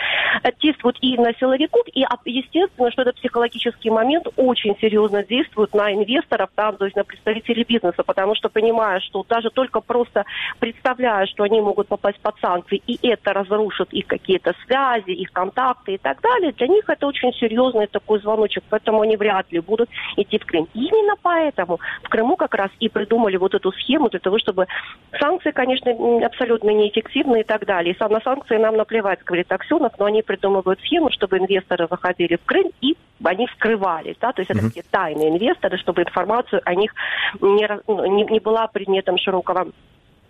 Действует 0.62 0.98
и 1.02 1.18
на 1.18 1.34
силовиков, 1.36 1.86
и, 1.94 2.06
естественно, 2.26 2.92
что 2.92 3.04
этот 3.04 3.16
психологический 3.16 3.90
момент 3.90 4.28
очень 4.36 4.76
серьезно 4.80 5.24
действует 5.24 5.74
на 5.74 5.94
инвесторов, 5.94 6.50
там, 6.56 6.78
то 6.78 6.86
есть, 6.86 6.96
представители 7.10 7.64
бизнеса, 7.64 8.04
потому 8.04 8.36
что 8.36 8.50
понимая, 8.50 9.00
что 9.00 9.26
даже 9.28 9.50
только 9.50 9.82
просто 9.82 10.26
представляя, 10.60 11.26
что 11.26 11.44
они 11.44 11.60
могут 11.60 11.88
попасть 11.88 12.20
под 12.22 12.40
санкции, 12.40 12.82
и 12.88 13.00
это 13.08 13.34
разрушит 13.34 13.92
их 13.92 14.08
какие-то 14.08 14.54
связи, 14.66 15.12
их 15.12 15.32
контакты 15.32 15.96
и 15.96 15.98
так 15.98 16.22
далее, 16.22 16.54
для 16.54 16.68
них 16.68 16.88
это 16.88 17.08
очень 17.08 17.34
серьезный 17.34 17.88
такой 17.88 18.20
звоночек, 18.20 18.64
поэтому 18.70 19.02
они 19.02 19.18
вряд 19.18 19.52
ли 19.52 19.60
будут 19.60 19.90
идти 20.16 20.38
в 20.38 20.46
Крым. 20.46 20.68
Именно 20.74 21.16
поэтому 21.22 21.80
в 22.04 22.10
Крыму 22.10 22.36
как 22.36 22.54
раз 22.54 22.70
и 22.80 22.90
придумали 22.90 23.38
вот 23.38 23.54
эту 23.54 23.72
схему 23.74 24.10
для 24.10 24.20
того, 24.20 24.40
чтобы 24.40 24.68
санкции, 25.20 25.52
конечно, 25.52 25.92
абсолютно 26.26 26.70
неэффективны 26.70 27.42
и 27.42 27.44
так 27.44 27.66
далее. 27.66 27.94
И 27.94 28.04
на 28.10 28.22
санкции 28.22 28.58
нам 28.58 28.78
наплевать, 28.78 29.24
говорит 29.24 29.52
Аксенов, 29.52 29.94
но 29.98 30.06
они 30.06 30.22
придумывают 30.22 30.80
схему, 30.82 31.12
чтобы 31.12 31.38
инвесторы 31.38 31.88
заходили 31.90 32.36
в 32.36 32.46
Крым 32.46 32.72
и 32.82 32.96
они 33.24 33.48
скрывались, 33.56 34.16
да, 34.22 34.32
то 34.32 34.42
есть 34.42 34.50
это 34.50 34.62
такие 34.62 34.84
тайные 34.90 35.30
инвесторы, 35.30 35.78
чтобы 35.78 36.02
информацию 36.04 36.62
о 36.64 36.76
них 36.76 36.94
не, 37.42 37.80
ну, 37.88 38.06
не, 38.06 38.24
не 38.26 38.40
была 38.40 38.68
предметом 38.68 39.18
широкого 39.18 39.68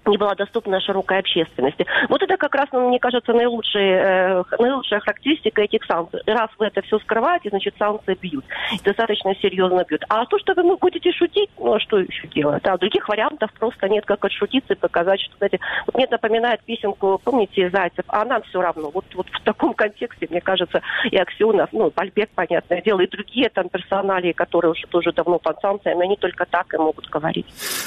не 0.09 0.17
была 0.17 0.35
доступна 0.35 0.79
широкой 0.81 1.19
общественности. 1.19 1.85
Вот 2.09 2.21
это 2.21 2.37
как 2.37 2.55
раз, 2.55 2.67
ну, 2.71 2.89
мне 2.89 2.99
кажется, 2.99 3.33
наилучшая, 3.33 4.41
э, 4.41 4.43
наилучшая 4.59 4.99
характеристика 4.99 5.61
этих 5.61 5.83
санкций. 5.85 6.21
Раз 6.25 6.49
вы 6.57 6.67
это 6.67 6.81
все 6.81 6.99
скрываете, 6.99 7.49
значит, 7.49 7.75
санкции 7.77 8.17
бьют. 8.19 8.45
достаточно 8.83 9.33
серьезно 9.35 9.83
бьют. 9.87 10.03
А 10.09 10.25
то, 10.25 10.39
что 10.39 10.53
вы 10.53 10.63
ну, 10.63 10.77
будете 10.77 11.11
шутить, 11.11 11.49
ну, 11.57 11.73
а 11.73 11.79
что 11.79 11.99
еще 11.99 12.27
делать? 12.27 12.65
А 12.65 12.77
других 12.77 13.07
вариантов 13.07 13.51
просто 13.59 13.87
нет, 13.89 14.05
как 14.05 14.23
отшутиться 14.25 14.73
и 14.73 14.77
показать, 14.77 15.21
что, 15.21 15.37
знаете, 15.37 15.59
вот 15.85 15.95
мне 15.95 16.07
напоминает 16.09 16.61
песенку, 16.63 17.19
помните, 17.23 17.69
Зайцев, 17.69 18.05
а 18.07 18.25
нам 18.25 18.41
все 18.43 18.61
равно. 18.61 18.89
Вот, 18.93 19.05
вот 19.13 19.27
в 19.29 19.43
таком 19.43 19.73
контексте, 19.73 20.27
мне 20.29 20.41
кажется, 20.41 20.81
и 21.11 21.17
Аксенов, 21.17 21.69
ну, 21.71 21.91
Бальбек, 21.95 22.29
понятное 22.35 22.81
дело, 22.81 23.01
и 23.01 23.07
другие 23.07 23.49
там 23.49 23.69
персонали, 23.69 24.31
которые 24.31 24.71
уже 24.71 24.87
тоже 24.87 25.11
давно 25.11 25.39
под 25.39 25.59
санкциями, 25.61 26.03
они 26.03 26.17
только 26.17 26.45
так 26.45 26.73
и 26.73 26.77
могут 26.77 27.07
говорить. 27.09 27.45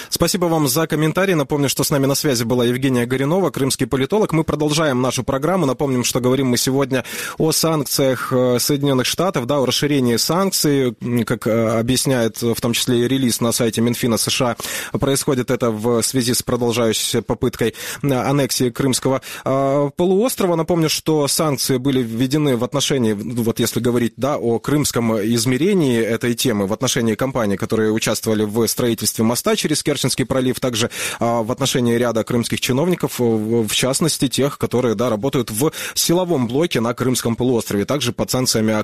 Спасибо 0.08 0.46
вам 0.46 0.66
за 0.66 0.86
комментарий. 0.86 1.34
Напомню, 1.34 1.68
что 1.68 1.84
с 1.84 1.90
нами 1.90 2.06
на 2.12 2.16
связи 2.16 2.44
была 2.44 2.66
Евгения 2.66 3.06
Горинова, 3.06 3.48
крымский 3.48 3.86
политолог. 3.86 4.32
Мы 4.32 4.44
продолжаем 4.44 5.00
нашу 5.00 5.24
программу. 5.24 5.64
Напомним, 5.64 6.04
что 6.04 6.20
говорим 6.20 6.48
мы 6.48 6.58
сегодня 6.58 7.06
о 7.38 7.52
санкциях 7.52 8.30
э, 8.30 8.58
Соединенных 8.60 9.06
Штатов, 9.06 9.46
да, 9.46 9.60
о 9.60 9.64
расширении 9.64 10.16
санкций, 10.16 10.94
как 11.24 11.46
э, 11.46 11.78
объясняет 11.78 12.42
в 12.42 12.60
том 12.60 12.74
числе 12.74 13.00
и 13.00 13.08
релиз 13.08 13.40
на 13.40 13.50
сайте 13.52 13.80
Минфина 13.80 14.18
США. 14.18 14.56
Происходит 14.92 15.50
это 15.50 15.70
в 15.70 16.02
связи 16.02 16.34
с 16.34 16.42
продолжающейся 16.42 17.22
попыткой 17.22 17.72
э, 18.02 18.12
аннексии 18.12 18.68
Крымского 18.68 19.22
полуострова. 19.42 20.54
Напомню, 20.54 20.90
что 20.90 21.26
санкции 21.28 21.78
были 21.78 22.02
введены 22.02 22.58
в 22.58 22.64
отношении, 22.64 23.14
вот 23.14 23.58
если 23.58 23.80
говорить, 23.80 24.12
да, 24.18 24.36
о 24.36 24.58
крымском 24.58 25.18
измерении 25.34 25.98
этой 25.98 26.34
темы, 26.34 26.66
в 26.66 26.74
отношении 26.74 27.14
компаний, 27.14 27.56
которые 27.56 27.90
участвовали 27.90 28.44
в 28.44 28.66
строительстве 28.66 29.24
моста 29.24 29.56
через 29.56 29.82
Керченский 29.82 30.26
пролив, 30.26 30.60
также 30.60 30.90
в 31.18 31.50
отношении 31.50 32.01
ряда 32.02 32.24
крымских 32.24 32.60
чиновников, 32.60 33.20
э, 33.20 33.24
в 33.24 33.72
частности, 33.72 34.28
тех, 34.28 34.58
которые 34.58 34.94
да, 34.94 35.08
работают 35.08 35.50
в 35.50 35.72
силовом 35.94 36.48
блоке 36.48 36.80
на 36.80 36.94
Крымском 36.94 37.36
полуострове. 37.36 37.84
Также 37.84 38.12
под 38.12 38.30
санкциями 38.30 38.72
э, 38.72 38.82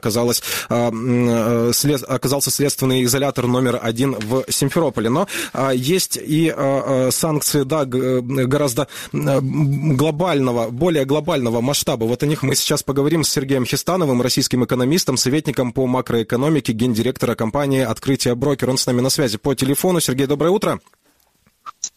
э, 0.71 1.97
оказался 2.09 2.51
следственный 2.51 3.05
изолятор 3.05 3.47
номер 3.47 3.81
один 3.83 4.15
в 4.15 4.45
Симферополе. 4.49 5.11
Но 5.11 5.27
есть 5.75 6.19
и 6.21 6.55
санкции 7.11 7.63
да, 7.63 7.85
гораздо 7.85 8.89
глобального, 9.13 10.71
более 10.71 11.05
глобального 11.05 11.61
масштаба. 11.61 12.05
Вот 12.05 12.23
о 12.23 12.27
них 12.27 12.43
мы 12.43 12.55
сейчас 12.55 12.83
поговорим 12.83 13.25
с 13.25 13.31
Сергеем 13.31 13.65
Хистановым, 13.65 14.23
российским 14.23 14.65
экономистом, 14.65 15.17
советником 15.17 15.73
по 15.73 15.87
макроэкономике, 15.87 16.73
гендиректора 16.73 17.35
компании 17.35 17.83
«Открытие 17.83 18.35
брокер». 18.35 18.71
Он 18.71 18.79
с 18.79 18.87
нами 18.87 19.01
на 19.01 19.11
связи 19.11 19.39
по 19.39 19.55
телефону. 19.55 20.01
Сергей, 20.01 20.27
доброе 20.27 20.51
утро. 20.51 20.81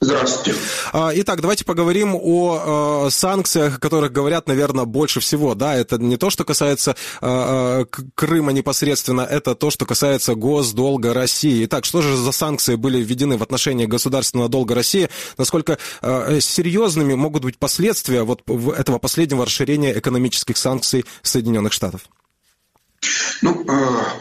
Здравствуйте. 0.04 0.60
А, 0.94 1.12
итак, 1.14 1.42
давайте 1.42 1.64
поговорим 1.64 2.16
о 2.16 3.06
э, 3.06 3.12
санкциях, 3.12 3.78
о 3.78 3.80
которых 3.80 4.12
говорят, 4.12 4.48
наверное, 4.48 4.86
больше 4.86 5.20
всего. 5.20 5.54
Да, 5.54 5.76
это 5.76 6.00
не 6.00 6.18
то, 6.18 6.32
что 6.32 6.44
касается 6.44 6.96
э, 7.22 7.86
Крыма 8.16 8.52
непосредственно, 8.52 9.22
это 9.22 9.54
то, 9.54 9.70
что 9.70 9.86
касается 9.86 10.34
госдолга 10.34 11.14
России. 11.14 11.66
Итак, 11.66 11.86
что 11.86 12.02
же 12.02 12.18
за 12.18 12.32
санкции 12.32 12.78
были 12.78 12.98
введены 12.98 13.38
в 13.38 13.44
отношении 13.44 13.86
государственного 13.86 14.50
долга 14.50 14.74
России? 14.74 15.08
Насколько 15.38 15.78
э, 16.02 16.40
серьезными 16.42 17.14
могут 17.14 17.44
быть 17.44 17.60
последствия 17.60 18.24
вот 18.24 18.42
этого 18.76 18.98
последнего 18.98 19.46
расширения 19.46 19.96
экономических 19.96 20.58
санкций 20.58 21.06
Соединенных 21.22 21.74
Штатов? 21.74 22.02
Ну, 23.44 23.68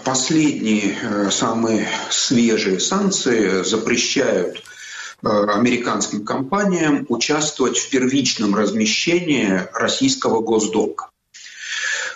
последние, 0.04 1.30
самые 1.30 1.88
свежие 2.10 2.80
санкции 2.80 3.62
запрещают 3.62 4.62
Э, 4.62 4.79
американским 5.22 6.24
компаниям 6.24 7.06
участвовать 7.08 7.78
в 7.78 7.90
первичном 7.90 8.54
размещении 8.54 9.62
российского 9.74 10.40
госдолга. 10.40 11.10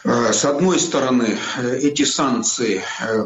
Э, 0.04 0.32
с 0.32 0.44
одной 0.44 0.78
стороны, 0.78 1.38
э, 1.58 1.78
эти 1.78 2.04
санкции 2.04 2.82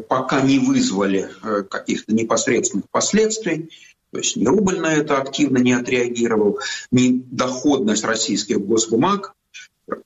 пока 0.09 0.41
не 0.41 0.59
вызвали 0.59 1.31
каких-то 1.69 2.12
непосредственных 2.12 2.88
последствий, 2.91 3.71
то 4.11 4.19
есть 4.19 4.37
ни 4.37 4.47
рубль 4.47 4.81
на 4.81 4.95
это 4.95 5.19
активно 5.19 5.59
не 5.59 5.73
отреагировал, 5.73 6.61
ни 6.91 7.23
доходность 7.31 8.05
российских 8.05 8.59
госбумаг 8.61 9.35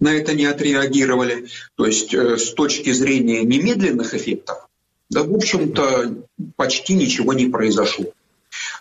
на 0.00 0.12
это 0.14 0.34
не 0.34 0.44
отреагировали. 0.44 1.46
То 1.76 1.86
есть 1.86 2.12
с 2.12 2.52
точки 2.54 2.92
зрения 2.92 3.42
немедленных 3.42 4.14
эффектов, 4.14 4.68
да, 5.08 5.22
в 5.22 5.32
общем-то, 5.32 6.24
почти 6.56 6.94
ничего 6.94 7.32
не 7.32 7.46
произошло. 7.46 8.06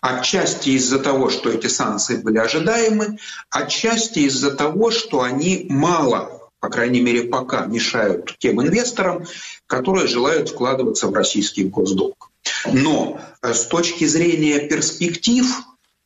Отчасти 0.01 0.69
из-за 0.69 0.99
того, 0.99 1.29
что 1.29 1.49
эти 1.49 1.67
санкции 1.67 2.17
были 2.17 2.37
ожидаемы, 2.37 3.17
отчасти 3.49 4.19
из-за 4.19 4.51
того, 4.51 4.91
что 4.91 5.21
они 5.21 5.65
мало 5.69 6.41
по 6.61 6.69
крайней 6.69 7.01
мере, 7.01 7.23
пока 7.23 7.65
мешают 7.65 8.35
тем 8.37 8.61
инвесторам, 8.61 9.25
которые 9.65 10.07
желают 10.07 10.49
вкладываться 10.49 11.07
в 11.07 11.13
российский 11.13 11.63
госдолг. 11.63 12.29
Но 12.71 13.19
э, 13.41 13.53
с 13.53 13.65
точки 13.65 14.05
зрения 14.05 14.67
перспектив 14.67 15.47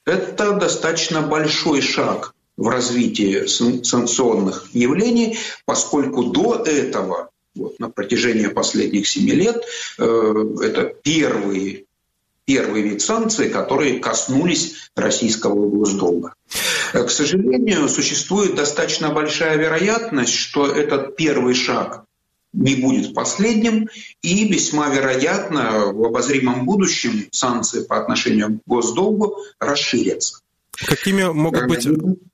это 0.06 0.54
достаточно 0.54 1.21
большой 1.21 1.82
шаг 1.82 2.34
в 2.56 2.69
развитии 2.69 3.45
санкционных 3.47 4.69
явлений, 4.73 5.38
поскольку 5.65 6.23
до 6.23 6.63
этого, 6.65 7.32
вот, 7.54 7.78
на 7.80 7.89
протяжении 7.89 8.47
последних 8.47 9.10
семи 9.10 9.34
лет, 9.34 9.62
э, 9.97 10.45
это 10.62 10.93
первые 11.04 11.85
первый 12.45 12.84
вид 12.84 13.01
санкций, 13.01 13.49
которые 13.49 13.99
коснулись 13.99 14.89
российского 14.95 15.67
госдолга. 15.69 16.34
К 16.93 17.10
сожалению, 17.10 17.89
существует 17.89 18.55
достаточно 18.55 19.10
большая 19.10 19.58
вероятность, 19.58 20.34
что 20.34 20.67
этот 20.67 21.15
первый 21.15 21.55
шаг 21.55 22.05
не 22.53 22.75
будет 22.75 23.13
последним, 23.13 23.89
и 24.21 24.47
весьма 24.47 24.88
вероятно 24.89 25.91
в 25.91 26.05
обозримом 26.05 26.65
будущем 26.65 27.27
санкции 27.31 27.84
по 27.84 27.99
отношению 27.99 28.60
к 28.60 28.62
госдолгу 28.65 29.38
расширятся. 29.60 30.39
Какими 30.77 31.23
могут 31.23 31.67
быть, 31.67 31.88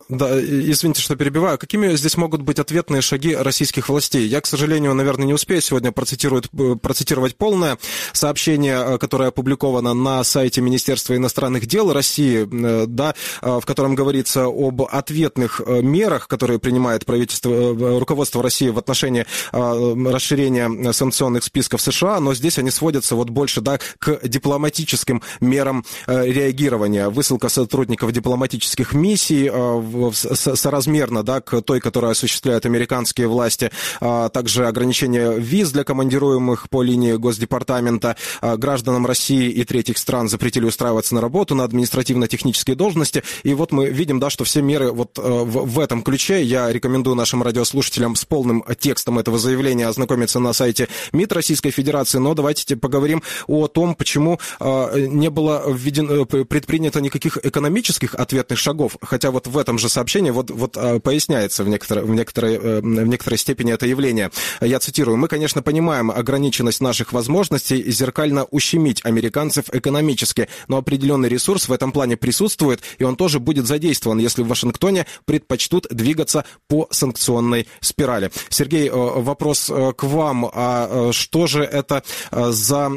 да, 0.10 0.40
извините, 0.40 1.02
что 1.02 1.16
перебиваю, 1.16 1.58
какими 1.58 1.96
здесь 1.96 2.18
могут 2.18 2.42
быть 2.42 2.60
ответные 2.60 3.02
шаги 3.02 3.36
российских 3.36 3.90
властей? 3.90 4.28
Я, 4.28 4.42
к 4.42 4.48
сожалению, 4.48 4.94
наверное, 4.94 5.28
не 5.28 5.34
успею 5.34 5.62
сегодня 5.62 5.92
процитировать, 5.92 6.50
процитировать 6.82 7.36
полное 7.36 7.78
сообщение, 8.14 8.98
которое 8.98 9.30
опубликовано 9.30 9.94
на 9.94 10.24
сайте 10.24 10.62
Министерства 10.62 11.16
иностранных 11.16 11.68
дел 11.68 11.94
России, 11.94 12.48
э, 12.52 12.86
да, 12.88 13.14
э, 13.42 13.60
в 13.62 13.66
котором 13.66 13.94
говорится 13.96 14.46
об 14.46 14.82
ответных 14.82 15.62
э, 15.64 15.82
мерах, 15.82 16.28
которые 16.28 16.60
принимает 16.60 17.06
правительство, 17.06 18.00
руководство 18.00 18.42
России 18.42 18.70
в 18.70 18.78
отношении 18.78 19.26
расширения 19.52 20.94
санкционных 20.94 21.44
списков 21.44 21.82
США, 21.82 22.20
но 22.20 22.34
здесь 22.34 22.58
они 22.58 22.72
сводятся 22.72 23.16
вот 23.16 23.30
больше, 23.30 23.62
да, 23.62 23.80
к 24.00 24.28
дипломатическим 24.28 25.22
мерам 25.40 25.86
реагирования. 26.08 27.10
Высылка 27.10 27.50
сотрудников 27.50 28.12
дипломатии 28.12 28.31
дипломатических 28.32 28.94
миссий 28.94 29.50
э, 29.52 30.12
соразмерно 30.14 31.22
да, 31.22 31.42
к 31.42 31.62
той, 31.62 31.82
которую 31.82 32.12
осуществляют 32.12 32.66
американские 32.66 33.28
власти, 33.28 33.72
а 34.00 34.30
также 34.30 34.68
ограничение 34.68 35.38
виз 35.38 35.72
для 35.72 35.84
командируемых 35.84 36.70
по 36.70 36.82
линии 36.82 37.14
Госдепартамента 37.18 38.16
а 38.40 38.56
гражданам 38.56 39.06
России 39.06 39.50
и 39.50 39.66
третьих 39.66 39.98
стран 39.98 40.30
запретили 40.30 40.64
устраиваться 40.66 41.14
на 41.14 41.20
работу 41.20 41.56
на 41.56 41.66
административно-технические 41.66 42.78
должности. 42.78 43.22
И 43.44 43.54
вот 43.54 43.74
мы 43.74 43.90
видим, 43.90 44.22
да, 44.22 44.30
что 44.30 44.46
все 44.46 44.62
меры 44.62 44.92
вот 44.92 45.20
э, 45.20 45.22
в, 45.22 45.80
этом 45.80 46.02
ключе. 46.02 46.42
Я 46.42 46.72
рекомендую 46.72 47.18
нашим 47.18 47.44
радиослушателям 47.44 48.16
с 48.16 48.24
полным 48.24 48.64
текстом 48.80 49.20
этого 49.20 49.40
заявления 49.40 49.88
ознакомиться 49.88 50.40
на 50.40 50.54
сайте 50.54 50.88
МИД 51.12 51.34
Российской 51.34 51.72
Федерации. 51.72 52.20
Но 52.20 52.34
давайте 52.34 52.78
поговорим 52.78 53.24
о 53.48 53.68
том, 53.68 53.94
почему 53.94 54.40
э, 54.62 55.08
не 55.10 55.30
было 55.30 55.64
введено, 55.68 56.26
предпринято 56.26 57.02
никаких 57.02 57.38
экономических 57.44 58.16
ответных 58.22 58.60
шагов. 58.60 58.98
Хотя 59.02 59.32
вот 59.32 59.48
в 59.48 59.58
этом 59.58 59.80
же 59.80 59.90
сообщении 59.90 60.32
вот, 60.32 60.50
вот 60.52 60.74
поясняется 61.04 61.64
в 61.64 61.70
некоторой, 61.70 62.04
в, 62.06 62.10
некоторой, 62.10 62.58
в 62.82 63.08
некоторой 63.08 63.38
степени 63.38 63.74
это 63.74 63.86
явление. 63.86 64.32
Я 64.62 64.80
цитирую. 64.80 65.18
«Мы, 65.18 65.28
конечно, 65.28 65.62
понимаем 65.62 66.12
ограниченность 66.12 66.82
наших 66.82 67.14
возможностей 67.14 67.92
зеркально 67.92 68.46
ущемить 68.46 69.04
американцев 69.04 69.66
экономически, 69.72 70.48
но 70.68 70.78
определенный 70.78 71.30
ресурс 71.30 71.68
в 71.68 71.74
этом 71.74 71.92
плане 71.92 72.18
присутствует, 72.18 72.82
и 72.98 73.04
он 73.04 73.16
тоже 73.16 73.40
будет 73.40 73.66
задействован, 73.68 74.20
если 74.20 74.44
в 74.44 74.48
Вашингтоне 74.48 75.06
предпочтут 75.26 75.88
двигаться 75.90 76.46
по 76.68 76.88
санкционной 76.92 77.68
спирали. 77.80 78.32
Сергей, 78.50 78.88
э, 78.88 78.92
вопрос 78.94 79.70
э, 79.70 79.94
к 79.96 80.04
вам. 80.04 80.50
А 80.54 81.10
э, 81.10 81.12
что 81.12 81.48
же 81.48 81.64
это 81.64 82.04
за 82.32 82.88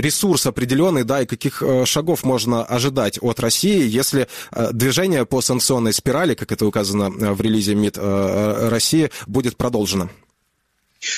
ресурс 0.00 0.46
определенный, 0.46 1.04
да, 1.04 1.22
и 1.22 1.26
каких 1.26 1.62
шагов 1.84 2.24
можно 2.24 2.64
ожидать 2.64 3.18
от 3.20 3.40
России, 3.40 3.86
если 3.86 4.25
движение 4.72 5.26
по 5.26 5.40
санкционной 5.40 5.92
спирали, 5.92 6.34
как 6.34 6.52
это 6.52 6.66
указано 6.66 7.10
в 7.10 7.40
релизе 7.40 7.74
МИД 7.74 7.98
России, 7.98 9.10
будет 9.26 9.56
продолжено? 9.56 10.08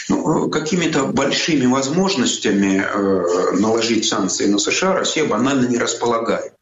Ну, 0.08 0.50
какими-то 0.50 1.04
большими 1.04 1.66
возможностями 1.66 2.82
э, 2.82 3.58
наложить 3.58 4.06
санкции 4.06 4.46
на 4.46 4.58
США 4.58 4.94
Россия 4.94 5.24
банально 5.24 5.66
не 5.66 5.78
располагает. 5.78 6.52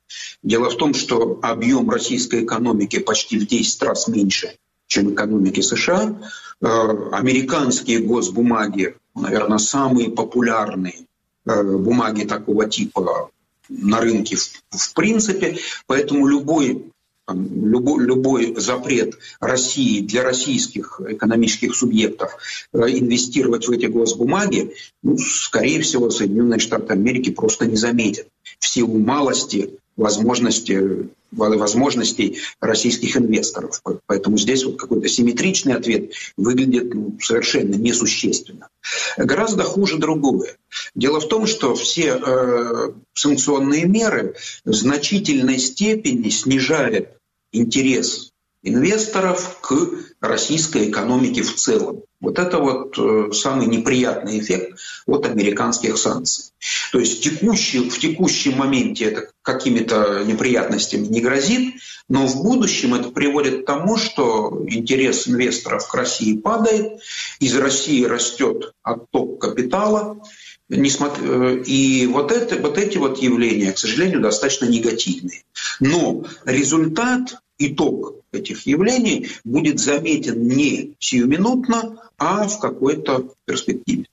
Дело 0.43 0.71
в 0.71 0.77
том, 0.77 0.95
что 0.95 1.39
объем 1.43 1.91
российской 1.91 2.45
экономики 2.45 2.99
почти 2.99 3.39
в 3.39 3.47
10 3.47 3.83
раз 3.83 4.09
меньше, 4.09 4.57
чем 4.87 5.13
экономики 5.13 5.61
США. 5.61 6.17
Э, 6.61 6.67
американские 7.13 8.01
госбумаги, 8.01 8.97
наверное, 9.15 9.59
самые 9.59 10.11
популярные 10.11 11.07
э, 11.47 11.63
бумаги 11.63 12.25
такого 12.25 12.69
типа 12.69 13.31
на 13.69 14.01
рынке 14.01 14.37
в, 14.37 14.49
в 14.71 14.95
принципе, 14.95 15.59
поэтому 15.87 16.27
любой 16.27 16.91
любой, 17.29 18.05
любой 18.05 18.55
запрет 18.61 19.19
России 19.41 20.01
для 20.01 20.23
российских 20.23 21.01
экономических 21.05 21.75
субъектов 21.75 22.37
э, 22.73 22.79
инвестировать 22.89 23.67
в 23.67 23.73
эти 23.73 23.87
госбумаги, 23.87 24.75
ну, 25.03 25.19
скорее 25.19 25.81
всего, 25.81 26.11
Соединенные 26.11 26.61
Штаты 26.61 26.93
Америки 26.93 27.31
просто 27.31 27.67
не 27.67 27.77
заметят. 27.77 28.29
В 28.61 28.69
силу 28.69 28.99
малости 28.99 29.79
возможности, 29.97 31.09
возможностей 31.33 32.39
российских 32.61 33.17
инвесторов. 33.17 33.81
Поэтому 34.07 34.39
здесь 34.39 34.65
вот 34.65 34.79
какой-то 34.79 35.09
симметричный 35.09 35.75
ответ 35.75 36.13
выглядит 36.37 36.95
ну, 36.95 37.19
совершенно 37.21 37.75
несущественно. 37.75 38.69
Гораздо 39.17 39.63
хуже 39.63 39.99
другое. 39.99 40.57
Дело 40.95 41.21
в 41.21 41.29
том, 41.29 41.47
что 41.47 41.75
все 41.75 42.21
э, 42.25 42.93
санкционные 43.15 43.87
меры 43.87 44.35
в 44.65 44.73
значительной 44.73 45.59
степени 45.59 46.29
снижают 46.29 47.09
интерес 47.53 48.33
инвесторов 48.63 49.59
к 49.61 49.75
российской 50.21 50.91
экономике 50.91 51.43
в 51.43 51.55
целом. 51.55 52.03
Вот 52.21 52.39
это 52.39 52.59
вот 52.59 52.99
э, 52.99 53.33
самый 53.33 53.67
неприятный 53.67 54.41
эффект 54.41 54.79
от 55.07 55.27
американских 55.27 55.99
санкций. 55.99 56.47
То 56.91 56.99
есть 56.99 57.23
текущий, 57.23 57.91
в 57.91 57.99
текущем 57.99 58.57
моменте 58.57 59.05
это 59.07 59.31
какими-то 59.43 60.25
неприятностями 60.25 61.07
не 61.07 61.21
грозит, 61.21 61.75
но 62.09 62.27
в 62.27 62.43
будущем 62.43 62.95
это 62.95 63.11
приводит 63.11 63.63
к 63.63 63.67
тому, 63.67 63.97
что 63.97 64.65
интерес 64.67 65.29
инвесторов 65.29 65.87
к 65.89 65.95
России 65.95 66.39
падает, 66.39 67.01
из 67.39 67.55
России 67.57 68.05
растет 68.05 68.73
отток 68.83 69.41
капитала, 69.41 70.23
э, 70.71 71.63
и 71.67 72.07
вот, 72.07 72.33
это, 72.33 72.57
вот 72.57 72.79
эти 72.79 72.97
вот 72.97 73.19
явления, 73.19 73.73
к 73.73 73.79
сожалению, 73.79 74.21
достаточно 74.21 74.65
негативные. 74.65 75.43
Но 75.81 76.25
результат 76.47 77.37
итог 77.59 78.17
этих 78.33 78.67
явлений 78.67 79.29
будет 79.45 79.81
заметен 79.81 80.47
не 80.47 80.95
сиюминутно, 80.99 82.06
а 82.19 82.49
в 82.49 82.59
какой-то 82.59 83.35
перспективе. 83.45 84.07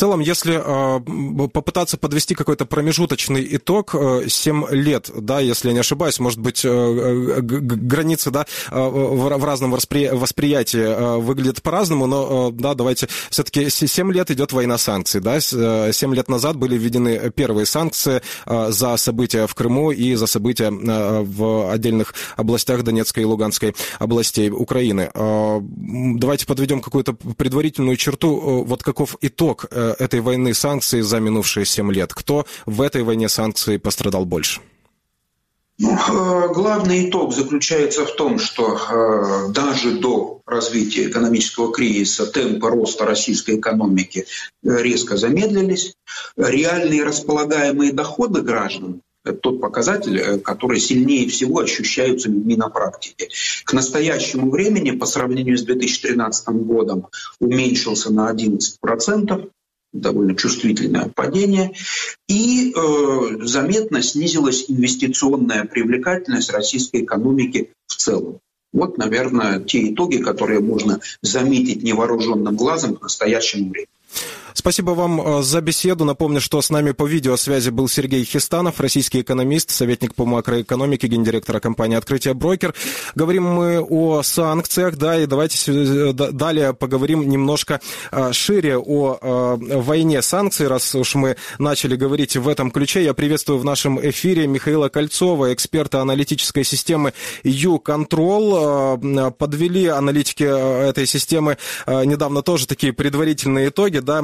Целом, 0.00 0.20
если 0.20 0.54
э, 0.56 1.48
попытаться 1.48 1.98
подвести 1.98 2.34
какой-то 2.34 2.64
промежуточный 2.64 3.46
итог, 3.56 3.94
э, 3.94 4.28
7 4.28 4.68
лет, 4.70 5.10
да, 5.14 5.40
если 5.40 5.68
я 5.68 5.74
не 5.74 5.80
ошибаюсь, 5.80 6.18
может 6.18 6.38
быть, 6.38 6.64
э, 6.64 7.40
границы, 7.42 8.30
да, 8.30 8.46
э, 8.70 8.80
в, 8.80 9.44
разном 9.44 9.72
воспри... 9.72 10.08
восприятии 10.08 10.80
э, 10.80 11.16
выглядят 11.18 11.60
по-разному, 11.60 12.06
но, 12.06 12.48
э, 12.48 12.52
да, 12.58 12.72
давайте, 12.72 13.08
все-таки 13.28 13.68
7 13.68 14.10
лет 14.10 14.30
идет 14.30 14.54
война 14.54 14.78
санкций, 14.78 15.20
да, 15.20 15.38
7 15.38 15.60
э, 15.60 16.14
лет 16.16 16.30
назад 16.30 16.56
были 16.56 16.78
введены 16.78 17.30
первые 17.30 17.66
санкции 17.66 18.22
э, 18.46 18.70
за 18.70 18.96
события 18.96 19.46
в 19.46 19.54
Крыму 19.54 19.90
и 19.90 20.14
за 20.14 20.26
события 20.26 20.72
э, 20.72 21.20
в 21.24 21.70
отдельных 21.70 22.14
областях 22.38 22.84
Донецкой 22.84 23.24
и 23.24 23.26
Луганской 23.26 23.74
областей 23.98 24.48
Украины. 24.48 25.10
Э, 25.12 25.60
давайте 25.60 26.46
подведем 26.46 26.80
какую-то 26.80 27.12
предварительную 27.12 27.98
черту, 27.98 28.62
э, 28.62 28.66
вот 28.66 28.82
каков 28.82 29.16
итог 29.20 29.66
э, 29.70 29.89
этой 29.98 30.20
войны 30.20 30.54
санкций 30.54 31.02
за 31.02 31.20
минувшие 31.20 31.64
7 31.64 31.92
лет? 31.92 32.12
Кто 32.14 32.46
в 32.66 32.80
этой 32.82 33.02
войне 33.02 33.28
санкций 33.28 33.78
пострадал 33.78 34.24
больше? 34.24 34.60
Ну, 35.78 35.94
э, 35.94 36.52
главный 36.52 37.08
итог 37.08 37.32
заключается 37.32 38.04
в 38.04 38.14
том, 38.14 38.38
что 38.38 38.76
э, 38.76 39.52
даже 39.52 39.92
до 39.92 40.42
развития 40.44 41.08
экономического 41.08 41.72
кризиса 41.72 42.26
темпы 42.26 42.68
роста 42.68 43.06
российской 43.06 43.56
экономики 43.56 44.26
резко 44.62 45.16
замедлились. 45.16 45.94
Реальные 46.36 47.02
располагаемые 47.02 47.92
доходы 47.92 48.42
граждан 48.42 49.00
это 49.24 49.38
тот 49.38 49.60
показатель, 49.60 50.40
который 50.40 50.80
сильнее 50.80 51.28
всего 51.28 51.60
ощущаются 51.60 52.30
людьми 52.30 52.56
на 52.56 52.68
практике. 52.68 53.28
К 53.64 53.72
настоящему 53.74 54.50
времени 54.50 54.92
по 54.92 55.04
сравнению 55.04 55.58
с 55.58 55.62
2013 55.62 56.48
годом 56.48 57.08
уменьшился 57.38 58.12
на 58.12 58.32
11%, 58.32 59.50
довольно 59.92 60.34
чувствительное 60.36 61.10
падение, 61.14 61.72
и 62.28 62.72
э, 62.72 63.38
заметно 63.42 64.02
снизилась 64.02 64.66
инвестиционная 64.68 65.64
привлекательность 65.64 66.50
российской 66.50 67.04
экономики 67.04 67.70
в 67.86 67.96
целом. 67.96 68.40
Вот, 68.72 68.98
наверное, 68.98 69.60
те 69.60 69.92
итоги, 69.92 70.18
которые 70.18 70.60
можно 70.60 71.00
заметить 71.22 71.82
невооруженным 71.82 72.56
глазом 72.56 72.96
к 72.96 73.02
настоящему 73.02 73.70
времени. 73.70 73.88
Спасибо 74.54 74.90
вам 74.92 75.20
э, 75.20 75.42
за 75.42 75.60
беседу. 75.60 76.04
Напомню, 76.04 76.40
что 76.40 76.60
с 76.60 76.70
нами 76.70 76.92
по 76.92 77.06
видеосвязи 77.06 77.70
был 77.70 77.88
Сергей 77.88 78.24
Хистанов, 78.24 78.80
российский 78.80 79.20
экономист, 79.20 79.70
советник 79.70 80.14
по 80.14 80.24
макроэкономике, 80.24 81.06
гендиректора 81.06 81.60
компании 81.60 81.96
«Открытие 81.96 82.34
брокер». 82.34 82.74
Говорим 83.14 83.44
мы 83.44 83.80
о 83.80 84.22
санкциях, 84.22 84.96
да, 84.96 85.18
и 85.20 85.26
давайте 85.26 85.72
э, 85.72 86.12
далее 86.12 86.74
поговорим 86.74 87.28
немножко 87.28 87.80
э, 88.10 88.32
шире 88.32 88.78
о 88.78 89.56
войне 89.56 90.22
санкций, 90.22 90.66
раз 90.68 90.94
уж 90.94 91.14
мы 91.14 91.36
начали 91.58 91.96
говорить 91.96 92.36
в 92.36 92.48
этом 92.48 92.70
ключе. 92.70 93.04
Я 93.04 93.14
приветствую 93.14 93.58
в 93.58 93.64
нашем 93.64 94.00
эфире 94.10 94.46
Михаила 94.46 94.88
Кольцова, 94.88 95.52
эксперта 95.52 96.00
аналитической 96.00 96.64
системы 96.64 97.12
U-Control. 97.44 99.30
Подвели 99.32 99.86
аналитики 99.86 100.44
этой 100.44 101.06
системы 101.06 101.56
недавно 101.86 102.42
тоже 102.42 102.66
такие 102.66 102.92
предварительные 102.92 103.68
итоги, 103.68 103.98
да, 103.98 104.22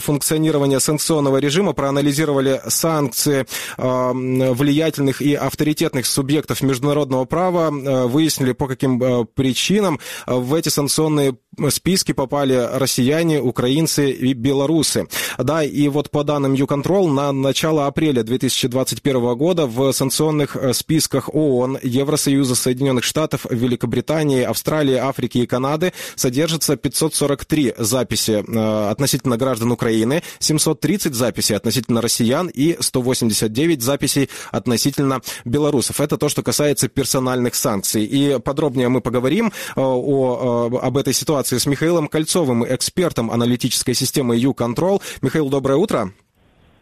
функционирования 0.00 0.80
санкционного 0.80 1.38
режима, 1.38 1.72
проанализировали 1.72 2.60
санкции 2.68 3.46
э, 3.76 4.12
влиятельных 4.52 5.22
и 5.22 5.34
авторитетных 5.34 6.06
субъектов 6.06 6.62
международного 6.62 7.24
права, 7.24 7.70
э, 7.70 8.06
выяснили, 8.06 8.52
по 8.52 8.66
каким 8.66 9.26
причинам 9.34 10.00
в 10.26 10.54
эти 10.54 10.68
санкционные 10.68 11.36
списки 11.70 12.12
попали 12.12 12.54
россияне, 12.54 13.40
украинцы 13.40 14.10
и 14.10 14.32
белорусы. 14.32 15.06
Да, 15.38 15.62
и 15.62 15.88
вот 15.88 16.10
по 16.10 16.24
данным 16.24 16.54
YouControl 16.54 17.08
на 17.08 17.32
начало 17.32 17.86
апреля 17.86 18.22
2021 18.22 19.36
года 19.36 19.66
в 19.66 19.92
санкционных 19.92 20.56
списках 20.72 21.34
ООН, 21.34 21.78
Евросоюза, 21.82 22.54
Соединенных 22.54 23.04
Штатов, 23.04 23.46
Великобритании, 23.48 24.42
Австралии, 24.42 24.96
Африки 24.96 25.38
и 25.38 25.46
Канады 25.46 25.92
содержится 26.14 26.76
543 26.76 27.74
записи 27.78 28.44
относительно 28.90 29.36
граждан 29.36 29.72
Украины, 29.72 30.22
730 30.38 31.14
записей 31.14 31.56
относительно 31.56 32.00
россиян 32.00 32.48
и 32.48 32.76
189 32.80 33.82
записей 33.82 34.30
относительно 34.50 35.20
белорусов. 35.44 36.00
Это 36.00 36.16
то, 36.16 36.28
что 36.28 36.42
касается 36.42 36.88
персональных 36.88 37.54
санкций. 37.54 38.04
И 38.04 38.38
подробнее 38.40 38.88
мы 38.88 39.00
поговорим 39.00 39.48
э, 39.48 39.80
о, 39.80 40.70
э, 40.72 40.78
об 40.78 40.96
этой 40.96 41.12
ситуации 41.12 41.45
с 41.52 41.66
Михаилом 41.66 42.08
Кольцовым, 42.08 42.64
экспертом 42.64 43.30
аналитической 43.30 43.94
системы 43.94 44.36
U-Control. 44.36 45.00
Михаил, 45.22 45.48
доброе 45.48 45.76
утро. 45.76 46.12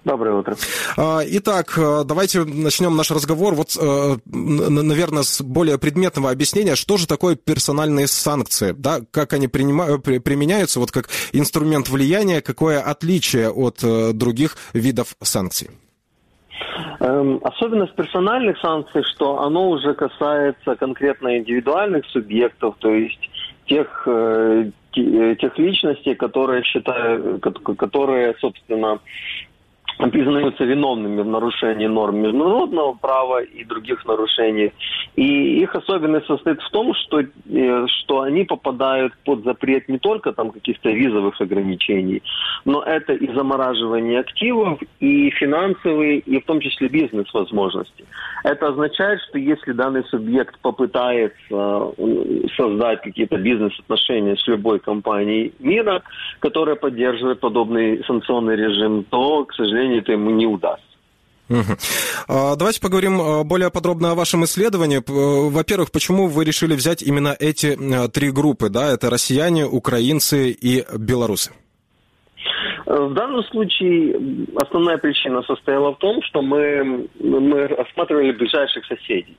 Доброе 0.04 0.34
утро. 0.34 0.54
А, 0.98 1.20
итак, 1.26 1.78
э, 1.78 2.02
давайте 2.04 2.44
начнем 2.44 2.94
наш 2.94 3.10
разговор. 3.10 3.54
Вот, 3.54 3.74
э, 3.80 4.16
наверное, 4.26 5.22
с 5.22 5.40
более 5.40 5.78
предметного 5.78 6.30
объяснения, 6.30 6.74
что 6.74 6.98
же 6.98 7.06
такое 7.06 7.36
персональные 7.36 8.06
санкции, 8.06 8.74
да, 8.76 9.00
как 9.10 9.32
они 9.32 9.48
применяются, 9.48 10.78
вот 10.78 10.90
как 10.90 11.08
инструмент 11.32 11.88
влияния, 11.88 12.42
какое 12.42 12.80
отличие 12.80 13.50
от 13.50 13.82
э, 13.82 14.12
других 14.12 14.56
видов 14.74 15.16
санкций? 15.22 15.70
Эм, 17.00 17.40
особенность 17.42 17.94
персональных 17.94 18.58
санкций, 18.58 19.02
что 19.14 19.40
оно 19.40 19.70
уже 19.70 19.94
касается 19.94 20.76
конкретно 20.76 21.38
индивидуальных 21.38 22.04
субъектов, 22.06 22.76
то 22.78 22.90
есть 22.90 23.30
тех, 23.66 24.02
э, 24.06 24.70
э, 24.96 25.36
тех 25.40 25.58
личностей, 25.58 26.14
которые 26.14 26.62
считают, 26.64 27.42
которые, 27.42 28.34
собственно, 28.40 29.00
признаются 29.98 30.64
виновными 30.64 31.22
в 31.22 31.26
нарушении 31.26 31.86
норм 31.86 32.18
международного 32.18 32.94
права 32.94 33.42
и 33.42 33.64
других 33.64 34.04
нарушений. 34.04 34.72
И 35.16 35.60
их 35.60 35.74
особенность 35.74 36.26
состоит 36.26 36.60
в 36.60 36.70
том, 36.70 36.94
что, 36.94 37.20
э, 37.20 37.86
что 37.86 38.20
они 38.22 38.44
попадают 38.44 39.12
под 39.24 39.44
запрет 39.44 39.88
не 39.88 39.98
только 39.98 40.32
там 40.32 40.50
каких-то 40.50 40.90
визовых 40.90 41.40
ограничений, 41.40 42.22
но 42.64 42.82
это 42.82 43.12
и 43.12 43.32
замораживание 43.34 44.20
активов, 44.20 44.80
и 45.00 45.30
финансовые, 45.30 46.18
и 46.18 46.40
в 46.40 46.44
том 46.44 46.60
числе 46.60 46.88
бизнес-возможности. 46.88 48.04
Это 48.42 48.68
означает, 48.68 49.20
что 49.28 49.38
если 49.38 49.72
данный 49.72 50.04
субъект 50.04 50.58
попытается 50.60 51.34
э, 51.50 52.46
создать 52.56 53.02
какие-то 53.02 53.36
бизнес-отношения 53.36 54.36
с 54.36 54.46
любой 54.48 54.80
компанией 54.80 55.52
мира, 55.60 56.02
которая 56.40 56.76
поддерживает 56.76 57.40
подобный 57.40 58.02
санкционный 58.04 58.56
режим, 58.56 59.04
то, 59.04 59.44
к 59.44 59.54
сожалению, 59.54 59.83
сожалению, 59.84 60.02
это 60.02 60.12
ему 60.12 60.30
не 60.30 60.46
удастся. 60.46 60.86
Угу. 61.50 62.56
Давайте 62.56 62.80
поговорим 62.80 63.20
а, 63.20 63.44
более 63.44 63.70
подробно 63.70 64.12
о 64.12 64.14
вашем 64.14 64.44
исследовании. 64.44 65.02
Во-первых, 65.06 65.90
почему 65.92 66.26
вы 66.26 66.44
решили 66.44 66.74
взять 66.74 67.02
именно 67.02 67.36
эти 67.38 67.76
а, 67.76 68.08
три 68.08 68.30
группы? 68.30 68.70
Да? 68.70 68.90
Это 68.92 69.10
россияне, 69.10 69.66
украинцы 69.66 70.50
и 70.50 70.84
белорусы. 70.96 71.52
В 72.86 73.12
данном 73.12 73.42
случае 73.44 74.46
основная 74.56 74.98
причина 74.98 75.42
состояла 75.42 75.94
в 75.94 75.98
том, 75.98 76.22
что 76.22 76.42
мы, 76.42 77.08
мы 77.18 77.64
осматривали 77.64 78.32
ближайших 78.32 78.84
соседей. 78.86 79.36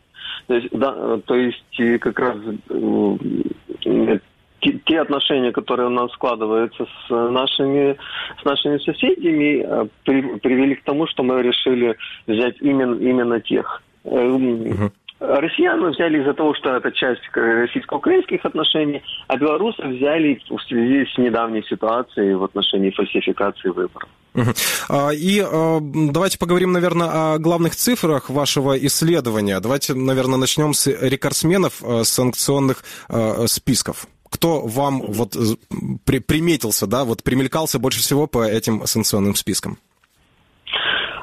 То 0.48 0.56
есть, 0.56 0.68
да, 0.72 1.18
то 1.26 1.36
есть 1.36 2.02
как 2.02 2.20
раз 2.20 2.38
те 4.86 5.02
отношения, 5.02 5.52
которые 5.52 5.88
у 5.88 5.92
нас 5.92 6.12
складываются 6.14 6.86
с 6.86 7.10
нашими, 7.10 7.98
с 8.42 8.46
нашими 8.46 8.78
соседями, 8.80 9.64
э, 9.66 9.88
при, 10.04 10.22
привели 10.40 10.76
к 10.76 10.84
тому, 10.84 11.08
что 11.08 11.24
мы 11.24 11.42
решили 11.42 11.98
взять 12.28 12.56
именно, 12.62 12.96
именно 12.96 13.40
тех. 13.40 13.82
Угу. 14.04 14.92
Россиян 15.20 15.80
мы 15.80 15.92
взяли 15.92 16.20
из-за 16.22 16.34
того, 16.34 16.54
что 16.56 16.76
это 16.76 16.92
часть 16.92 17.22
российско-украинских 17.34 18.44
отношений, 18.44 19.02
а 19.28 19.38
белорусы 19.38 19.82
взяли 19.84 20.42
в 20.50 20.62
связи 20.64 21.06
с 21.06 21.18
недавней 21.18 21.64
ситуацией 21.64 22.36
в 22.36 22.44
отношении 22.44 22.92
фальсификации 22.92 23.70
выборов. 23.70 24.10
И 25.14 25.40
а, 25.42 25.80
давайте 25.80 26.38
поговорим, 26.38 26.74
наверное, 26.74 27.36
о 27.36 27.38
главных 27.40 27.76
цифрах 27.76 28.30
вашего 28.30 28.78
исследования. 28.78 29.60
Давайте, 29.62 29.94
наверное, 29.94 30.38
начнем 30.38 30.74
с 30.74 30.88
рекордсменов 30.88 31.82
э, 31.82 32.04
санкционных 32.04 32.84
э, 33.08 33.48
списков 33.48 34.08
кто 34.36 34.62
вам 34.66 35.02
вот 35.02 35.36
при, 36.04 36.20
приметился, 36.20 36.88
да, 36.88 37.06
вот 37.06 37.24
примелькался 37.24 37.80
больше 37.80 38.00
всего 38.00 38.28
по 38.28 38.44
этим 38.46 38.86
санкционным 38.86 39.36
спискам? 39.36 39.78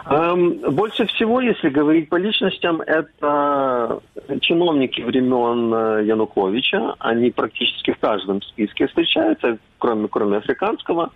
Эм, 0.07 0.59
больше 0.75 1.07
всего, 1.07 1.40
если 1.40 1.68
говорить 1.68 2.09
по 2.09 2.16
личностям, 2.16 2.81
это 2.81 4.01
чиновники 4.40 5.01
времен 5.01 5.72
э, 5.72 6.05
Януковича. 6.05 6.96
Они 6.98 7.31
практически 7.31 7.92
в 7.92 7.98
каждом 7.98 8.42
списке 8.42 8.88
встречаются, 8.88 9.59
кроме, 9.79 10.09
кроме 10.09 10.38
африканского. 10.38 11.11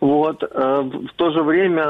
Вот. 0.00 0.42
Э, 0.42 0.80
в 0.82 1.12
то 1.16 1.30
же 1.30 1.42
время 1.42 1.84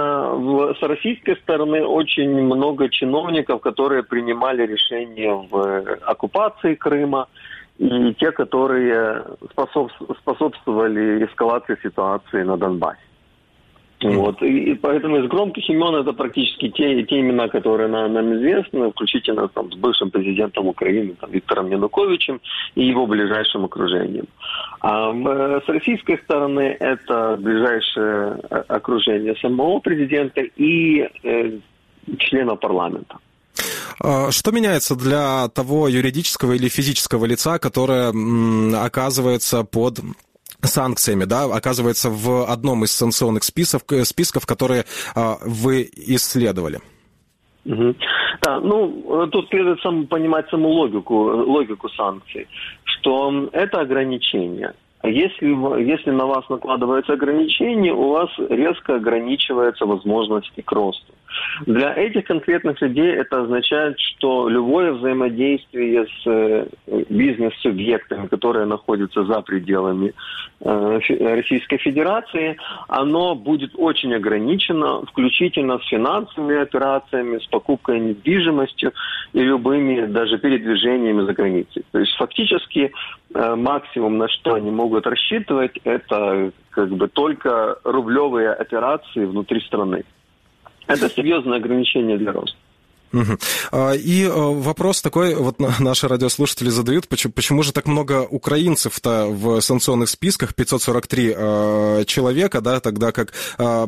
с 0.75 0.83
российской 0.83 1.37
стороны 1.37 1.85
очень 1.85 2.31
много 2.31 2.89
чиновников, 2.89 3.61
которые 3.61 4.03
принимали 4.03 4.67
решения 4.67 5.33
в 5.33 5.83
оккупации 6.05 6.75
Крыма 6.75 7.29
и 7.79 8.15
те, 8.15 8.33
которые 8.33 9.25
способствовали 9.51 11.25
эскалации 11.25 11.79
ситуации 11.83 12.43
на 12.43 12.57
Донбассе. 12.57 13.01
Вот. 14.03 14.43
И, 14.43 14.73
и 14.73 14.75
поэтому 14.75 15.19
из 15.19 15.29
громких 15.29 15.69
имен 15.69 15.95
это 15.95 16.13
практически 16.13 16.69
те, 16.69 17.03
те 17.05 17.21
имена, 17.21 17.49
которые 17.49 17.89
нам, 17.89 18.13
нам 18.13 18.35
известны, 18.35 18.91
включительно 18.91 19.49
там, 19.49 19.71
с 19.71 19.77
бывшим 19.77 20.11
президентом 20.11 20.67
Украины 20.67 21.15
там, 21.21 21.31
Виктором 21.31 21.71
Януковичем 21.71 22.41
и 22.75 22.85
его 22.85 23.07
ближайшим 23.07 23.65
окружением. 23.65 24.27
А 24.81 25.13
э, 25.13 25.61
с 25.65 25.69
российской 25.69 26.19
стороны 26.19 26.77
это 26.81 27.37
ближайшее 27.41 28.41
э, 28.51 28.57
окружение 28.69 29.37
самого 29.37 29.79
президента 29.79 30.41
и 30.41 31.09
э, 31.23 31.59
члена 32.19 32.57
парламента. 32.57 33.19
А, 34.03 34.31
что 34.33 34.51
меняется 34.51 34.97
для 34.97 35.49
того 35.49 35.87
юридического 35.87 36.53
или 36.53 36.69
физического 36.69 37.25
лица, 37.25 37.59
которое 37.59 38.13
оказывается 38.85 39.63
под 39.63 40.01
санкциями, 40.61 41.25
да, 41.25 41.45
оказывается 41.45 42.11
в 42.11 42.51
одном 42.51 42.85
из 42.85 42.93
санкционных 42.93 43.45
списков, 43.45 43.83
списков 44.05 44.47
которые 44.47 44.85
а, 45.15 45.37
вы 45.45 45.89
исследовали? 45.95 46.81
Угу. 47.65 47.95
Да, 48.43 48.59
ну, 48.59 49.29
тут 49.31 49.49
следует 49.51 49.81
сам, 49.83 50.09
понимать 50.09 50.49
саму 50.51 50.69
логику, 50.69 51.15
логику 51.15 51.89
санкций, 51.91 52.49
что 52.83 53.49
это 53.53 53.81
ограничение. 53.81 54.75
Если, 55.05 55.47
если 55.85 56.11
на 56.11 56.27
вас 56.27 56.49
накладывается 56.49 57.13
ограничение, 57.13 57.93
у 57.93 58.11
вас 58.11 58.31
резко 58.39 58.97
ограничивается 58.97 59.87
возможность 59.87 60.53
к 60.65 60.73
росту. 60.73 61.13
Для 61.67 61.95
этих 61.95 62.25
конкретных 62.25 62.81
людей 62.81 63.13
это 63.15 63.43
означает, 63.43 63.99
что 63.99 64.49
любое 64.49 64.93
взаимодействие 64.93 66.07
с 66.07 66.27
э, 66.27 66.67
бизнес-субъектами, 67.09 68.27
которые 68.27 68.67
находятся 68.67 69.25
за 69.25 69.41
пределами 69.43 70.13
э, 70.61 71.01
Российской 71.21 71.79
Федерации, 71.79 72.57
оно 72.89 73.35
будет 73.35 73.73
очень 73.77 74.15
ограничено, 74.15 75.03
включительно 75.07 75.79
с 75.79 75.87
финансовыми 75.89 76.61
операциями, 76.61 77.39
с 77.39 77.47
покупкой 77.47 78.01
недвижимости 78.01 78.91
и 79.33 79.41
любыми 79.41 80.07
даже 80.07 80.39
передвижениями 80.39 81.25
за 81.25 81.33
границей. 81.33 81.85
То 81.93 81.99
есть 81.99 82.15
фактически 82.17 82.93
э, 83.35 83.55
максимум, 83.55 84.19
на 84.19 84.29
что 84.29 84.55
они 84.55 84.71
могут 84.71 85.07
рассчитывать, 85.07 85.79
это 85.85 86.53
как 86.71 86.91
бы 86.91 87.09
только 87.09 87.77
рублевые 87.85 88.51
операции 88.51 89.25
внутри 89.25 89.61
страны. 89.61 90.05
Это 90.87 91.09
серьезное 91.09 91.59
ограничение 91.59 92.19
для 92.19 92.33
роста. 92.33 92.57
Угу. 93.13 93.39
И 93.95 94.23
э, 94.25 94.31
вопрос 94.31 95.03
такой, 95.03 95.35
вот 95.35 95.59
наши 95.59 96.09
радиослушатели 96.09 96.71
задают, 96.71 97.09
почему, 97.09 97.33
почему 97.33 97.63
же 97.63 97.73
так 97.73 97.87
много 97.87 98.27
украинцев-то 98.29 99.27
в 99.29 99.61
санкционных 99.61 100.09
списках, 100.09 100.55
543 100.55 101.35
э, 101.37 102.05
человека, 102.07 102.61
да, 102.61 102.81
тогда 102.81 103.13
как 103.13 103.33
э, 103.59 103.87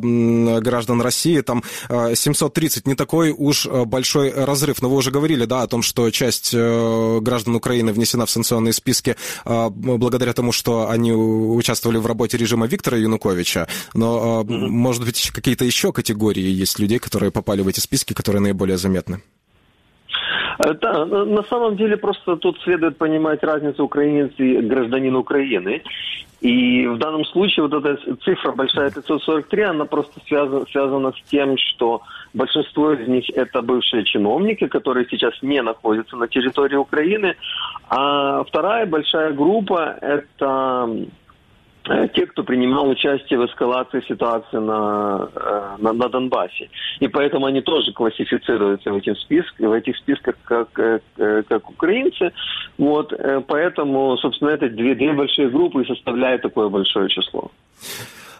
граждан 0.60 1.00
России 1.00 1.40
там 1.40 1.62
730, 1.88 2.87
не 2.87 2.94
такой 2.94 3.30
уж 3.37 3.66
большой 3.66 4.30
разрыв. 4.30 4.82
Но 4.82 4.88
вы 4.88 4.96
уже 4.96 5.10
говорили, 5.10 5.44
да, 5.44 5.62
о 5.62 5.66
том, 5.66 5.82
что 5.82 6.10
часть 6.10 6.54
граждан 6.54 7.54
Украины 7.56 7.92
внесена 7.92 8.26
в 8.26 8.30
санкционные 8.30 8.72
списки 8.72 9.16
благодаря 9.44 10.32
тому, 10.32 10.52
что 10.52 10.88
они 10.90 11.12
участвовали 11.12 11.98
в 11.98 12.06
работе 12.06 12.37
режима 12.37 12.66
Виктора 12.66 12.98
Януковича. 12.98 13.68
Но, 13.94 14.40
угу. 14.40 14.52
может 14.52 15.04
быть, 15.04 15.30
какие-то 15.30 15.64
еще 15.64 15.92
категории 15.92 16.44
есть 16.44 16.78
людей, 16.78 16.98
которые 16.98 17.30
попали 17.30 17.62
в 17.62 17.68
эти 17.68 17.80
списки, 17.80 18.12
которые 18.12 18.42
наиболее 18.42 18.76
заметны? 18.76 19.13
Э, 20.59 20.75
да, 20.75 21.05
на 21.05 21.43
самом 21.45 21.77
деле 21.77 21.97
просто 21.97 22.37
тут 22.37 22.61
следует 22.62 22.97
понимать 22.97 23.43
разницу 23.43 23.85
украинец 23.85 24.33
и 24.38 24.57
гражданин 24.59 25.17
Украины. 25.17 25.83
И 26.40 26.87
в 26.87 26.99
данном 26.99 27.25
случае 27.25 27.67
вот 27.67 27.85
эта 27.85 28.17
цифра 28.17 28.53
большая 28.53 28.90
543, 28.90 29.62
она 29.62 29.85
просто 29.87 30.21
связана, 30.27 30.67
связана 30.67 31.12
с 31.12 31.31
тем, 31.31 31.57
что 31.57 32.03
большинство 32.35 32.93
из 32.93 33.09
них 33.09 33.31
это 33.31 33.62
бывшие 33.62 34.05
чиновники, 34.05 34.67
которые 34.67 35.07
сейчас 35.11 35.33
не 35.40 35.62
находятся 35.62 36.17
на 36.17 36.29
территории 36.29 36.77
Украины. 36.77 37.37
А 37.88 38.45
вторая 38.45 38.85
большая 38.85 39.33
группа 39.33 39.97
это 40.03 40.87
Э, 40.87 41.05
те, 42.14 42.27
кто 42.27 42.44
принимал 42.44 42.88
участие 42.88 43.38
в 43.38 43.47
эскалации 43.47 44.01
ситуации 44.09 44.57
на, 44.57 45.29
э, 45.35 45.77
на, 45.79 45.92
на 45.92 46.09
Донбассе. 46.09 46.70
И 47.01 47.09
поэтому 47.09 47.47
они 47.47 47.61
тоже 47.61 47.92
классифицируются 47.92 48.90
в, 48.90 48.97
этих 48.97 49.18
списках, 49.18 49.59
в 49.59 49.73
этих 49.73 49.97
списках 49.99 50.37
как, 50.44 50.68
э, 50.79 51.01
как 51.49 51.68
украинцы. 51.68 52.33
Вот, 52.79 53.12
поэтому, 53.47 54.16
собственно, 54.18 54.51
это 54.51 54.68
две, 54.68 54.94
две 54.94 55.12
большие 55.12 55.49
группы 55.49 55.83
и 55.83 55.87
составляют 55.87 56.42
такое 56.42 56.68
большое 56.68 57.09
число. 57.09 57.51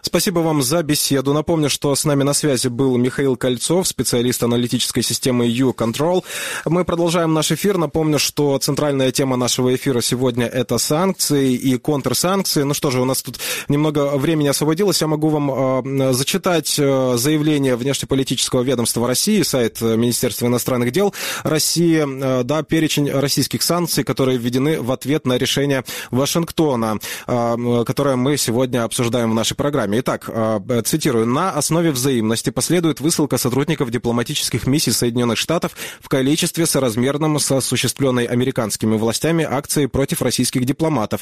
Спасибо 0.05 0.39
вам 0.39 0.61
за 0.61 0.83
беседу. 0.83 1.33
Напомню, 1.33 1.67
что 1.67 1.95
с 1.95 2.05
нами 2.05 2.21
на 2.21 2.33
связи 2.33 2.67
был 2.67 2.95
Михаил 2.95 3.35
Кольцов, 3.35 3.87
специалист 3.87 4.43
аналитической 4.43 5.01
системы 5.01 5.47
U-Control. 5.47 6.23
Мы 6.65 6.85
продолжаем 6.85 7.33
наш 7.33 7.51
эфир. 7.51 7.77
Напомню, 7.79 8.19
что 8.19 8.55
центральная 8.59 9.11
тема 9.11 9.35
нашего 9.35 9.73
эфира 9.73 10.01
сегодня 10.01 10.45
это 10.45 10.77
санкции 10.77 11.55
и 11.55 11.79
контрсанкции. 11.79 12.61
Ну 12.61 12.75
что 12.75 12.91
же, 12.91 13.01
у 13.01 13.05
нас 13.05 13.23
тут 13.23 13.39
немного 13.67 14.15
времени 14.15 14.47
освободилось. 14.47 15.01
Я 15.01 15.07
могу 15.07 15.29
вам 15.29 15.81
э, 15.99 16.13
зачитать 16.13 16.75
э, 16.77 17.15
заявление 17.17 17.75
внешнеполитического 17.75 18.61
ведомства 18.61 19.07
России, 19.07 19.41
сайт 19.41 19.81
Министерства 19.81 20.45
иностранных 20.45 20.91
дел 20.91 21.15
России, 21.43 22.05
э, 22.05 22.43
да, 22.43 22.61
перечень 22.61 23.09
российских 23.09 23.63
санкций, 23.63 24.03
которые 24.03 24.37
введены 24.37 24.79
в 24.79 24.91
ответ 24.91 25.25
на 25.25 25.39
решение 25.39 25.83
Вашингтона, 26.11 26.99
э, 27.25 27.83
которое 27.87 28.17
мы 28.17 28.37
сегодня 28.37 28.83
обсуждаем 28.83 29.31
в 29.31 29.33
нашей 29.33 29.55
программе. 29.55 29.94
Итак, 29.99 30.25
а, 30.27 30.61
цитирую, 30.83 31.25
на 31.25 31.51
основе 31.51 31.91
взаимности 31.91 32.49
последует 32.49 32.99
высылка 32.99 33.37
сотрудников 33.37 33.91
дипломатических 33.91 34.67
миссий 34.67 34.91
Соединенных 34.91 35.37
Штатов 35.37 35.75
в 36.01 36.09
количестве 36.09 36.65
соразмерном 36.65 37.39
с 37.39 37.49
осуществленной 37.49 38.25
американскими 38.25 38.97
властями 38.97 39.45
акции 39.45 39.85
против 39.85 40.21
российских 40.21 40.65
дипломатов. 40.65 41.21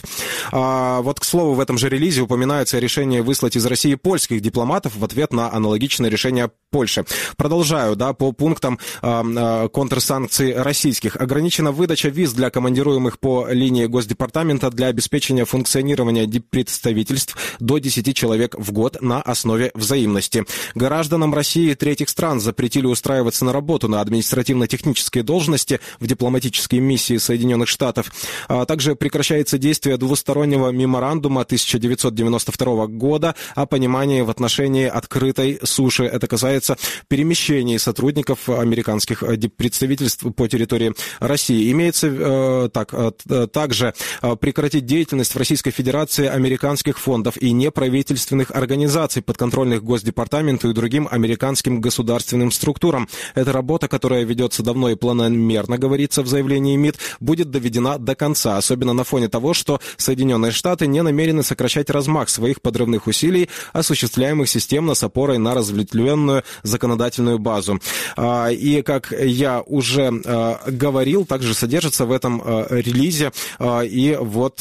А, 0.51 1.01
вот, 1.01 1.19
к 1.19 1.23
слову, 1.23 1.53
в 1.53 1.59
этом 1.59 1.77
же 1.77 1.87
релизе 1.87 2.21
упоминается 2.21 2.79
решение 2.79 3.21
выслать 3.21 3.55
из 3.55 3.65
России 3.65 3.93
польских 3.93 4.41
дипломатов 4.41 4.95
в 4.95 5.03
ответ 5.03 5.33
на 5.33 5.53
аналогичное 5.53 6.09
решение 6.09 6.49
Польши. 6.73 7.05
Продолжаю, 7.37 7.95
да, 7.95 8.13
по 8.13 8.31
пунктам 8.31 8.79
э, 9.03 9.69
контрсанкций 9.71 10.55
российских. 10.55 11.15
Ограничена 11.15 11.71
выдача 11.71 12.09
виз 12.09 12.33
для 12.33 12.49
командируемых 12.49 13.19
по 13.19 13.47
линии 13.47 13.85
Госдепартамента 13.85 14.71
для 14.71 14.87
обеспечения 14.87 15.45
функционирования 15.45 16.27
представительств 16.41 17.37
до 17.59 17.77
10 17.77 18.15
человек 18.15 18.55
в 18.63 18.71
год 18.71 19.01
на 19.01 19.21
основе 19.21 19.71
взаимности. 19.75 20.45
Гражданам 20.75 21.33
России 21.33 21.71
и 21.71 21.75
третьих 21.75 22.09
стран 22.09 22.39
запретили 22.39 22.85
устраиваться 22.85 23.45
на 23.45 23.53
работу 23.53 23.87
на 23.87 24.01
административно-технические 24.01 25.23
должности 25.23 25.79
в 25.99 26.07
дипломатические 26.07 26.81
миссии 26.81 27.17
Соединенных 27.17 27.69
Штатов. 27.69 28.11
А 28.47 28.65
также 28.65 28.95
прекращается 28.95 29.57
действие 29.57 29.97
двустороннего 29.97 30.69
меморандума 30.69 31.41
1992 31.41 32.87
года 32.87 33.35
о 33.55 33.65
понимании 33.65 34.21
в 34.21 34.29
отношении 34.29 34.87
открытой 34.87 35.59
суши. 35.63 36.05
Это 36.05 36.27
касается 36.27 36.77
перемещений 37.07 37.77
сотрудников 37.79 38.49
американских 38.49 39.23
представительств 39.55 40.25
по 40.35 40.47
территории 40.47 40.93
России. 41.19 41.71
Имеется 41.71 42.07
э, 42.07 42.69
так, 42.71 42.93
э, 42.93 43.47
также 43.51 43.93
э, 44.21 44.35
прекратить 44.35 44.85
деятельность 44.85 45.33
в 45.33 45.37
Российской 45.37 45.71
Федерации 45.71 46.27
американских 46.27 46.99
фондов 46.99 47.37
и 47.37 47.51
неправительственных 47.51 48.42
организаций, 48.51 49.21
подконтрольных 49.21 49.83
Госдепартаменту 49.83 50.69
и 50.69 50.73
другим 50.73 51.07
американским 51.09 51.81
государственным 51.81 52.51
структурам. 52.51 53.07
Эта 53.35 53.51
работа, 53.51 53.87
которая 53.87 54.23
ведется 54.23 54.63
давно 54.63 54.89
и 54.89 54.95
планомерно, 54.95 55.77
говорится 55.77 56.23
в 56.23 56.27
заявлении 56.27 56.75
МИД, 56.75 56.97
будет 57.19 57.51
доведена 57.51 57.97
до 57.97 58.15
конца, 58.15 58.57
особенно 58.57 58.93
на 58.93 59.03
фоне 59.03 59.29
того, 59.29 59.53
что 59.53 59.79
Соединенные 59.97 60.51
Штаты 60.51 60.87
не 60.87 61.01
намерены 61.01 61.43
сокращать 61.43 61.89
размах 61.89 62.29
своих 62.29 62.61
подрывных 62.61 63.07
усилий, 63.07 63.49
осуществляемых 63.73 64.49
системно 64.49 64.93
с 64.93 65.03
опорой 65.03 65.37
на 65.37 65.53
разветвленную 65.53 66.43
законодательную 66.63 67.39
базу. 67.39 67.79
А, 68.15 68.49
и, 68.49 68.81
как 68.81 69.11
я 69.11 69.61
уже 69.61 70.11
а, 70.25 70.59
говорил, 70.67 71.25
также 71.25 71.53
содержится 71.53 72.05
в 72.05 72.11
этом 72.11 72.41
а, 72.43 72.67
релизе 72.69 73.31
и 73.83 74.17
вот 74.19 74.57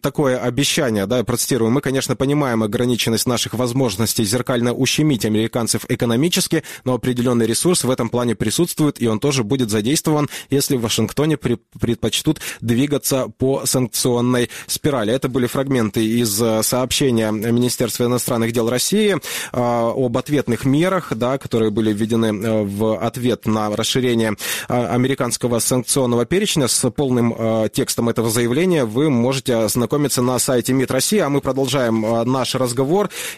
такое 0.00 0.38
обещание, 0.38 1.06
да, 1.06 1.18
я 1.18 1.24
процитирую, 1.24 1.70
мы, 1.70 1.80
конечно, 1.80 2.16
понимаем 2.16 2.62
ограниченность 2.74 3.26
наших 3.26 3.54
возможностей 3.54 4.24
зеркально 4.24 4.72
ущемить 4.72 5.24
американцев 5.24 5.86
экономически, 5.88 6.64
но 6.84 6.94
определенный 6.94 7.46
ресурс 7.46 7.84
в 7.84 7.90
этом 7.90 8.08
плане 8.08 8.34
присутствует, 8.34 9.00
и 9.00 9.06
он 9.06 9.20
тоже 9.20 9.44
будет 9.44 9.70
задействован, 9.70 10.28
если 10.50 10.76
в 10.76 10.80
Вашингтоне 10.80 11.36
предпочтут 11.36 12.40
двигаться 12.60 13.28
по 13.38 13.64
санкционной 13.64 14.50
спирали. 14.66 15.12
Это 15.12 15.28
были 15.28 15.46
фрагменты 15.46 16.04
из 16.04 16.40
э, 16.42 16.62
сообщения 16.62 17.30
Министерства 17.30 18.04
иностранных 18.04 18.52
дел 18.52 18.68
России 18.68 19.14
э, 19.14 19.18
об 19.52 20.18
ответных 20.18 20.64
мерах, 20.64 21.12
да, 21.14 21.38
которые 21.38 21.70
были 21.70 21.92
введены 21.92 22.26
э, 22.26 22.62
в 22.64 22.98
ответ 22.98 23.46
на 23.46 23.74
расширение 23.74 24.36
американского 24.68 25.60
санкционного 25.60 26.24
перечня. 26.24 26.66
С 26.68 26.90
полным 26.90 27.68
текстом 27.70 28.08
этого 28.08 28.30
заявления 28.30 28.84
вы 28.84 29.10
можете 29.10 29.56
ознакомиться 29.56 30.22
на 30.22 30.38
сайте 30.38 30.72
МИД 30.72 30.90
России, 30.90 31.18
а 31.18 31.28
мы 31.28 31.40
продолжаем 31.40 32.00
наш 32.24 32.54
разговор. 32.54 32.63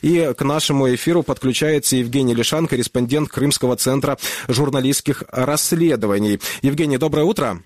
И 0.03 0.33
к 0.37 0.43
нашему 0.43 0.95
эфиру 0.95 1.23
подключается 1.23 1.97
Евгений 1.97 2.35
Лишан, 2.35 2.69
корреспондент 2.69 3.29
Крымского 3.29 3.77
центра 3.77 4.19
журналистских 4.49 5.25
расследований. 5.29 6.41
Евгений, 6.63 6.99
доброе 6.99 7.25
утро. 7.25 7.61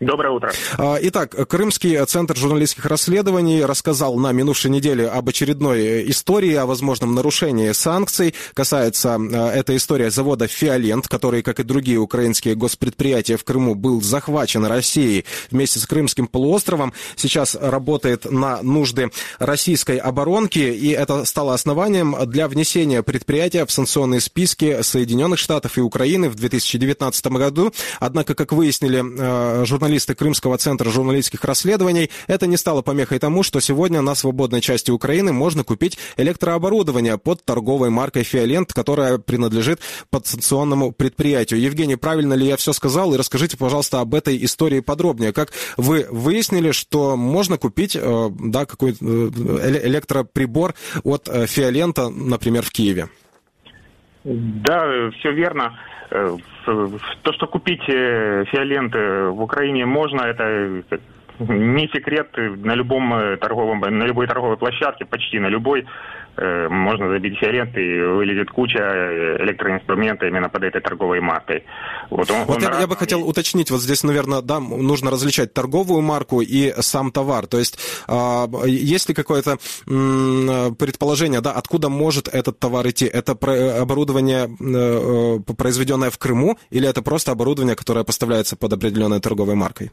Доброе 0.00 0.30
утро. 0.30 0.52
А, 0.76 0.96
итак, 1.02 1.34
Крымский 1.48 2.04
центр 2.06 2.36
журналистских 2.36 2.86
расследований 2.86 3.64
рассказал 3.64 4.14
на 4.14 4.30
минувшей 4.30 4.70
неделе 4.70 5.08
об 5.08 5.28
очередной 5.28 6.08
истории 6.08 6.54
о 6.54 6.66
возможном 6.66 7.16
нарушении 7.16 7.72
санкций. 7.72 8.32
Касается 8.54 9.16
а, 9.16 9.50
эта 9.50 9.76
история 9.76 10.12
завода 10.12 10.46
«Фиолент», 10.46 11.08
который, 11.08 11.42
как 11.42 11.58
и 11.58 11.64
другие 11.64 11.98
украинские 11.98 12.54
госпредприятия 12.54 13.36
в 13.36 13.42
Крыму, 13.42 13.74
был 13.74 14.00
захвачен 14.00 14.64
Россией 14.66 15.24
вместе 15.50 15.80
с 15.80 15.86
Крымским 15.86 16.28
полуостровом. 16.28 16.92
Сейчас 17.16 17.56
работает 17.60 18.30
на 18.30 18.62
нужды 18.62 19.10
российской 19.40 19.96
оборонки, 19.96 20.60
и 20.60 20.90
это 20.90 21.24
стало 21.24 21.54
основанием 21.54 22.14
для 22.26 22.46
внесения 22.46 23.02
предприятия 23.02 23.66
в 23.66 23.72
санкционные 23.72 24.20
списки 24.20 24.80
Соединенных 24.82 25.40
Штатов 25.40 25.76
и 25.76 25.80
Украины 25.80 26.28
в 26.28 26.36
2019 26.36 27.26
году. 27.32 27.72
Однако, 27.98 28.36
как 28.36 28.52
выяснили 28.52 29.02
а, 29.02 29.64
журналисты, 29.64 29.87
журналисты 29.88 30.14
Крымского 30.14 30.58
центра 30.58 30.90
журналистских 30.90 31.42
расследований, 31.44 32.10
это 32.26 32.46
не 32.46 32.58
стало 32.58 32.82
помехой 32.82 33.18
тому, 33.18 33.42
что 33.42 33.58
сегодня 33.58 34.02
на 34.02 34.14
свободной 34.14 34.60
части 34.60 34.90
Украины 34.90 35.32
можно 35.32 35.64
купить 35.64 35.98
электрооборудование 36.18 37.16
под 37.16 37.42
торговой 37.42 37.88
маркой 37.88 38.22
«Фиолент», 38.22 38.74
которая 38.74 39.16
принадлежит 39.16 39.80
подстанционному 40.10 40.92
предприятию. 40.92 41.58
Евгений, 41.58 41.96
правильно 41.96 42.34
ли 42.34 42.46
я 42.46 42.58
все 42.58 42.74
сказал? 42.74 43.14
И 43.14 43.16
расскажите, 43.16 43.56
пожалуйста, 43.56 44.00
об 44.00 44.14
этой 44.14 44.44
истории 44.44 44.80
подробнее. 44.80 45.32
Как 45.32 45.52
вы 45.78 46.06
выяснили, 46.10 46.72
что 46.72 47.16
можно 47.16 47.56
купить 47.56 47.96
э, 47.96 48.28
да, 48.38 48.66
какой-то 48.66 48.98
э, 49.00 49.86
электроприбор 49.86 50.74
от 51.02 51.30
э, 51.30 51.46
«Фиолента», 51.46 52.10
например, 52.10 52.62
в 52.62 52.70
Киеве? 52.72 53.08
Да, 54.24 55.10
все 55.18 55.32
верно. 55.32 55.72
Э, 56.10 56.36
то, 56.64 57.32
что 57.32 57.46
купить 57.46 57.82
э, 57.88 58.44
фиоленты 58.50 59.28
в 59.28 59.42
Украине 59.42 59.86
можно, 59.86 60.22
это 60.22 60.82
не 61.38 61.88
секрет 61.88 62.28
на 62.36 62.74
любом 62.74 63.14
э, 63.14 63.36
торговом, 63.36 63.80
на 63.80 64.04
любой 64.04 64.26
торговой 64.26 64.56
площадке, 64.56 65.04
почти 65.04 65.38
на 65.38 65.48
любой. 65.48 65.86
Э, 66.40 66.68
можно 66.68 67.08
забить 67.08 67.36
фиолент 67.38 67.76
и 67.76 68.00
вылезет 68.00 68.50
куча 68.50 68.78
э, 68.78 69.42
электроинструмента 69.44 70.26
именно 70.26 70.48
под 70.48 70.62
этой 70.62 70.80
торговой 70.80 71.20
маркой. 71.20 71.64
Вот, 72.10 72.30
он, 72.30 72.44
вот 72.44 72.56
он 72.58 72.62
я, 72.62 72.80
я 72.80 72.86
бы 72.86 72.94
хотел 72.94 73.26
уточнить, 73.26 73.70
вот 73.72 73.80
здесь, 73.80 74.04
наверное, 74.04 74.40
да, 74.40 74.60
нужно 74.60 75.10
различать 75.10 75.52
торговую 75.52 76.00
марку 76.02 76.40
и 76.40 76.72
сам 76.80 77.10
товар. 77.10 77.46
То 77.46 77.58
есть 77.58 77.78
э, 78.06 78.46
есть 78.66 79.08
ли 79.08 79.14
какое-то 79.14 79.58
э, 79.86 80.70
предположение, 80.78 81.40
да, 81.40 81.52
откуда 81.52 81.88
может 81.88 82.28
этот 82.28 82.60
товар 82.60 82.88
идти? 82.88 83.06
Это 83.06 83.34
про 83.34 83.82
оборудование, 83.82 84.48
э, 84.48 85.52
произведенное 85.56 86.10
в 86.10 86.18
Крыму, 86.18 86.56
или 86.70 86.88
это 86.88 87.02
просто 87.02 87.32
оборудование, 87.32 87.74
которое 87.74 88.04
поставляется 88.04 88.56
под 88.56 88.72
определенной 88.74 89.20
торговой 89.20 89.56
маркой? 89.56 89.90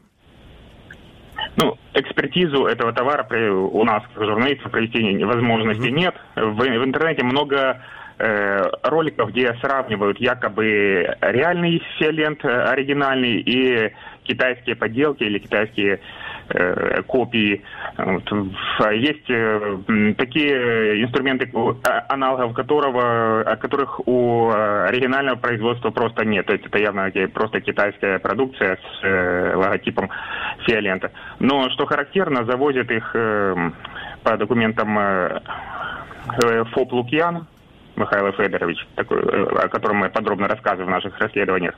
Ну, 1.56 1.78
экспертизу 1.94 2.66
этого 2.66 2.92
товара 2.92 3.26
у 3.50 3.84
нас, 3.84 4.02
журналистов, 4.14 4.70
провести 4.70 5.24
возможности 5.24 5.88
нет. 5.88 6.14
В, 6.34 6.58
в 6.58 6.84
интернете 6.84 7.24
много 7.24 7.80
э, 8.18 8.62
роликов, 8.82 9.30
где 9.30 9.54
сравнивают 9.54 10.20
якобы 10.20 11.16
реальный 11.22 11.82
фиолент 11.98 12.44
э, 12.44 12.48
оригинальный 12.48 13.40
и 13.40 13.92
китайские 14.24 14.76
подделки 14.76 15.22
или 15.22 15.38
китайские 15.38 16.00
копии. 17.06 17.62
Есть 18.94 19.30
э, 19.30 20.14
такие 20.16 21.02
инструменты, 21.04 21.50
а, 21.82 22.04
аналогов 22.08 22.54
которого, 22.54 23.56
которых 23.60 24.06
у 24.06 24.50
э, 24.50 24.86
оригинального 24.88 25.36
производства 25.36 25.90
просто 25.90 26.24
нет. 26.24 26.46
То 26.46 26.52
есть 26.52 26.66
это 26.66 26.78
явно 26.78 27.10
просто 27.32 27.60
китайская 27.60 28.18
продукция 28.18 28.76
с 28.76 29.56
логотипом 29.56 30.10
Фиолента. 30.66 31.10
Но 31.38 31.68
что 31.70 31.86
характерно, 31.86 32.44
завозят 32.44 32.90
их 32.90 33.12
по 33.12 34.36
документам 34.36 34.98
ФОП 36.72 36.92
Лукьян, 36.92 37.46
Михаил 37.96 38.32
Федорович, 38.32 38.86
такой, 38.94 39.20
о 39.20 39.68
котором 39.68 39.98
мы 39.98 40.10
подробно 40.10 40.48
рассказываем 40.48 40.88
в 40.88 40.90
наших 40.90 41.18
расследованиях. 41.18 41.74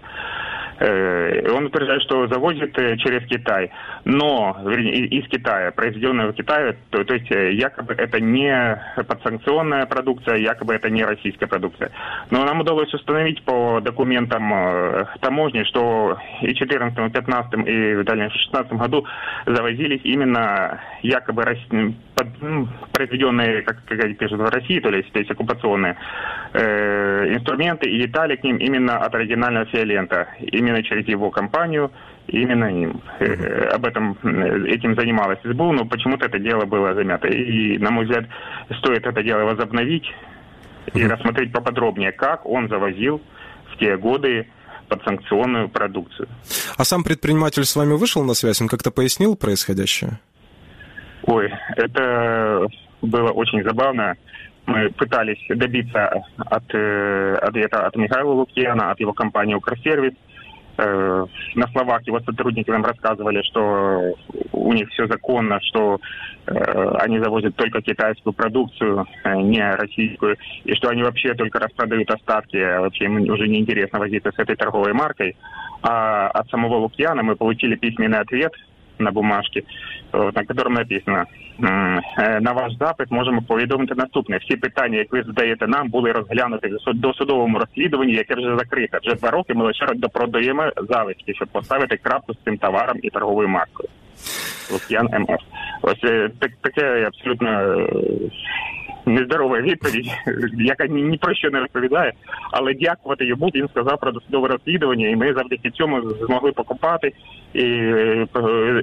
Э, 0.78 1.50
он 1.50 1.66
утверждает, 1.66 2.02
что 2.02 2.28
завозит 2.28 2.78
э, 2.78 2.96
через 2.98 3.26
Китай, 3.26 3.70
но 4.04 4.56
вернее, 4.64 5.06
из 5.06 5.28
Китая, 5.28 5.72
произведенная 5.72 6.28
в 6.28 6.34
Китае, 6.34 6.76
то, 6.90 7.04
то 7.04 7.14
есть 7.14 7.30
э, 7.32 7.52
якобы 7.52 7.94
это 7.94 8.20
не 8.20 8.80
подсанкционная 8.94 9.86
продукция, 9.86 10.36
якобы 10.36 10.74
это 10.74 10.88
не 10.88 11.04
российская 11.04 11.46
продукция. 11.46 11.90
Но 12.30 12.44
нам 12.44 12.60
удалось 12.60 12.92
установить 12.94 13.42
по 13.42 13.80
документам 13.80 15.08
таможни, 15.20 15.64
что 15.64 16.18
и 16.42 16.52
в 16.52 16.58
2014, 16.58 16.98
и 16.98 17.10
2015, 17.10 17.52
и 17.66 17.94
в 17.94 18.04
дальнейшем 18.04 18.38
2016 18.38 18.72
году 18.74 19.06
завозились 19.46 20.00
именно 20.04 20.80
якобы 21.02 21.44
произведенные, 22.92 23.62
как, 23.62 23.84
как 23.84 24.18
пишут, 24.18 24.40
в 24.40 24.44
России, 24.44 24.80
то 24.80 24.90
есть, 24.90 25.12
то 25.12 25.18
есть 25.18 25.30
оккупационные 25.30 25.96
э, 26.52 27.34
инструменты 27.34 27.90
и 27.90 28.00
детали 28.00 28.36
к 28.36 28.44
ним 28.44 28.56
именно 28.56 28.98
от 28.98 29.14
оригинального 29.14 29.66
фиолента. 29.66 30.28
Именно 30.40 30.67
именно 30.68 30.82
через 30.82 31.08
его 31.08 31.30
компанию, 31.30 31.90
именно 32.26 32.66
им. 32.66 33.00
Э, 33.18 33.70
об 33.74 33.86
этом 33.86 34.16
э, 34.22 34.66
этим 34.68 34.94
занималась 34.94 35.38
СБУ, 35.44 35.72
но 35.72 35.84
почему-то 35.86 36.26
это 36.26 36.38
дело 36.38 36.64
было 36.66 36.94
замято. 36.94 37.28
И, 37.28 37.78
на 37.78 37.90
мой 37.90 38.04
взгляд, 38.04 38.26
стоит 38.78 39.06
это 39.06 39.22
дело 39.22 39.44
возобновить 39.44 40.04
и 40.94 41.06
рассмотреть 41.06 41.52
поподробнее, 41.52 42.12
как 42.12 42.46
он 42.46 42.68
завозил 42.68 43.20
в 43.72 43.78
те 43.78 43.96
годы 43.96 44.46
подсанкционную 44.88 45.68
продукцию. 45.68 46.28
А 46.76 46.84
сам 46.84 47.02
предприниматель 47.02 47.64
с 47.64 47.76
вами 47.76 47.94
вышел 47.94 48.24
на 48.24 48.34
связь? 48.34 48.60
Он 48.60 48.68
как-то 48.68 48.90
пояснил 48.90 49.36
происходящее? 49.36 50.18
Ой, 51.22 51.52
это 51.76 52.66
было 53.02 53.30
очень 53.30 53.62
забавно. 53.62 54.16
Мы 54.66 54.90
пытались 54.90 55.38
добиться 55.48 56.10
от, 56.36 56.74
э, 56.74 57.34
ответа 57.40 57.86
от 57.86 57.96
Михаила 57.96 58.32
Лукьяна, 58.32 58.90
от 58.90 59.00
его 59.00 59.14
компании 59.14 59.54
«Укрсервис», 59.54 60.12
на 60.78 61.66
словах 61.72 62.06
его 62.06 62.20
сотрудники 62.20 62.70
нам 62.70 62.84
рассказывали, 62.84 63.42
что 63.42 64.14
у 64.52 64.72
них 64.72 64.88
все 64.90 65.06
законно, 65.08 65.60
что 65.60 65.98
э, 66.46 66.52
они 67.00 67.18
завозят 67.18 67.56
только 67.56 67.82
китайскую 67.82 68.32
продукцию, 68.32 69.06
э, 69.24 69.34
не 69.36 69.60
российскую, 69.74 70.36
и 70.64 70.74
что 70.74 70.88
они 70.88 71.02
вообще 71.02 71.34
только 71.34 71.58
распродают 71.58 72.10
остатки, 72.10 72.56
а 72.56 72.82
вообще 72.82 73.04
им 73.04 73.22
уже 73.28 73.48
неинтересно 73.48 73.98
возиться 73.98 74.30
с 74.30 74.38
этой 74.38 74.56
торговой 74.56 74.92
маркой. 74.92 75.36
А 75.82 76.28
от 76.28 76.48
самого 76.50 76.76
Лукьяна 76.76 77.22
мы 77.22 77.36
получили 77.36 77.76
письменный 77.76 78.18
ответ 78.18 78.52
на 78.98 79.10
бумажці, 79.10 79.64
на 80.12 80.44
котором 80.44 80.74
написано 80.74 81.24
на 82.40 82.52
ваш 82.52 82.72
запит 82.80 83.10
можемо 83.10 83.42
повідомити 83.42 83.94
наступне. 83.94 84.36
Всі 84.36 84.56
питання, 84.56 84.98
які 84.98 85.10
ви 85.12 85.22
задаєте 85.22 85.66
нам, 85.66 85.88
були 85.88 86.12
розглянуті 86.12 86.66
в 86.66 86.94
досудовому 86.94 87.58
розслідуванні, 87.58 88.12
яке 88.12 88.34
вже 88.34 88.56
закрите. 88.56 88.98
Вже 89.02 89.14
два 89.14 89.30
роки 89.30 89.54
ми 89.54 89.64
лише 89.64 89.86
допродаємо 89.94 90.70
залишки, 90.88 91.34
щоб 91.34 91.48
поставити 91.48 91.96
крапку 91.96 92.34
з 92.34 92.36
цим 92.44 92.58
товаром 92.58 92.98
і 93.02 93.10
торговою 93.10 93.48
маркою. 93.48 93.88
Лук'ян 94.72 95.08
МФ. 95.20 95.40
Ось 95.82 96.00
так, 96.38 96.50
таке 96.60 97.06
абсолютно 97.06 97.76
нездорова 99.08 99.60
відповідь, 99.60 100.10
яка 100.58 100.86
ні 100.86 101.16
про 101.16 101.34
що 101.34 101.50
не 101.50 101.60
розповідає. 101.60 102.12
Але 102.52 102.74
дякувати 102.74 103.24
йому 103.24 103.46
він 103.46 103.68
сказав 103.68 104.00
про 104.00 104.12
досудове 104.12 104.48
розслідування, 104.48 105.08
і 105.08 105.16
ми 105.16 105.34
завдяки 105.34 105.70
цьому 105.70 106.10
змогли 106.10 106.52
покупати 106.52 107.12
і 107.54 107.92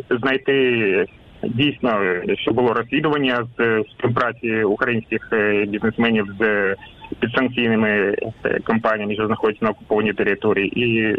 знайти. 0.09 1.05
Дійсно, 1.43 2.01
що 2.38 2.51
було 2.51 2.73
розслідування 2.73 3.47
з 3.57 3.84
співпраці 3.91 4.63
українських 4.63 5.30
бізнесменів 5.67 6.28
з 6.39 6.76
підсанкційними 7.19 8.15
компаніями, 8.63 9.13
що 9.13 9.28
знаходяться 9.28 9.65
на 9.65 9.71
окупованій 9.71 10.13
території, 10.13 10.84
і 10.84 11.15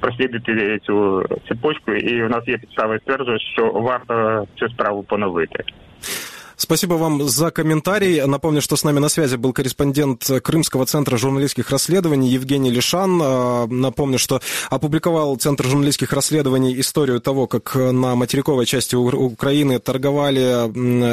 прослідити 0.00 0.78
цю 0.82 1.24
цепочку. 1.48 1.92
І 1.92 2.22
в 2.22 2.30
нас 2.30 2.48
є 2.48 2.58
підстави 2.58 2.98
стверджувати, 2.98 3.44
що 3.44 3.70
варто 3.70 4.46
цю 4.54 4.68
справу 4.68 5.02
поновити. 5.02 5.64
Спасибо 6.60 6.94
вам 6.94 7.28
за 7.28 7.52
комментарий. 7.52 8.20
Напомню, 8.26 8.60
что 8.60 8.76
с 8.76 8.82
нами 8.82 8.98
на 8.98 9.08
связи 9.08 9.36
был 9.36 9.52
корреспондент 9.52 10.28
Крымского 10.42 10.86
центра 10.86 11.16
журналистских 11.16 11.70
расследований 11.70 12.28
Евгений 12.30 12.70
Лишан. 12.70 13.20
А, 13.22 13.66
напомню, 13.68 14.18
что 14.18 14.40
опубликовал 14.68 15.36
Центр 15.36 15.66
журналистских 15.66 16.12
расследований 16.12 16.78
историю 16.80 17.20
того, 17.20 17.46
как 17.46 17.76
на 17.76 18.16
материковой 18.16 18.66
части 18.66 18.96
Украины 18.96 19.78
торговали 19.78 20.40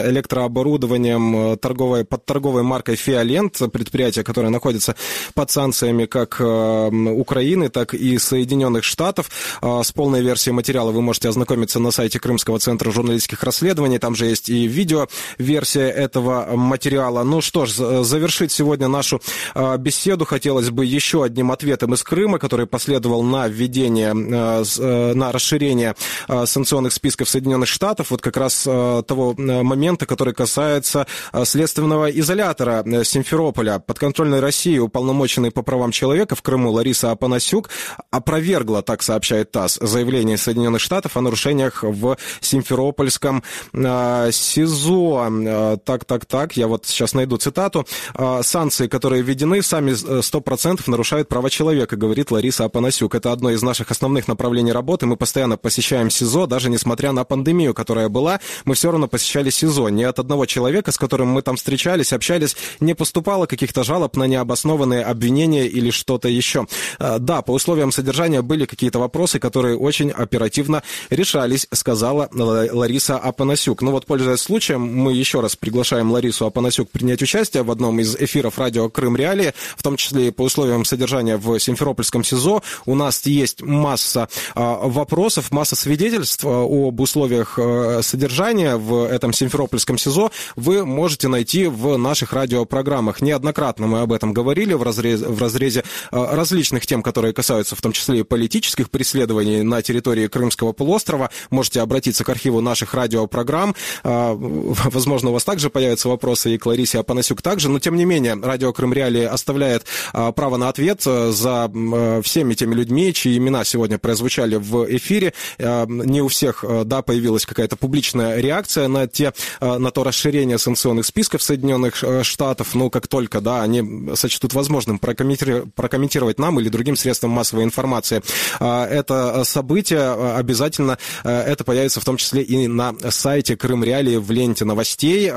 электрооборудованием 0.10 1.60
торговой, 1.60 2.06
под 2.06 2.26
торговой 2.26 2.64
маркой 2.64 2.96
«Фиолент», 2.96 3.62
предприятие, 3.72 4.24
которое 4.24 4.50
находится 4.50 4.96
под 5.36 5.52
санкциями 5.52 6.06
как 6.06 6.42
Украины, 6.42 7.70
так 7.70 7.94
и 7.94 8.18
Соединенных 8.18 8.84
Штатов. 8.84 9.30
А, 9.62 9.84
с 9.84 9.92
полной 9.92 10.24
версией 10.24 10.56
материала 10.56 10.90
вы 10.90 11.04
можете 11.04 11.30
ознакомиться 11.30 11.80
на 11.80 11.92
сайте 11.92 12.20
Крымского 12.20 12.58
центра 12.58 12.90
журналистских 12.90 13.44
расследований. 13.44 14.00
Там 14.00 14.16
же 14.16 14.26
есть 14.26 14.50
и 14.50 14.66
видео 14.66 15.08
версия 15.38 15.90
этого 15.90 16.56
материала. 16.56 17.24
Ну 17.24 17.42
что 17.42 17.66
ж, 17.66 18.04
завершить 18.04 18.52
сегодня 18.52 18.88
нашу 18.88 19.22
а, 19.54 19.78
беседу 19.78 20.26
хотелось 20.26 20.70
бы 20.70 20.86
еще 20.86 21.24
одним 21.24 21.52
ответом 21.52 21.94
из 21.94 22.04
Крыма, 22.04 22.40
который 22.40 22.68
последовал 22.68 23.24
на 23.24 23.48
введение, 23.48 24.14
а, 24.14 24.64
э, 24.64 25.14
на 25.14 25.32
расширение 25.32 25.96
а, 26.28 26.46
санкционных 26.46 26.94
списков 26.94 27.30
Соединенных 27.30 27.70
Штатов, 27.70 28.12
вот 28.12 28.22
как 28.22 28.38
раз 28.38 28.64
того 28.64 29.36
момента, 29.38 30.06
который 30.06 30.34
касается 30.34 31.08
следственного 31.44 32.10
изолятора 32.10 32.84
э, 32.86 33.04
Симферополя. 33.04 33.80
Подконтрольной 33.80 34.40
России 34.40 34.78
уполномоченный 34.78 35.52
по 35.52 35.62
правам 35.62 35.92
человека 35.92 36.36
в 36.36 36.42
Крыму 36.42 36.72
Лариса 36.72 37.12
Апанасюк 37.12 37.70
опровергла, 38.12 38.82
так 38.82 39.04
сообщает 39.04 39.52
ТАСС, 39.52 39.80
заявление 39.82 40.38
Соединенных 40.38 40.82
Штатов 40.82 41.18
о 41.18 41.22
нарушениях 41.22 41.84
в 41.84 42.18
Симферопольском 42.42 43.44
СИЗО. 43.74 45.25
Э, 45.30 45.78
так, 45.84 46.06
так, 46.06 46.26
так, 46.26 46.58
я 46.58 46.68
вот 46.68 46.86
сейчас 46.86 47.14
найду 47.14 47.38
цитату. 47.38 47.86
«Э, 48.14 48.42
санкции, 48.44 48.88
которые 48.88 49.22
введены, 49.22 49.62
сами 49.62 49.92
100% 49.92 50.80
э, 50.88 50.92
нарушают 50.92 51.28
права 51.28 51.50
человека, 51.50 51.96
говорит 51.96 52.32
Лариса 52.32 52.66
Апанасюк. 52.66 53.16
Это 53.16 53.32
одно 53.32 53.52
из 53.52 53.62
наших 53.62 53.92
основных 53.92 54.28
направлений 54.28 54.72
работы. 54.72 55.06
Мы 55.06 55.18
постоянно 55.18 55.58
посещаем 55.58 56.10
СИЗО, 56.10 56.48
даже 56.48 56.70
несмотря 56.70 57.12
на 57.12 57.24
пандемию, 57.24 57.74
которая 57.74 58.10
была, 58.10 58.40
мы 58.66 58.76
все 58.76 58.92
равно 58.92 59.08
посещали 59.08 59.50
СИЗО. 59.50 59.90
Ни 59.90 60.04
от 60.04 60.20
одного 60.20 60.46
человека, 60.46 60.92
с 60.92 60.98
которым 60.98 61.30
мы 61.30 61.42
там 61.42 61.56
встречались, 61.56 62.14
общались, 62.14 62.56
не 62.80 62.94
поступало 62.94 63.46
каких-то 63.46 63.84
жалоб 63.84 64.16
на 64.18 64.24
необоснованные 64.24 65.04
обвинения 65.04 65.68
или 65.68 65.90
что-то 65.90 66.28
еще. 66.30 66.68
Да, 67.00 67.42
по 67.42 67.52
условиям 67.52 67.92
содержания 67.92 68.42
были 68.42 68.66
какие-то 68.66 69.00
вопросы, 69.00 69.40
которые 69.40 69.78
очень 69.78 70.12
оперативно 70.12 70.84
решались, 71.10 71.68
сказала 71.72 72.30
Лариса 72.32 73.18
Апанасюк. 73.18 73.82
Ну 73.82 73.92
вот, 73.92 74.06
пользуясь 74.06 74.40
случаем, 74.40 74.82
мы 74.82 75.14
еще 75.16 75.40
раз 75.40 75.56
приглашаем 75.56 76.12
Ларису 76.12 76.46
Апанасюк 76.46 76.90
принять 76.90 77.22
участие 77.22 77.64
в 77.64 77.72
одном 77.72 78.00
из 78.00 78.16
эфиров 78.16 78.58
радио 78.58 78.90
«Крым 78.90 79.16
Реалии», 79.16 79.54
в 79.78 79.84
том 79.84 79.98
числе 79.98 80.28
и 80.28 80.32
по 80.32 80.44
условиям 80.44 80.86
содержания 80.86 81.38
в 81.38 81.60
Симферопольском 81.60 82.24
СИЗО. 82.24 82.62
У 82.86 82.96
нас 82.96 83.26
есть 83.26 83.62
масса 83.62 84.30
а, 84.54 84.88
вопросов, 84.88 85.52
масса 85.52 85.76
свидетельств 85.76 86.46
а, 86.46 86.64
об 86.64 87.00
условиях 87.00 87.58
а, 87.58 88.02
содержания 88.02 88.78
в 88.78 89.06
этом 89.06 89.34
Симферопольском 89.34 89.98
СИЗО 89.98 90.32
вы 90.56 90.86
можете 90.86 91.28
найти 91.28 91.68
в 91.68 91.98
наших 91.98 92.34
радиопрограммах. 92.34 93.22
Неоднократно 93.22 93.88
мы 93.88 94.02
об 94.02 94.14
этом 94.14 94.34
говорили 94.34 94.74
в 94.74 94.84
разрезе, 94.84 95.26
в 95.28 95.42
разрезе 95.42 95.84
различных 96.12 96.86
тем, 96.86 97.02
которые 97.02 97.34
касаются 97.34 97.76
в 97.76 97.82
том 97.82 97.92
числе 97.92 98.20
и 98.20 98.24
политических 98.24 98.90
преследований 98.90 99.62
на 99.64 99.82
территории 99.82 100.28
Крымского 100.28 100.74
полуострова. 100.74 101.30
Можете 101.50 101.82
обратиться 101.82 102.24
к 102.24 102.30
архиву 102.30 102.62
наших 102.62 102.94
радиопрограмм 102.94 103.76
Возможно, 104.04 105.05
у 105.06 105.32
вас 105.32 105.44
также 105.44 105.70
появятся 105.70 106.10
вопросы, 106.10 106.54
и 106.54 106.58
к 106.58 106.66
Ларисе 106.66 107.00
Апанасюк 107.00 107.42
также, 107.42 107.70
но 107.70 107.80
тем 107.80 107.96
не 107.96 108.06
менее, 108.06 108.36
радио 108.42 108.74
Крым 108.74 108.94
Реалии 108.94 109.24
оставляет 109.24 109.86
а, 110.14 110.32
право 110.32 110.58
на 110.58 110.70
ответ 110.70 111.04
э, 111.06 111.32
за 111.32 111.72
э, 111.74 112.22
всеми 112.24 112.54
теми 112.54 112.74
людьми, 112.74 113.14
чьи 113.14 113.38
имена 113.38 113.64
сегодня 113.64 113.98
прозвучали 113.98 114.56
в 114.56 114.86
эфире. 114.96 115.34
А, 115.60 115.86
не 115.86 116.22
у 116.22 116.28
всех, 116.28 116.64
э, 116.68 116.84
да, 116.86 117.02
появилась 117.02 117.46
какая-то 117.46 117.76
публичная 117.76 118.40
реакция 118.40 118.88
на, 118.88 119.08
те, 119.08 119.34
на 119.62 119.92
то 119.92 120.04
расширение 120.04 120.58
санкционных 120.58 121.06
списков 121.06 121.42
Соединенных 121.44 122.04
Штатов, 122.24 122.76
но 122.76 122.90
как 122.90 123.08
только, 123.08 123.42
да, 123.42 123.62
они 123.62 124.16
сочтут 124.16 124.54
возможным 124.54 125.00
прокомментировать, 125.00 125.74
прокомментировать 125.74 126.40
нам 126.40 126.60
или 126.60 126.70
другим 126.70 126.96
средствам 126.96 127.32
массовой 127.32 127.64
информации 127.64 128.22
это 128.60 129.44
событие, 129.46 130.36
обязательно 130.36 130.98
это 131.24 131.64
появится 131.64 132.00
в 132.00 132.06
том 132.06 132.18
числе 132.18 132.42
и 132.44 132.68
на 132.68 132.96
сайте 133.10 133.56
Крым 133.56 133.84
Реалии 133.84 134.18
в 134.18 134.32
ленте 134.32 134.66
новостей 134.66 134.85
новостей. 134.86 135.32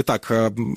Итак, 0.00 0.30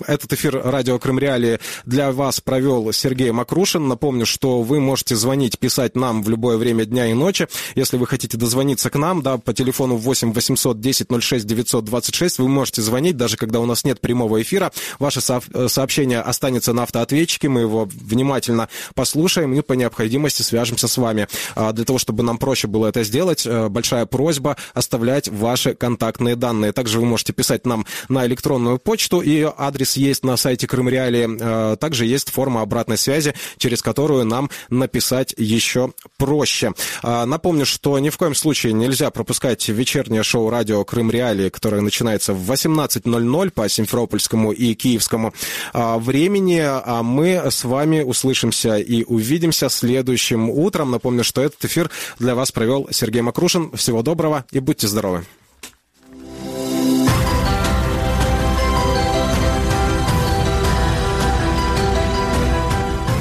этот 0.08 0.34
эфир 0.34 0.62
радио 0.64 1.00
Крым 1.00 1.18
Реалии 1.18 1.60
для 1.86 2.12
вас 2.12 2.42
провел 2.42 2.92
Сергей 2.92 3.32
Макрушин. 3.32 3.88
Напомню, 3.88 4.26
что 4.26 4.62
вы 4.62 4.80
можете 4.80 5.16
звонить, 5.16 5.58
писать 5.60 5.96
нам 5.96 6.22
в 6.22 6.30
любое 6.30 6.58
время 6.58 6.86
дня 6.86 7.08
и 7.08 7.14
ночи. 7.14 7.48
Если 7.76 7.98
вы 7.98 8.06
хотите 8.08 8.38
дозвониться 8.38 8.90
к 8.90 8.98
нам, 8.98 9.22
да, 9.22 9.38
по 9.38 9.54
телефону 9.54 9.96
8 9.96 10.34
800 10.34 10.80
10 10.80 11.08
06 11.22 11.46
926, 11.46 12.40
вы 12.40 12.50
можете 12.50 12.82
звонить, 12.82 13.16
даже 13.16 13.38
когда 13.38 13.60
у 13.60 13.66
нас 13.66 13.86
нет 13.86 14.02
прямого 14.02 14.42
эфира. 14.42 14.72
Ваше 15.00 15.22
сообщение 15.22 16.20
останется 16.20 16.74
на 16.74 16.84
автоответчике, 16.84 17.48
мы 17.48 17.62
его 17.62 17.88
внимательно 17.90 18.68
послушаем 18.94 19.54
и 19.54 19.62
по 19.62 19.74
необходимости 19.74 20.42
свяжемся 20.42 20.88
с 20.88 20.98
вами. 20.98 21.28
А, 21.56 21.72
для 21.72 21.86
того, 21.86 21.98
чтобы 21.98 22.24
нам 22.24 22.38
проще 22.38 22.68
было 22.68 22.88
это 22.88 23.04
сделать, 23.04 23.46
э, 23.46 23.70
большая 23.70 24.06
просьба 24.06 24.58
оставлять 24.74 25.30
ваши 25.30 25.74
контактные 25.76 26.36
данные. 26.36 26.74
Также 26.74 27.00
вы 27.00 27.06
можете 27.06 27.32
писать 27.32 27.66
нам 27.66 27.85
на 28.10 28.26
электронную 28.26 28.80
почту, 28.80 29.22
ее 29.22 29.54
адрес 29.58 29.96
есть 29.96 30.24
на 30.24 30.38
сайте 30.38 30.68
Крым 30.68 30.90
Реалии. 30.90 31.74
Э, 31.74 31.78
также 31.78 32.06
есть 32.06 32.30
форма 32.30 32.62
обратной 32.62 32.98
связи, 32.98 33.34
через 33.58 33.82
которую 33.82 34.26
нам 34.26 34.50
написать 34.70 35.34
еще 35.38 35.94
проще. 36.18 36.74
А, 37.04 37.26
напомню, 37.26 37.66
что 37.66 37.98
ни 38.00 38.10
в 38.10 38.18
коем 38.18 38.36
случае 38.36 38.74
нельзя 38.74 39.10
пропускать 39.10 39.68
вечернее 39.68 40.24
шоу 40.24 40.50
радио 40.50 40.84
Крым 40.84 41.12
Реалии, 41.12 41.50
которое 41.50 41.82
начинается 41.82 42.34
в 42.34 42.52
18.00 42.52 43.50
по 43.52 43.70
Симферопольскому 43.70 44.52
и 44.52 44.74
Киевскому 44.74 45.34
а, 45.74 45.98
времени. 45.98 46.62
А 46.66 47.04
мы 47.04 47.42
с 47.50 47.64
вами 47.64 48.02
услышимся 48.02 48.78
и 48.78 49.04
увидимся 49.04 49.70
следующим 49.70 50.50
утром. 50.50 50.92
Напомню, 50.92 51.24
что 51.24 51.42
этот 51.42 51.64
эфир 51.66 51.90
для 52.20 52.36
вас 52.36 52.52
провел 52.52 52.88
Сергей 52.92 53.22
Макрушин. 53.22 53.72
Всего 53.76 54.02
доброго 54.02 54.46
и 54.52 54.60
будьте 54.60 54.88
здоровы. 54.88 55.26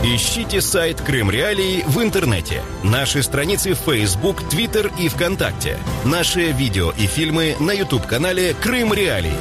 Ищите 0.07 0.61
сайт 0.61 1.01
Крым 1.01 1.31
Реалии 1.31 1.83
в 1.87 2.03
интернете, 2.03 2.61
наши 2.83 3.23
страницы 3.23 3.73
в 3.73 3.79
Facebook, 3.79 4.43
Twitter 4.51 4.93
и 5.01 5.09
ВКонтакте, 5.09 5.79
наши 6.05 6.53
видео 6.53 6.91
и 6.91 7.07
фильмы 7.07 7.57
на 7.59 7.73
YouTube-канале 7.73 8.53
Крым 8.53 8.93
Реалии. 8.93 9.33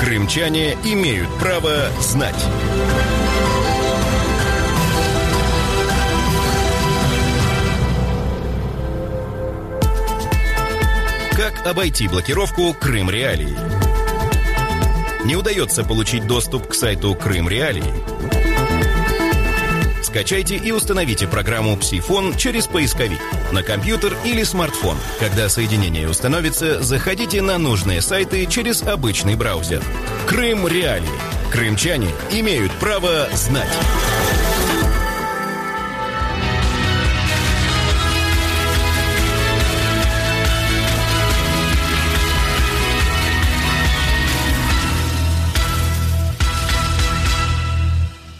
Крымчане 0.00 0.76
имеют 0.82 1.28
право 1.38 1.90
знать. 2.00 2.34
Как 11.36 11.64
обойти 11.68 12.08
блокировку 12.08 12.74
Крым 12.74 13.10
Реалии? 13.10 13.56
Не 15.24 15.36
удается 15.36 15.84
получить 15.84 16.26
доступ 16.26 16.66
к 16.66 16.74
сайту 16.74 17.14
Крым 17.14 17.48
Реалии? 17.48 18.33
Скачайте 20.14 20.54
и 20.54 20.70
установите 20.70 21.26
программу 21.26 21.76
«Псифон» 21.76 22.36
через 22.36 22.68
поисковик 22.68 23.18
на 23.50 23.64
компьютер 23.64 24.16
или 24.24 24.44
смартфон. 24.44 24.96
Когда 25.18 25.48
соединение 25.48 26.08
установится, 26.08 26.80
заходите 26.80 27.42
на 27.42 27.58
нужные 27.58 28.00
сайты 28.00 28.46
через 28.46 28.82
обычный 28.82 29.34
браузер. 29.34 29.82
Крым 30.28 30.68
Реалии. 30.68 31.08
Крымчане 31.50 32.10
имеют 32.30 32.70
право 32.74 33.28
знать. 33.32 33.76